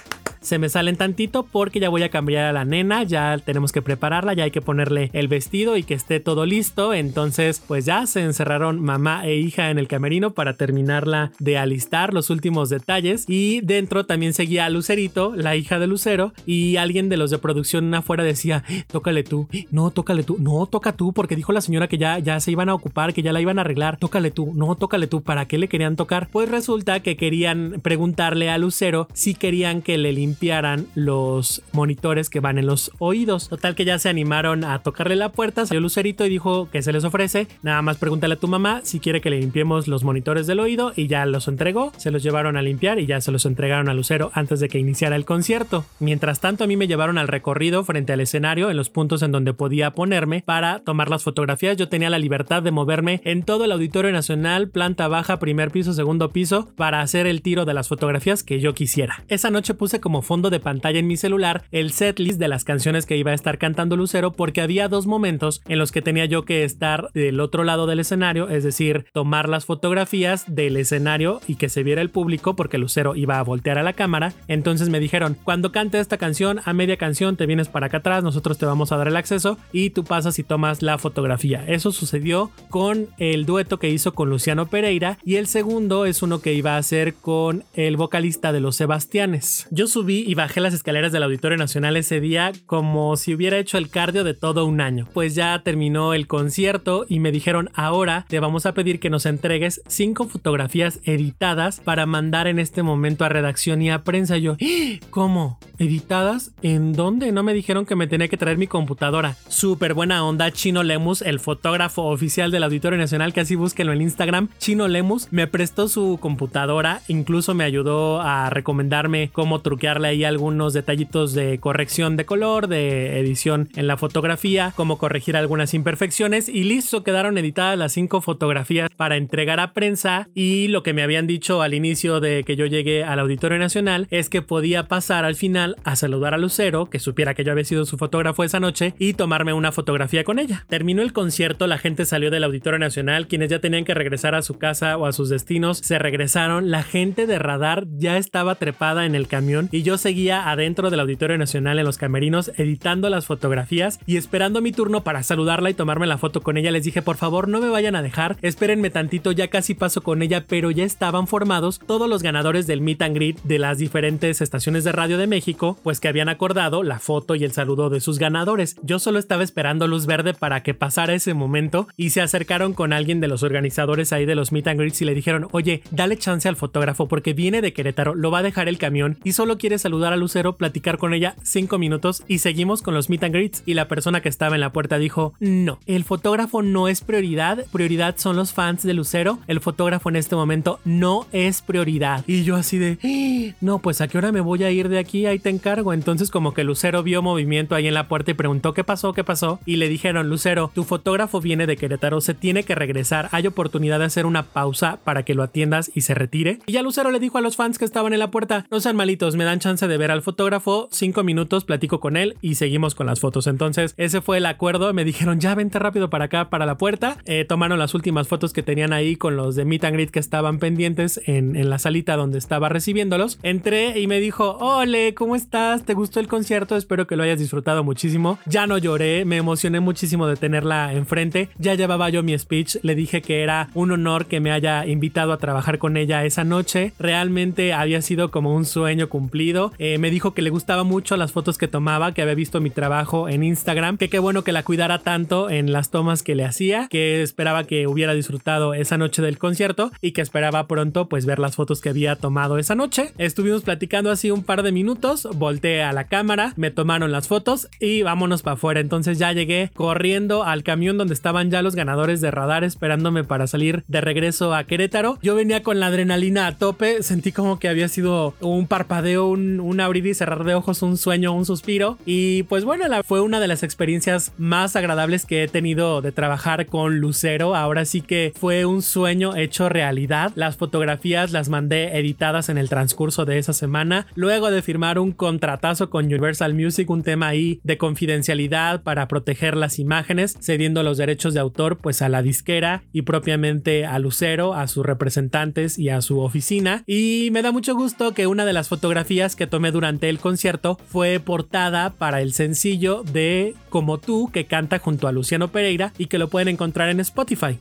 se 0.45 0.59
me 0.59 0.69
salen 0.69 0.97
tantito 0.97 1.47
porque 1.51 1.81
ya 1.81 1.89
voy 1.89 2.03
a 2.03 2.11
cambiar 2.11 2.45
a 2.45 2.53
la 2.53 2.67
nena, 2.67 3.03
ya 3.03 3.39
tenemos 3.39 3.73
que 3.73 3.81
prepararla, 3.81 4.35
ya 4.35 4.45
hay 4.45 4.51
que 4.51 4.61
ponerle 4.61 5.11
el 5.15 5.27
vestido 5.27 5.79
y 5.79 5.83
que 5.83 5.95
esté 5.95 6.21
todo 6.21 6.45
listo. 6.45 6.93
Entonces, 6.93 7.63
pues 7.67 7.87
ya 7.87 8.07
se 8.07 8.21
encerraron 8.21 8.81
mamá 8.81 9.27
e 9.27 9.37
hija 9.37 9.71
en 9.71 9.79
el 9.79 9.89
camerino 9.89 10.35
para 10.35 10.55
terminarla 10.55 11.33
de 11.39 11.57
alistar 11.57 12.13
los 12.13 12.29
últimos 12.29 12.69
detalles. 12.69 13.25
Y 13.27 13.63
dentro 13.63 14.05
también 14.05 14.35
seguía 14.35 14.67
a 14.67 14.71
Lucerito, 14.71 15.35
la 15.35 15.57
hija 15.57 15.79
de 15.79 15.87
Lucero, 15.87 16.35
y 16.45 16.77
alguien 16.77 17.09
de 17.09 17.17
los 17.17 17.31
de 17.31 17.39
producción 17.39 17.95
afuera 17.95 18.23
decía, 18.23 18.65
tócale 18.89 19.25
tú, 19.25 19.49
no, 19.71 19.91
tócale 19.93 20.25
tú, 20.25 20.37
no, 20.39 20.67
toca 20.67 20.93
tú, 20.93 21.15
porque 21.15 21.37
dijo 21.37 21.53
la 21.53 21.63
señora 21.63 21.89
que 21.89 21.97
ya, 21.97 22.19
ya 22.19 22.39
se 22.41 22.51
iban 22.51 22.69
a 22.69 22.75
ocupar, 22.75 23.15
que 23.15 23.23
ya 23.23 23.33
la 23.33 23.41
iban 23.41 23.59
a 23.59 23.63
arreglar, 23.63 23.97
tócale 23.97 24.31
tú, 24.31 24.53
no, 24.55 24.75
tócale 24.75 25.07
tú, 25.07 25.23
¿para 25.23 25.47
qué 25.47 25.57
le 25.57 25.69
querían 25.69 25.97
tocar? 25.97 26.29
Pues 26.31 26.51
resulta 26.51 27.01
que 27.01 27.17
querían 27.17 27.81
preguntarle 27.83 28.51
a 28.51 28.59
Lucero 28.59 29.09
si 29.15 29.35
querían 29.35 29.81
que 29.81 29.97
le 29.97 30.13
limpiaran 30.13 30.34
limpiaran 30.35 30.89
los 30.97 31.63
monitores 31.71 32.29
que 32.29 32.41
van 32.41 32.59
en 32.59 32.67
los 32.67 32.91
oídos. 32.99 33.49
Total 33.49 33.77
que 33.77 33.85
ya 33.85 34.01
se 34.01 34.09
animaron 34.09 34.65
a 34.65 34.81
tocarle 34.81 35.15
la 35.15 35.31
puerta, 35.31 35.65
salió 35.65 35.81
Lucerito 35.81 36.27
y 36.27 36.29
dijo 36.29 36.69
que 36.71 36.83
se 36.83 36.93
les 36.93 37.05
ofrece. 37.05 37.47
Nada 37.63 37.83
más 37.83 37.99
pregúntale 37.99 38.35
a 38.35 38.39
tu 38.39 38.49
mamá 38.49 38.81
si 38.83 38.99
quiere 38.99 39.21
que 39.21 39.31
le 39.31 39.39
limpiemos 39.39 39.87
los 39.87 40.03
monitores 40.03 40.49
del 40.49 40.59
oído 40.59 40.93
y 40.97 41.07
ya 41.07 41.25
los 41.25 41.47
entregó. 41.47 41.93
Se 41.99 42.11
los 42.11 42.25
llevaron 42.25 42.57
a 42.57 42.63
limpiar 42.63 42.99
y 42.99 43.07
ya 43.07 43.21
se 43.21 43.31
los 43.31 43.47
entregaron 43.47 43.89
a 43.89 43.95
Lucero 43.95 44.33
antes 44.35 44.59
de 44.59 44.69
que 44.69 44.81
iniciara 44.81 45.15
el 45.15 45.25
concierto. 45.25 45.85
Mientras 46.01 46.41
tanto 46.41 46.65
a 46.65 46.67
mí 46.67 46.77
me 46.77 46.89
llevaron 46.89 47.17
al 47.17 47.29
recorrido 47.29 47.85
frente 47.85 48.13
al 48.13 48.21
escenario 48.21 48.71
en 48.71 48.77
los 48.77 48.91
puntos 48.91 49.23
en 49.23 49.31
donde 49.31 49.55
podía 49.55 49.93
ponerme 49.93 50.43
para 50.45 50.81
tomar 50.81 51.11
las 51.11 51.23
fotografías. 51.23 51.77
Yo 51.77 51.89
tenía 51.89 52.11
la 52.11 52.19
libertad 52.19 52.63
de 52.63 52.73
moverme 52.73 53.21
en 53.25 53.45
todo 53.45 53.65
el 53.67 53.73
Auditorio 53.73 54.11
Nacional, 54.11 54.69
planta 54.69 55.07
baja, 55.07 55.39
primer 55.39 55.71
piso, 55.71 55.93
segundo 55.93 56.33
piso, 56.33 56.73
para 56.75 57.03
hacer 57.03 57.29
el 57.29 57.41
tiro 57.41 57.65
de 57.65 57.75
las 57.75 57.87
fotografías 57.87 58.43
que 58.43 58.59
yo 58.59 58.75
quisiera. 58.75 59.23
Esa 59.29 59.51
noche 59.51 59.75
puse 59.75 60.01
como 60.01 60.23
fondo 60.25 60.51
de 60.51 60.61
pantalla 60.61 60.99
en 60.99 61.07
mi 61.07 61.17
celular 61.17 61.65
el 61.71 61.93
setlist 61.93 62.39
de 62.39 62.49
las 62.49 62.65
canciones 62.65 63.07
que 63.07 63.17
iba 63.17 63.31
a 63.31 63.35
estar 63.35 63.59
cantando 63.59 63.97
Lucero 63.97 64.33
porque 64.33 64.61
había 64.61 64.89
dos 64.89 65.07
momentos 65.07 65.63
en 65.69 65.79
los 65.79 65.93
que 65.93 66.03
tenía 66.03 66.25
yo 66.25 66.45
que 66.45 66.65
estar 66.65 67.11
del 67.15 67.41
otro 67.41 67.65
lado 67.65 67.87
del 67.87 68.01
escenario, 68.01 68.49
es 68.49 68.65
decir, 68.65 69.07
tomar 69.13 69.49
las 69.49 69.65
fotografías 69.65 70.45
del 70.53 70.77
escenario 70.77 71.41
y 71.47 71.57
que 71.57 71.69
se 71.69 71.83
viera 71.83 72.03
el 72.03 72.11
público 72.11 72.57
porque 72.57 72.79
Lucero 72.79 73.15
iba 73.15 73.39
a 73.39 73.43
voltear 73.43 73.79
a 73.79 73.83
la 73.83 73.93
cámara. 73.93 74.33
Entonces 74.49 74.89
me 74.89 75.01
dijeron, 75.01 75.37
cuando 75.45 75.73
cante 75.73 76.01
esta 76.01 76.19
canción, 76.19 76.61
a 76.65 76.73
media 76.73 76.97
canción 76.97 77.37
te 77.37 77.47
vienes 77.47 77.69
para 77.69 77.87
acá 77.87 77.99
atrás, 77.99 78.25
nosotros 78.25 78.59
te 78.59 78.67
vamos 78.67 78.93
a 78.93 78.97
dar 78.97 79.09
el 79.09 79.17
acceso 79.17 79.59
y 79.73 79.91
tú 79.91 80.05
pasas 80.05 80.39
y 80.39 80.43
tomas 80.43 80.83
la 80.83 80.99
fotografía. 80.99 81.65
Eso 81.67 81.93
sucedió 81.93 82.51
con 82.71 83.09
el 83.19 83.47
dueto 83.47 83.79
que 83.79 83.91
hizo 83.91 84.15
con 84.15 84.31
Luciano 84.31 84.67
Pereira 84.67 85.19
y 85.25 85.37
el 85.37 85.47
segundo 85.47 86.07
es 86.07 86.23
uno 86.23 86.41
que 86.41 86.55
iba 86.55 86.75
a 86.75 86.79
hacer 86.79 87.15
con 87.15 87.65
el 87.75 87.97
vocalista 87.97 88.53
de 88.53 88.61
los 88.61 88.77
Sebastianes. 88.77 89.67
Yo 89.71 89.87
subí 89.87 90.14
y 90.23 90.35
bajé 90.35 90.61
las 90.61 90.75
escaleras 90.75 91.13
del 91.13 91.23
Auditorio 91.23 91.59
Nacional 91.59 91.97
ese 91.97 92.21
día 92.21 92.53
como 92.67 93.17
si 93.17 93.35
hubiera 93.35 93.59
hecho 93.59 93.79
el 93.79 93.89
cardio 93.89 94.25
de 94.25 94.35
todo 94.35 94.67
un 94.67 94.81
año. 94.81 95.09
Pues 95.13 95.35
ya 95.35 95.61
terminó 95.65 96.15
el 96.15 96.27
concierto 96.27 97.07
y 97.09 97.21
me 97.21 97.33
dijeron 97.33 97.71
ahora 97.75 98.27
te 98.29 98.41
vamos 98.41 98.67
a 98.67 98.75
pedir 98.75 99.01
que 99.01 99.11
nos 99.11 99.27
entregues 99.27 99.83
cinco 99.87 100.27
fotografías 100.27 101.01
editadas 101.05 101.81
para 101.81 102.07
mandar 102.07 102.47
en 102.47 102.59
este 102.59 102.83
momento 102.83 103.25
a 103.25 103.29
redacción 103.29 103.83
y 103.83 103.91
a 103.91 104.05
prensa. 104.05 104.37
Yo, 104.37 104.57
¡Ah! 104.61 104.99
¿cómo? 105.11 105.59
¿Editadas? 105.79 106.53
¿En 106.63 106.93
dónde? 106.93 107.33
No 107.33 107.43
me 107.43 107.55
dijeron 107.55 107.87
que 107.87 107.97
me 107.97 108.07
tenía 108.07 108.29
que 108.29 108.37
traer 108.37 108.59
mi 108.59 108.67
computadora. 108.67 109.37
Súper 109.49 109.95
buena 109.95 110.25
onda, 110.25 110.51
Chino 110.51 110.83
Lemus, 110.83 111.23
el 111.23 111.41
fotógrafo 111.41 112.03
oficial 112.05 112.51
del 112.51 112.63
Auditorio 112.63 112.99
Nacional, 112.99 113.33
que 113.33 113.41
así 113.41 113.55
búsquenlo 113.55 113.93
en 113.93 114.03
Instagram. 114.03 114.49
Chino 114.59 114.89
Lemus 114.89 115.29
me 115.33 115.47
prestó 115.47 115.89
su 115.89 116.19
computadora, 116.21 117.01
incluso 117.09 117.55
me 117.55 117.65
ayudó 117.65 118.21
a 118.21 118.51
recomendarme 118.51 119.31
cómo 119.33 119.61
ahí 120.05 120.25
algunos 120.25 120.73
detallitos 120.73 121.35
de 121.35 121.59
corrección 121.59 122.17
de 122.17 122.25
color, 122.25 122.69
de 122.69 123.21
edición 123.21 123.69
en 123.77 123.87
la 123.87 123.97
fotografía, 123.97 124.73
cómo 124.77 124.99
corregir 124.99 125.37
algunas 125.37 125.75
imperfecciones 125.75 126.49
y 126.49 126.65
listo, 126.65 127.03
quedaron 127.03 127.39
editadas 127.39 127.79
las 127.79 127.93
cinco 127.93 128.21
fotografías 128.21 128.89
para 128.97 129.17
entregar 129.17 129.61
a 129.61 129.73
prensa 129.73 130.29
y 130.35 130.69
lo 130.69 130.83
que 130.83 130.93
me 130.93 131.03
habían 131.03 131.27
dicho 131.27 131.63
al 131.63 131.75
inicio 131.75 132.21
de 132.21 132.45
que 132.45 132.57
yo 132.57 132.67
llegué 132.67 133.05
al 133.05 133.19
Auditorio 133.19 133.59
Nacional 133.59 134.07
es 134.11 134.29
que 134.29 134.43
podía 134.43 134.89
pasar 134.89 135.25
al 135.25 135.35
final 135.35 135.77
a 135.85 135.97
saludar 135.97 136.35
a 136.35 136.39
Lucero, 136.39 136.87
que 136.87 136.99
supiera 136.99 137.35
que 137.35 137.45
yo 137.45 137.53
había 137.53 137.65
sido 137.65 137.87
su 137.87 137.99
fotógrafo 137.99 138.45
esa 138.45 138.61
noche 138.61 138.95
y 138.99 139.15
tomarme 139.15 139.53
una 139.53 139.73
fotografía 139.73 140.25
con 140.25 140.39
ella. 140.39 140.67
Terminó 140.69 141.03
el 141.03 141.13
concierto, 141.13 141.67
la 141.67 141.79
gente 141.79 142.05
salió 142.05 142.31
del 142.31 142.45
Auditorio 142.45 142.79
Nacional, 142.79 143.29
quienes 143.29 143.51
ya 143.51 143.61
tenían 143.61 143.85
que 143.85 143.95
regresar 143.95 144.35
a 144.35 144.43
su 144.43 144.59
casa 144.59 144.97
o 144.97 145.07
a 145.07 145.13
sus 145.13 145.29
destinos 145.29 145.79
se 145.79 145.99
regresaron, 145.99 146.71
la 146.71 146.83
gente 146.83 147.27
de 147.27 147.39
radar 147.39 147.87
ya 147.97 148.17
estaba 148.17 148.55
trepada 148.55 149.07
en 149.07 149.15
el 149.15 149.29
camión 149.29 149.69
y 149.73 149.83
yo 149.85 149.99
seguía 149.99 150.51
adentro 150.51 150.89
del 150.91 151.01
Auditorio 151.01 151.37
Nacional 151.37 151.79
en 151.79 151.85
los 151.85 151.99
camerinos 151.99 152.51
editando 152.57 153.11
las 153.11 153.27
fotografías 153.27 154.01
y 154.07 154.17
esperando 154.17 154.63
mi 154.63 154.73
turno 154.73 155.05
para 155.05 155.23
saludarla 155.23 155.69
y 155.69 155.75
tomarme 155.75 156.07
la 156.07 156.17
foto 156.17 156.43
con 156.43 156.57
ella. 156.57 156.71
Les 156.71 156.85
dije, 156.85 157.03
por 157.03 157.17
favor, 157.17 157.49
no 157.49 157.61
me 157.61 157.69
vayan 157.69 157.95
a 157.95 158.03
dejar, 158.03 158.39
espérenme 158.41 158.89
tantito, 158.89 159.31
ya 159.31 159.49
casi 159.49 159.75
paso 159.75 160.01
con 160.01 160.23
ella, 160.23 160.47
pero 160.49 160.71
ya 160.71 160.85
estaban 160.85 161.27
formados 161.27 161.81
todos 161.87 162.09
los 162.09 162.23
ganadores 162.23 162.67
del 162.67 162.81
meet 162.81 163.03
and 163.03 163.15
greet 163.15 163.43
de 163.43 163.59
las 163.59 163.77
diferentes 163.77 164.41
estaciones 164.41 164.85
de 164.85 164.93
radio 164.93 165.19
de 165.19 165.27
México 165.27 165.79
pues 165.83 166.01
que 166.01 166.09
habían 166.09 166.31
acordado 166.31 166.83
la 166.83 166.99
foto 166.99 167.35
y 167.35 167.45
el 167.45 167.53
saludo 167.53 167.91
de 167.91 168.01
sus 168.01 168.19
ganadores. 168.19 168.77
Yo 168.83 168.99
solo 168.99 169.19
estaba 169.19 169.45
esperando 169.45 169.87
luz 169.87 170.07
verde 170.07 170.33
para 170.33 170.63
que 170.63 170.73
pasara 170.73 171.13
ese 171.13 171.35
momento 171.35 171.89
y 171.99 172.11
se 172.11 172.23
acercaron 172.23 172.73
con 172.73 172.95
alguien 172.95 173.21
de 173.21 173.29
los 173.29 173.43
organizadores 173.43 174.15
ahí 174.15 174.25
de 174.25 174.35
los 174.35 174.51
meet 174.51 174.67
and 174.69 174.81
greets 174.81 175.03
y 175.03 175.05
le 175.05 175.15
dijeron, 175.15 175.49
oye, 175.53 175.83
dale 175.91 176.17
chance 176.17 176.49
al 176.49 176.57
fotógrafo 176.57 177.07
porque 177.07 177.35
viene 177.35 177.61
de 177.61 177.75
Querétaro, 177.75 178.15
lo 178.15 178.31
va 178.31 178.39
a 178.39 178.43
dejar 178.43 178.69
el 178.69 178.79
camión 178.79 179.19
y 179.25 179.33
solo 179.33 179.59
quiere 179.59 179.74
saludar 179.79 180.13
a 180.13 180.17
Lucero, 180.17 180.57
platicar 180.57 180.99
con 180.99 181.15
ella 181.15 181.35
cinco 181.43 181.79
minutos 181.79 182.23
y 182.29 182.39
seguimos 182.39 182.83
con 182.83 182.95
los 182.95 183.11
meet 183.11 183.25
and 183.25 183.35
greets. 183.35 183.63
Y 183.67 183.75
la 183.75 183.89
persona 183.89 184.21
que 184.21 184.29
estaba 184.29 184.55
en 184.55 184.61
la 184.61 184.73
puerta 184.73 184.99
dijo, 184.99 185.35
no, 185.41 185.79
el 185.87 186.05
fotógrafo 186.05 186.63
no 186.63 186.89
es 186.89 187.01
prioridad, 187.03 187.65
prioridad 187.73 188.17
son 188.19 188.37
los 188.37 188.53
fans 188.53 188.83
de 188.83 188.95
Lucero, 188.95 189.39
el 189.47 189.61
fotógrafo 189.61 190.09
en 190.09 190.17
este 190.17 190.37
momento 190.37 190.81
no 190.85 191.27
es 191.33 191.63
prioridad. 191.63 192.25
Y 192.27 192.45
yo 192.45 192.57
así 192.57 192.79
de, 192.79 192.99
"Ah, 193.03 193.57
no, 193.61 193.79
pues 193.79 194.01
a 194.01 194.09
qué 194.09 194.19
hora 194.19 194.33
me 194.33 194.41
voy 194.41 194.65
a 194.65 194.71
ir 194.71 194.89
de 194.89 194.99
aquí, 194.99 195.27
ahí 195.27 195.39
te 195.39 195.51
encargo. 195.51 195.93
Entonces 195.93 196.31
como 196.31 196.55
que 196.55 196.65
Lucero 196.65 197.03
vio 197.03 197.23
movimiento 197.23 197.75
ahí 197.75 197.87
en 197.87 197.95
la 197.95 198.09
puerta 198.09 198.31
y 198.31 198.35
preguntó 198.35 198.75
qué 198.75 198.85
pasó, 198.85 199.13
qué 199.13 199.25
pasó. 199.25 199.61
Y 199.67 199.77
le 199.77 199.89
dijeron, 199.89 200.29
Lucero, 200.29 200.71
tu 200.75 200.85
fotógrafo 200.85 201.41
viene 201.41 201.67
de 201.67 201.77
Querétaro, 201.77 202.21
se 202.21 202.35
tiene 202.35 202.65
que 202.65 202.75
regresar, 202.75 203.29
hay 203.33 203.47
oportunidad 203.47 203.99
de 203.99 204.05
hacer 204.07 204.27
una 204.27 204.43
pausa 204.45 204.99
para 205.05 205.23
que 205.25 205.35
lo 205.35 205.43
atiendas 205.43 205.91
y 205.95 206.03
se 206.03 206.15
retire. 206.15 206.59
Y 206.67 206.73
ya 206.73 206.83
Lucero 206.83 207.11
le 207.11 207.21
dijo 207.21 207.39
a 207.39 207.41
los 207.41 207.57
fans 207.57 207.79
que 207.79 207.85
estaban 207.85 208.13
en 208.13 208.19
la 208.19 208.31
puerta, 208.31 208.67
no 208.71 208.81
sean 208.81 208.97
malitos, 208.97 209.37
me 209.37 209.45
dan 209.45 209.61
chance 209.65 209.89
de 209.89 209.97
ver 209.97 210.11
al 210.11 210.21
fotógrafo, 210.21 210.89
cinco 210.93 211.25
minutos, 211.25 211.65
platico 211.65 211.99
con 211.99 212.19
él 212.19 212.37
y 212.43 212.57
seguimos 212.57 212.95
con 212.95 213.07
las 213.07 213.21
fotos. 213.21 213.47
Entonces 213.47 213.95
ese 213.97 214.21
fue 214.21 214.37
el 214.37 214.45
acuerdo, 214.45 214.93
me 214.93 215.05
dijeron, 215.05 215.41
ya 215.41 215.55
vente 215.55 215.79
rápido 215.79 216.11
para 216.11 216.27
acá, 216.27 216.51
para 216.51 216.67
la 216.67 216.77
puerta. 216.77 217.17
Eh, 217.25 217.47
tomaron 217.49 217.79
las 217.79 217.95
últimas 217.95 218.29
fotos 218.29 218.53
que 218.53 218.63
tenían 218.63 218.93
ahí 218.93 219.17
con 219.17 219.37
los 219.37 219.57
de 219.57 219.65
Meet 219.65 219.85
and 219.85 219.95
Greet 219.95 220.11
que 220.11 220.19
estaban 220.19 220.59
pendientes 220.59 221.19
en, 221.25 221.57
en 221.57 221.71
la 221.71 221.79
salita 221.79 222.15
donde 222.15 222.37
estaba 222.37 222.69
recibiéndolos. 222.69 223.39
Entré 223.43 223.99
y 223.99 224.07
me 224.07 224.21
dijo, 224.21 224.59
ole, 224.61 225.15
¿cómo 225.15 225.35
estás? 225.35 225.87
¿Te 225.87 225.95
gustó 225.95 226.21
el 226.21 226.29
concierto? 226.29 226.77
Espero 226.77 227.07
que 227.07 227.17
lo 227.17 227.23
hayas 227.23 227.39
disfrutado 227.39 227.83
muchísimo. 227.83 228.39
Ya 228.45 228.67
no 228.67 228.77
lloré, 228.77 229.25
me 229.25 229.39
emocioné 229.39 229.81
muchísimo 229.81 230.27
de 230.27 230.37
tenerla 230.37 230.93
enfrente. 230.93 231.49
Ya 231.57 231.75
llevaba 231.75 232.11
yo 232.11 232.23
mi 232.23 232.39
speech, 232.39 232.77
le 232.83 232.95
dije 232.95 233.23
que 233.23 233.43
era 233.43 233.71
un 233.73 233.93
honor 233.93 234.27
que 234.27 234.41
me 234.41 234.53
haya 234.53 234.87
invitado 234.87 235.33
a 235.33 235.39
trabajar 235.39 235.79
con 235.79 235.97
ella 235.97 236.27
esa 236.27 236.45
noche. 236.45 236.93
Realmente 236.99 237.73
había 237.73 238.03
sido 238.03 238.31
como 238.31 238.55
un 238.55 238.67
sueño 238.67 239.09
cumplido. 239.09 239.54
Eh, 239.79 239.99
me 239.99 240.11
dijo 240.11 240.35
que 240.35 240.43
le 240.43 240.51
gustaba 240.51 240.85
mucho 240.85 241.17
las 241.17 241.33
fotos 241.33 241.59
que 241.59 241.69
tomaba, 241.69 242.13
que 242.13 242.23
había 242.23 242.35
visto 242.35 242.61
mi 242.61 242.71
trabajo 242.71 243.29
en 243.29 243.43
Instagram, 243.43 243.97
que 243.97 244.09
qué 244.09 244.19
bueno 244.19 244.45
que 244.45 244.53
la 244.53 244.63
cuidara 244.63 244.99
tanto 244.99 245.51
en 245.51 245.73
las 245.73 245.91
tomas 245.91 246.23
que 246.23 246.35
le 246.35 246.45
hacía, 246.45 246.89
que 246.89 247.23
esperaba 247.23 247.65
que 247.65 247.87
hubiera 247.87 248.15
disfrutado 248.15 248.75
esa 248.75 248.99
noche 248.99 249.23
del 249.23 249.39
concierto 249.39 249.91
y 250.01 250.13
que 250.13 250.21
esperaba 250.21 250.67
pronto 250.67 251.09
pues 251.09 251.27
ver 251.27 251.39
las 251.39 251.57
fotos 251.57 251.81
que 251.81 251.91
había 251.91 252.17
tomado 252.17 252.59
esa 252.59 252.75
noche. 252.75 253.13
Estuvimos 253.19 253.63
platicando 253.63 254.11
así 254.11 254.31
un 254.31 254.43
par 254.43 254.63
de 254.63 254.73
minutos, 254.73 255.29
volteé 255.35 255.83
a 255.83 255.93
la 255.93 256.05
cámara, 256.05 256.53
me 256.57 256.71
tomaron 256.71 257.13
las 257.13 257.29
fotos 257.29 257.69
y 257.81 258.03
vámonos 258.03 258.43
para 258.43 258.55
afuera. 258.55 258.81
Entonces 258.81 259.19
ya 259.19 259.33
llegué 259.33 259.71
corriendo 259.75 260.45
al 260.45 260.63
camión 260.63 260.99
donde 260.99 261.15
estaban 261.15 261.51
ya 261.51 261.63
los 261.63 261.75
ganadores 261.75 262.21
de 262.21 262.31
radar 262.31 262.65
esperándome 262.65 263.25
para 263.25 263.47
salir 263.47 263.85
de 263.89 264.01
regreso 264.01 264.55
a 264.55 264.65
Querétaro. 264.65 265.19
Yo 265.23 265.35
venía 265.35 265.63
con 265.63 265.81
la 265.81 265.87
adrenalina 265.87 266.47
a 266.47 266.57
tope, 266.57 267.03
sentí 267.03 267.33
como 267.33 267.59
que 267.59 267.69
había 267.69 267.89
sido 267.89 268.35
un 268.41 268.67
parpadeo, 268.67 269.27
un, 269.27 269.44
un 269.61 269.81
abrir 269.81 270.07
y 270.07 270.15
cerrar 270.15 270.45
de 270.45 270.55
ojos, 270.55 270.83
un 270.83 270.97
sueño, 270.97 271.33
un 271.33 271.47
suspiro. 271.47 271.99
Y 272.05 272.45
pues 272.45 272.65
bueno, 272.65 272.87
la, 272.89 273.03
fue 273.03 273.21
una 273.21 273.41
de 273.41 273.49
las 273.49 273.63
experiencias 273.63 274.33
más 274.39 274.77
agradables 274.77 275.25
que 275.27 275.45
he 275.45 275.49
tenido 275.49 276.03
de 276.03 276.13
trabajar 276.13 276.67
con 276.67 276.99
Lucero. 276.99 277.55
Ahora 277.55 277.85
sí 277.85 278.01
que 278.01 278.33
fue 278.39 278.65
un 278.65 278.83
sueño 278.83 279.37
hecho 279.37 279.69
realidad. 279.69 280.33
Las 280.35 280.57
fotografías 280.57 281.33
las 281.33 281.49
mandé 281.49 281.99
editadas 281.99 282.49
en 282.49 282.59
el 282.59 282.69
transcurso 282.69 283.25
de 283.25 283.39
esa 283.39 283.53
semana. 283.53 284.07
Luego 284.15 284.51
de 284.51 284.63
firmar 284.63 284.99
un 284.99 285.13
contratazo 285.13 285.91
con 285.91 286.07
Universal 286.07 286.55
Music, 286.55 286.91
un 286.91 287.03
tema 287.03 287.29
ahí 287.29 287.61
de 287.63 287.79
confidencialidad 287.79 288.83
para 288.83 289.09
proteger 289.09 289.57
las 289.57 289.79
imágenes, 289.79 290.37
cediendo 290.41 290.83
los 290.83 290.99
derechos 290.99 291.35
de 291.35 291.41
autor 291.41 291.79
pues 291.79 292.03
a 292.03 292.09
la 292.09 292.23
disquera 292.23 292.85
y 292.93 293.03
propiamente 293.03 293.87
a 293.87 293.99
Lucero, 293.99 294.55
a 294.55 294.67
sus 294.67 294.85
representantes 294.85 295.79
y 295.79 295.89
a 295.89 296.01
su 296.01 296.21
oficina. 296.21 296.83
Y 296.87 297.29
me 297.33 297.43
da 297.43 297.53
mucho 297.53 297.75
gusto 297.75 298.15
que 298.15 298.27
una 298.27 298.45
de 298.45 298.53
las 298.53 298.69
fotografías 298.69 299.34
que 299.35 299.47
tomé 299.47 299.71
durante 299.71 300.09
el 300.09 300.19
concierto 300.19 300.79
fue 300.91 301.21
portada 301.21 301.91
para 301.91 302.21
el 302.21 302.33
sencillo 302.33 303.03
de 303.03 303.55
Como 303.69 303.99
tú 303.99 304.31
que 304.33 304.47
canta 304.47 304.79
junto 304.79 305.09
a 305.09 305.13
Luciano 305.13 305.49
Pereira 305.49 305.93
y 305.99 306.07
que 306.07 306.19
lo 306.19 306.29
pueden 306.29 306.49
encontrar 306.49 306.89
en 306.89 307.01
Spotify. 307.01 307.59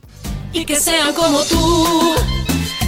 y 0.52 0.64
que 0.64 0.76
sean 0.76 1.12
como 1.14 1.42
tú, 1.44 2.14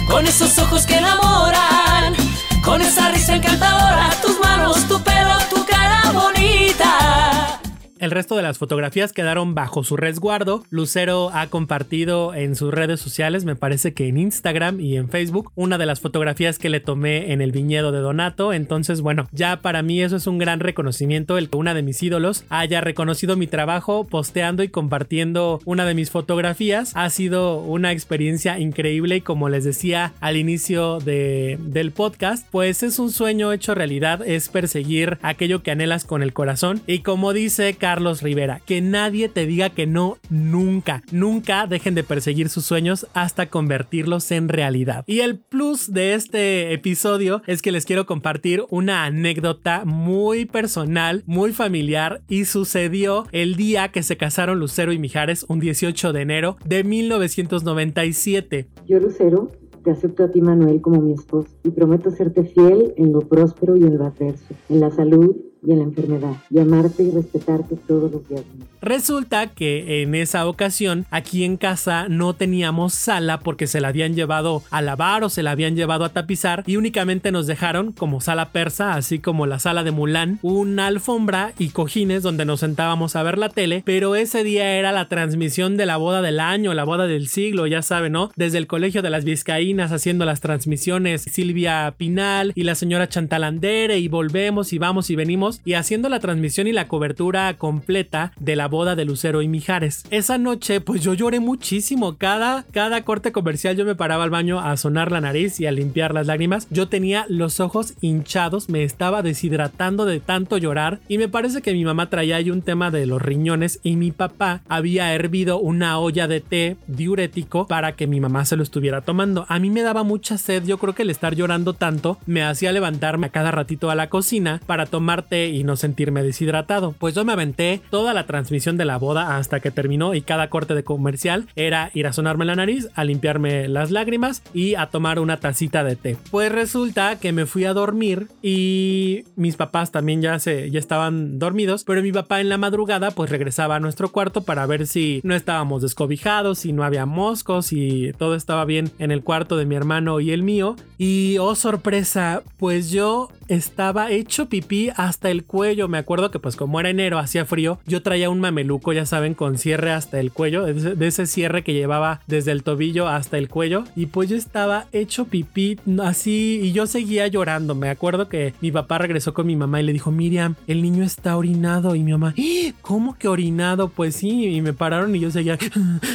con 0.09 0.25
esos 0.25 0.57
ojos 0.59 0.85
que 0.85 0.95
enamoran, 0.97 2.15
con 2.63 2.81
esa 2.81 3.11
risa 3.11 3.35
encantadora, 3.35 4.09
tus 4.21 4.39
manos, 4.39 4.87
tu 4.87 5.01
pelo, 5.03 5.37
tu 5.49 5.65
cara 5.65 6.11
bonita. 6.13 7.59
El 7.99 8.11
resto 8.11 8.35
de 8.35 8.43
las 8.43 8.57
fotografías 8.57 9.13
quedaron 9.13 9.55
bajo 9.55 9.83
su 9.83 9.97
resguardo. 9.97 10.63
Lucero 10.69 11.31
ha 11.33 11.47
compartido 11.47 12.33
en 12.33 12.55
sus 12.55 12.73
redes 12.73 12.99
sociales, 12.99 13.45
me 13.45 13.55
parece 13.55 13.93
que 13.93 14.07
en 14.07 14.17
Instagram 14.17 14.79
y 14.79 14.97
en 14.97 15.09
Facebook, 15.09 15.51
una 15.55 15.77
de 15.77 15.85
las 15.85 15.99
fotografías 15.99 16.59
que 16.59 16.69
le 16.69 16.79
tomé 16.79 17.31
en 17.31 17.41
el 17.41 17.51
viñedo 17.51 17.91
de 17.91 17.99
Donato. 17.99 18.53
Entonces, 18.53 19.01
bueno, 19.01 19.27
ya 19.31 19.61
para 19.61 19.81
mí 19.81 20.01
eso 20.01 20.15
es 20.15 20.27
un 20.27 20.37
gran 20.37 20.59
reconocimiento, 20.59 21.37
el 21.37 21.49
que 21.49 21.57
una 21.57 21.73
de 21.73 21.81
mis 21.81 22.01
ídolos 22.03 22.45
haya 22.49 22.81
reconocido 22.81 23.35
mi 23.35 23.47
trabajo 23.47 24.05
posteando 24.05 24.63
y 24.63 24.69
compartiendo 24.69 25.59
una 25.65 25.85
de 25.85 25.93
mis 25.93 26.11
fotografías. 26.11 26.91
Ha 26.95 27.09
sido 27.09 27.59
una 27.59 27.91
experiencia 27.91 28.59
increíble 28.59 29.17
y 29.17 29.21
como 29.21 29.49
les 29.49 29.63
decía 29.63 30.13
al 30.19 30.37
inicio 30.37 30.99
de, 30.99 31.57
del 31.61 31.91
podcast, 31.91 32.47
pues 32.51 32.83
es 32.83 32.99
un 32.99 33.11
sueño 33.11 33.51
hecho 33.53 33.75
realidad, 33.75 34.21
es 34.25 34.49
perseguir 34.49 35.17
aquello 35.21 35.63
que 35.63 35.71
anhelas 35.71 36.05
con 36.05 36.23
el 36.23 36.33
corazón. 36.33 36.81
Y 36.87 36.99
como 36.99 37.33
dice 37.33 37.75
Carlos 37.87 38.21
Rivera, 38.21 38.59
que 38.65 38.81
nadie 38.81 39.29
te 39.29 39.45
diga 39.45 39.69
que 39.69 39.87
no 39.87 40.17
nunca, 40.29 41.03
nunca 41.09 41.67
dejen 41.67 41.95
de 41.95 42.03
perseguir 42.03 42.49
sus 42.49 42.65
sueños 42.65 43.07
hasta 43.13 43.49
convertirlos 43.49 44.29
en 44.31 44.49
realidad. 44.49 45.05
Y 45.07 45.21
el 45.21 45.39
plus 45.39 45.93
de 45.93 46.13
este 46.13 46.73
episodio 46.73 47.41
es 47.47 47.61
que 47.61 47.71
les 47.71 47.85
quiero 47.85 48.05
compartir 48.05 48.65
una 48.71 49.05
anécdota 49.05 49.85
muy 49.85 50.43
personal, 50.43 51.23
muy 51.27 51.53
familiar 51.53 52.23
y 52.27 52.43
sucedió 52.43 53.25
el 53.31 53.55
día 53.55 53.87
que 53.87 54.03
se 54.03 54.17
casaron 54.17 54.59
Lucero 54.59 54.91
y 54.91 54.99
Mijares, 54.99 55.45
un 55.47 55.61
18 55.61 56.11
de 56.11 56.21
enero 56.21 56.57
de 56.65 56.83
1997. 56.83 58.67
Yo, 58.85 58.99
Lucero, 58.99 59.49
te 59.85 59.91
acepto 59.91 60.25
a 60.25 60.31
ti, 60.31 60.41
Manuel, 60.41 60.81
como 60.81 61.01
mi 61.01 61.13
esposo 61.13 61.47
y 61.63 61.69
prometo 61.69 62.11
serte 62.11 62.43
fiel 62.43 62.93
en 62.97 63.13
lo 63.13 63.21
próspero 63.21 63.77
y 63.77 63.83
en 63.83 63.97
lo 63.97 64.07
adverso, 64.07 64.53
en 64.67 64.81
la 64.81 64.91
salud 64.91 65.37
y 65.65 65.71
en 65.71 65.79
la 65.79 65.85
enfermedad, 65.85 66.33
y 66.49 66.59
amarte 66.59 67.03
y 67.03 67.11
respetarte 67.11 67.75
todos 67.87 68.11
los 68.11 68.27
días. 68.27 68.43
Resulta 68.81 69.47
que 69.47 70.01
en 70.01 70.15
esa 70.15 70.47
ocasión 70.47 71.05
aquí 71.09 71.43
en 71.43 71.57
casa 71.57 72.07
no 72.09 72.33
teníamos 72.33 72.93
sala 72.93 73.39
porque 73.39 73.67
se 73.67 73.81
la 73.81 73.89
habían 73.89 74.15
llevado 74.15 74.63
a 74.69 74.81
lavar 74.81 75.23
o 75.23 75.29
se 75.29 75.43
la 75.43 75.51
habían 75.51 75.75
llevado 75.75 76.05
a 76.05 76.09
tapizar 76.09 76.63
y 76.67 76.77
únicamente 76.77 77.31
nos 77.31 77.47
dejaron 77.47 77.91
como 77.91 78.21
sala 78.21 78.49
persa, 78.51 78.93
así 78.93 79.19
como 79.19 79.45
la 79.45 79.59
sala 79.59 79.83
de 79.83 79.91
Mulan, 79.91 80.39
una 80.41 80.87
alfombra 80.87 81.53
y 81.57 81.69
cojines 81.69 82.23
donde 82.23 82.45
nos 82.45 82.59
sentábamos 82.59 83.15
a 83.15 83.23
ver 83.23 83.37
la 83.37 83.49
tele, 83.49 83.81
pero 83.85 84.15
ese 84.15 84.43
día 84.43 84.75
era 84.75 84.91
la 84.91 85.09
transmisión 85.09 85.77
de 85.77 85.85
la 85.85 85.97
boda 85.97 86.21
del 86.21 86.39
año, 86.39 86.73
la 86.73 86.83
boda 86.83 87.07
del 87.07 87.27
siglo, 87.27 87.67
ya 87.67 87.81
saben, 87.81 88.13
¿no? 88.13 88.31
Desde 88.35 88.57
el 88.57 88.67
colegio 88.67 89.01
de 89.01 89.09
las 89.09 89.25
Vizcaínas 89.25 89.91
haciendo 89.91 90.25
las 90.25 90.41
transmisiones, 90.41 91.23
Silvia 91.23 91.93
Pinal 91.97 92.51
y 92.55 92.63
la 92.63 92.75
señora 92.75 93.09
Chantalandere 93.09 93.99
y 93.99 94.07
volvemos 94.07 94.71
y 94.71 94.77
vamos 94.77 95.09
y 95.09 95.15
venimos 95.15 95.46
y 95.65 95.73
haciendo 95.73 96.09
la 96.09 96.19
transmisión 96.19 96.67
y 96.67 96.73
la 96.73 96.87
cobertura 96.87 97.57
completa 97.57 98.33
de 98.39 98.55
la 98.55 98.67
boda 98.67 98.95
de 98.95 99.05
Lucero 99.05 99.41
y 99.41 99.47
Mijares. 99.47 100.03
Esa 100.11 100.37
noche 100.37 100.81
pues 100.81 101.01
yo 101.01 101.13
lloré 101.13 101.39
muchísimo. 101.39 102.17
Cada, 102.17 102.63
cada 102.71 103.03
corte 103.03 103.31
comercial 103.31 103.75
yo 103.75 103.85
me 103.85 103.95
paraba 103.95 104.23
al 104.23 104.29
baño 104.29 104.59
a 104.59 104.75
sonar 104.77 105.11
la 105.11 105.21
nariz 105.21 105.59
y 105.59 105.65
a 105.65 105.71
limpiar 105.71 106.13
las 106.13 106.27
lágrimas. 106.27 106.67
Yo 106.69 106.87
tenía 106.87 107.25
los 107.29 107.59
ojos 107.59 107.93
hinchados, 108.01 108.69
me 108.69 108.83
estaba 108.83 109.21
deshidratando 109.21 110.05
de 110.05 110.19
tanto 110.19 110.57
llorar 110.57 110.99
y 111.07 111.17
me 111.17 111.27
parece 111.27 111.61
que 111.61 111.73
mi 111.73 111.85
mamá 111.85 112.09
traía 112.09 112.37
ahí 112.37 112.49
un 112.51 112.61
tema 112.61 112.91
de 112.91 113.05
los 113.05 113.21
riñones 113.21 113.79
y 113.83 113.95
mi 113.95 114.11
papá 114.11 114.61
había 114.67 115.13
hervido 115.13 115.59
una 115.59 115.99
olla 115.99 116.27
de 116.27 116.41
té 116.41 116.77
diurético 116.87 117.67
para 117.67 117.95
que 117.95 118.07
mi 118.07 118.19
mamá 118.19 118.45
se 118.45 118.55
lo 118.55 118.63
estuviera 118.63 119.01
tomando. 119.01 119.45
A 119.49 119.59
mí 119.59 119.69
me 119.69 119.81
daba 119.81 120.03
mucha 120.03 120.37
sed, 120.37 120.63
yo 120.65 120.77
creo 120.77 120.95
que 120.95 121.03
el 121.03 121.09
estar 121.09 121.35
llorando 121.35 121.73
tanto 121.73 122.17
me 122.25 122.43
hacía 122.43 122.71
levantarme 122.71 123.27
a 123.27 123.31
cada 123.31 123.51
ratito 123.51 123.89
a 123.89 123.95
la 123.95 124.09
cocina 124.09 124.61
para 124.65 124.85
tomar 124.85 125.23
té 125.23 125.36
y 125.45 125.63
no 125.63 125.75
sentirme 125.75 126.23
deshidratado. 126.23 126.93
Pues 126.97 127.15
yo 127.15 127.23
me 127.23 127.33
aventé 127.33 127.81
toda 127.89 128.13
la 128.13 128.25
transmisión 128.25 128.77
de 128.77 128.85
la 128.85 128.97
boda 128.97 129.37
hasta 129.37 129.59
que 129.59 129.71
terminó 129.71 130.15
y 130.15 130.21
cada 130.21 130.49
corte 130.49 130.73
de 130.73 130.83
comercial 130.83 131.47
era 131.55 131.91
ir 131.93 132.07
a 132.07 132.13
sonarme 132.13 132.45
la 132.45 132.55
nariz, 132.55 132.89
a 132.95 133.03
limpiarme 133.03 133.67
las 133.67 133.91
lágrimas 133.91 134.41
y 134.53 134.75
a 134.75 134.87
tomar 134.87 135.19
una 135.19 135.37
tacita 135.37 135.83
de 135.83 135.95
té. 135.95 136.17
Pues 136.31 136.51
resulta 136.51 137.19
que 137.19 137.31
me 137.31 137.45
fui 137.45 137.65
a 137.65 137.73
dormir 137.73 138.27
y 138.41 139.23
mis 139.35 139.55
papás 139.55 139.91
también 139.91 140.21
ya 140.21 140.39
se 140.39 140.71
ya 140.71 140.79
estaban 140.79 141.39
dormidos, 141.39 141.83
pero 141.83 142.01
mi 142.01 142.11
papá 142.11 142.41
en 142.41 142.49
la 142.49 142.57
madrugada 142.57 143.11
pues 143.11 143.29
regresaba 143.29 143.75
a 143.75 143.79
nuestro 143.79 144.09
cuarto 144.09 144.41
para 144.41 144.65
ver 144.65 144.87
si 144.87 145.21
no 145.23 145.35
estábamos 145.35 145.81
descobijados, 145.81 146.59
si 146.59 146.73
no 146.73 146.83
había 146.83 147.05
moscos, 147.05 147.67
si 147.67 148.11
todo 148.17 148.35
estaba 148.35 148.65
bien 148.65 148.91
en 148.99 149.11
el 149.11 149.23
cuarto 149.23 149.57
de 149.57 149.65
mi 149.65 149.75
hermano 149.75 150.19
y 150.19 150.31
el 150.31 150.43
mío 150.43 150.75
Y 150.97 151.37
oh 151.39 151.55
sorpresa, 151.55 152.43
pues 152.57 152.91
yo 152.91 153.29
estaba 153.47 154.11
hecho 154.11 154.49
pipí 154.49 154.89
hasta 154.95 155.29
el 155.29 155.45
cuello. 155.45 155.87
Me 155.87 155.97
acuerdo 155.97 156.31
que 156.31 156.39
pues 156.39 156.55
como 156.55 156.79
era 156.79 156.89
enero, 156.89 157.19
hacía 157.19 157.45
frío, 157.45 157.79
yo 157.85 158.01
traía 158.01 158.29
un 158.29 158.39
mameluco, 158.39 158.93
ya 158.93 159.05
saben, 159.05 159.33
con 159.33 159.57
cierre 159.57 159.91
hasta 159.91 160.19
el 160.19 160.31
cuello, 160.31 160.65
de 160.65 161.07
ese, 161.07 161.25
cierre 161.27 161.63
que 161.63 161.73
llevaba 161.73 162.21
desde 162.27 162.51
el 162.51 162.63
tobillo 162.63 163.07
hasta 163.07 163.37
el 163.37 163.49
cuello. 163.49 163.83
Y 163.95 164.07
pues 164.07 164.29
yo 164.29 164.35
estaba 164.35 164.87
hecho 164.91 165.25
pipí 165.25 165.79
así 166.03 166.59
y 166.63 166.71
yo 166.71 166.87
seguía 166.87 167.27
llorando. 167.27 167.75
Me 167.75 167.89
acuerdo 167.89 168.29
que 168.29 168.53
mi 168.61 168.71
papá 168.71 168.97
regresó 168.97 169.33
con 169.33 169.47
mi 169.47 169.55
mamá 169.55 169.81
y 169.81 169.83
le 169.83 169.93
dijo, 169.93 170.11
Miriam, 170.11 170.55
el 170.67 170.81
niño 170.81 171.03
está 171.03 171.37
orinado. 171.37 171.95
Y 171.95 172.03
mi 172.03 172.11
mamá, 172.11 172.33
¡Ah! 172.37 172.73
¿cómo 172.81 173.17
que 173.17 173.27
orinado? 173.27 173.89
Pues 173.89 174.15
sí, 174.15 174.55
y 174.55 174.61
me 174.61 174.73
pararon 174.73 175.15
y 175.15 175.19
yo 175.19 175.31
seguía 175.31 175.57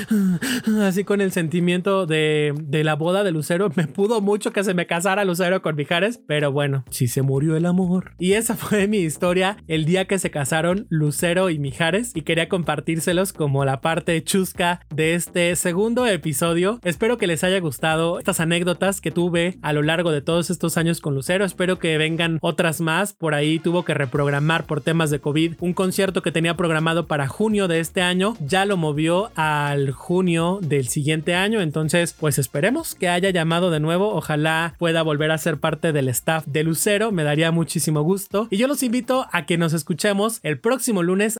así 0.82 1.04
con 1.04 1.20
el 1.20 1.32
sentimiento 1.32 2.06
de, 2.06 2.54
de 2.62 2.84
la 2.84 2.94
boda 2.94 3.24
de 3.24 3.32
Lucero. 3.32 3.70
Me 3.76 3.86
pudo 3.86 4.20
mucho 4.20 4.52
que 4.52 4.64
se 4.64 4.74
me 4.74 4.86
casara 4.86 5.24
Lucero 5.24 5.62
con 5.62 5.76
Mijares, 5.76 6.20
pero 6.26 6.52
bueno, 6.52 6.84
sí 6.90 7.08
se 7.08 7.21
murió 7.22 7.56
el 7.56 7.66
amor. 7.66 8.12
Y 8.18 8.32
esa 8.32 8.56
fue 8.56 8.88
mi 8.88 8.98
historia 8.98 9.56
el 9.68 9.84
día 9.84 10.06
que 10.06 10.18
se 10.18 10.30
casaron 10.30 10.86
Lucero 10.88 11.50
y 11.50 11.58
Mijares 11.58 12.12
y 12.14 12.22
quería 12.22 12.48
compartírselos 12.48 13.32
como 13.32 13.64
la 13.64 13.80
parte 13.80 14.22
chusca 14.24 14.80
de 14.94 15.14
este 15.14 15.54
segundo 15.56 16.06
episodio. 16.06 16.80
Espero 16.82 17.18
que 17.18 17.26
les 17.26 17.44
haya 17.44 17.60
gustado 17.60 18.18
estas 18.18 18.40
anécdotas 18.40 19.00
que 19.00 19.10
tuve 19.10 19.58
a 19.62 19.72
lo 19.72 19.82
largo 19.82 20.10
de 20.10 20.22
todos 20.22 20.50
estos 20.50 20.76
años 20.76 21.00
con 21.00 21.14
Lucero. 21.14 21.44
Espero 21.44 21.78
que 21.78 21.98
vengan 21.98 22.38
otras 22.40 22.80
más. 22.80 23.12
Por 23.12 23.34
ahí 23.34 23.58
tuvo 23.58 23.84
que 23.84 23.94
reprogramar 23.94 24.66
por 24.66 24.80
temas 24.80 25.10
de 25.10 25.20
COVID 25.20 25.54
un 25.60 25.72
concierto 25.72 26.22
que 26.22 26.32
tenía 26.32 26.56
programado 26.56 27.06
para 27.06 27.28
junio 27.28 27.68
de 27.68 27.80
este 27.80 28.02
año. 28.02 28.36
Ya 28.40 28.64
lo 28.64 28.76
movió 28.76 29.30
al 29.36 29.92
junio 29.92 30.58
del 30.62 30.88
siguiente 30.88 31.34
año. 31.34 31.60
Entonces, 31.60 32.14
pues 32.18 32.38
esperemos 32.38 32.94
que 32.94 33.08
haya 33.08 33.30
llamado 33.30 33.70
de 33.70 33.80
nuevo. 33.80 34.14
Ojalá 34.14 34.74
pueda 34.78 35.02
volver 35.02 35.30
a 35.30 35.38
ser 35.38 35.58
parte 35.58 35.92
del 35.92 36.08
staff 36.08 36.44
de 36.46 36.64
Lucero 36.64 37.11
me 37.12 37.24
daría 37.24 37.52
muchísimo 37.52 38.02
gusto. 38.02 38.48
Y 38.50 38.56
yo 38.56 38.66
los 38.68 38.82
invito 38.82 39.26
a 39.32 39.46
que 39.46 39.58
nos 39.58 39.72
escuchemos 39.72 40.40
el 40.42 40.58
próximo 40.58 41.02
lunes 41.02 41.38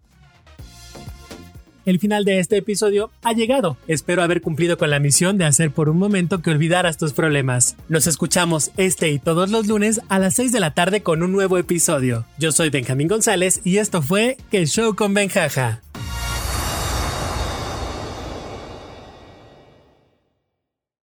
el 1.84 1.98
final 1.98 2.24
de 2.24 2.38
este 2.38 2.58
episodio 2.58 3.10
ha 3.22 3.32
llegado. 3.32 3.76
Espero 3.88 4.22
haber 4.22 4.40
cumplido 4.40 4.78
con 4.78 4.90
la 4.90 5.00
misión 5.00 5.38
de 5.38 5.44
hacer 5.44 5.70
por 5.70 5.88
un 5.88 5.98
momento 5.98 6.40
que 6.40 6.50
olvidaras 6.50 6.96
tus 6.96 7.12
problemas. 7.12 7.76
Nos 7.88 8.06
escuchamos 8.06 8.70
este 8.76 9.10
y 9.10 9.18
todos 9.18 9.50
los 9.50 9.66
lunes 9.66 10.00
a 10.08 10.18
las 10.18 10.34
6 10.34 10.52
de 10.52 10.60
la 10.60 10.74
tarde 10.74 11.02
con 11.02 11.22
un 11.22 11.32
nuevo 11.32 11.58
episodio. 11.58 12.24
Yo 12.38 12.52
soy 12.52 12.70
Benjamín 12.70 13.08
González 13.08 13.60
y 13.64 13.78
esto 13.78 14.02
fue 14.02 14.36
Que 14.50 14.66
Show 14.66 14.94
con 14.94 15.14
Benjaja. 15.14 15.81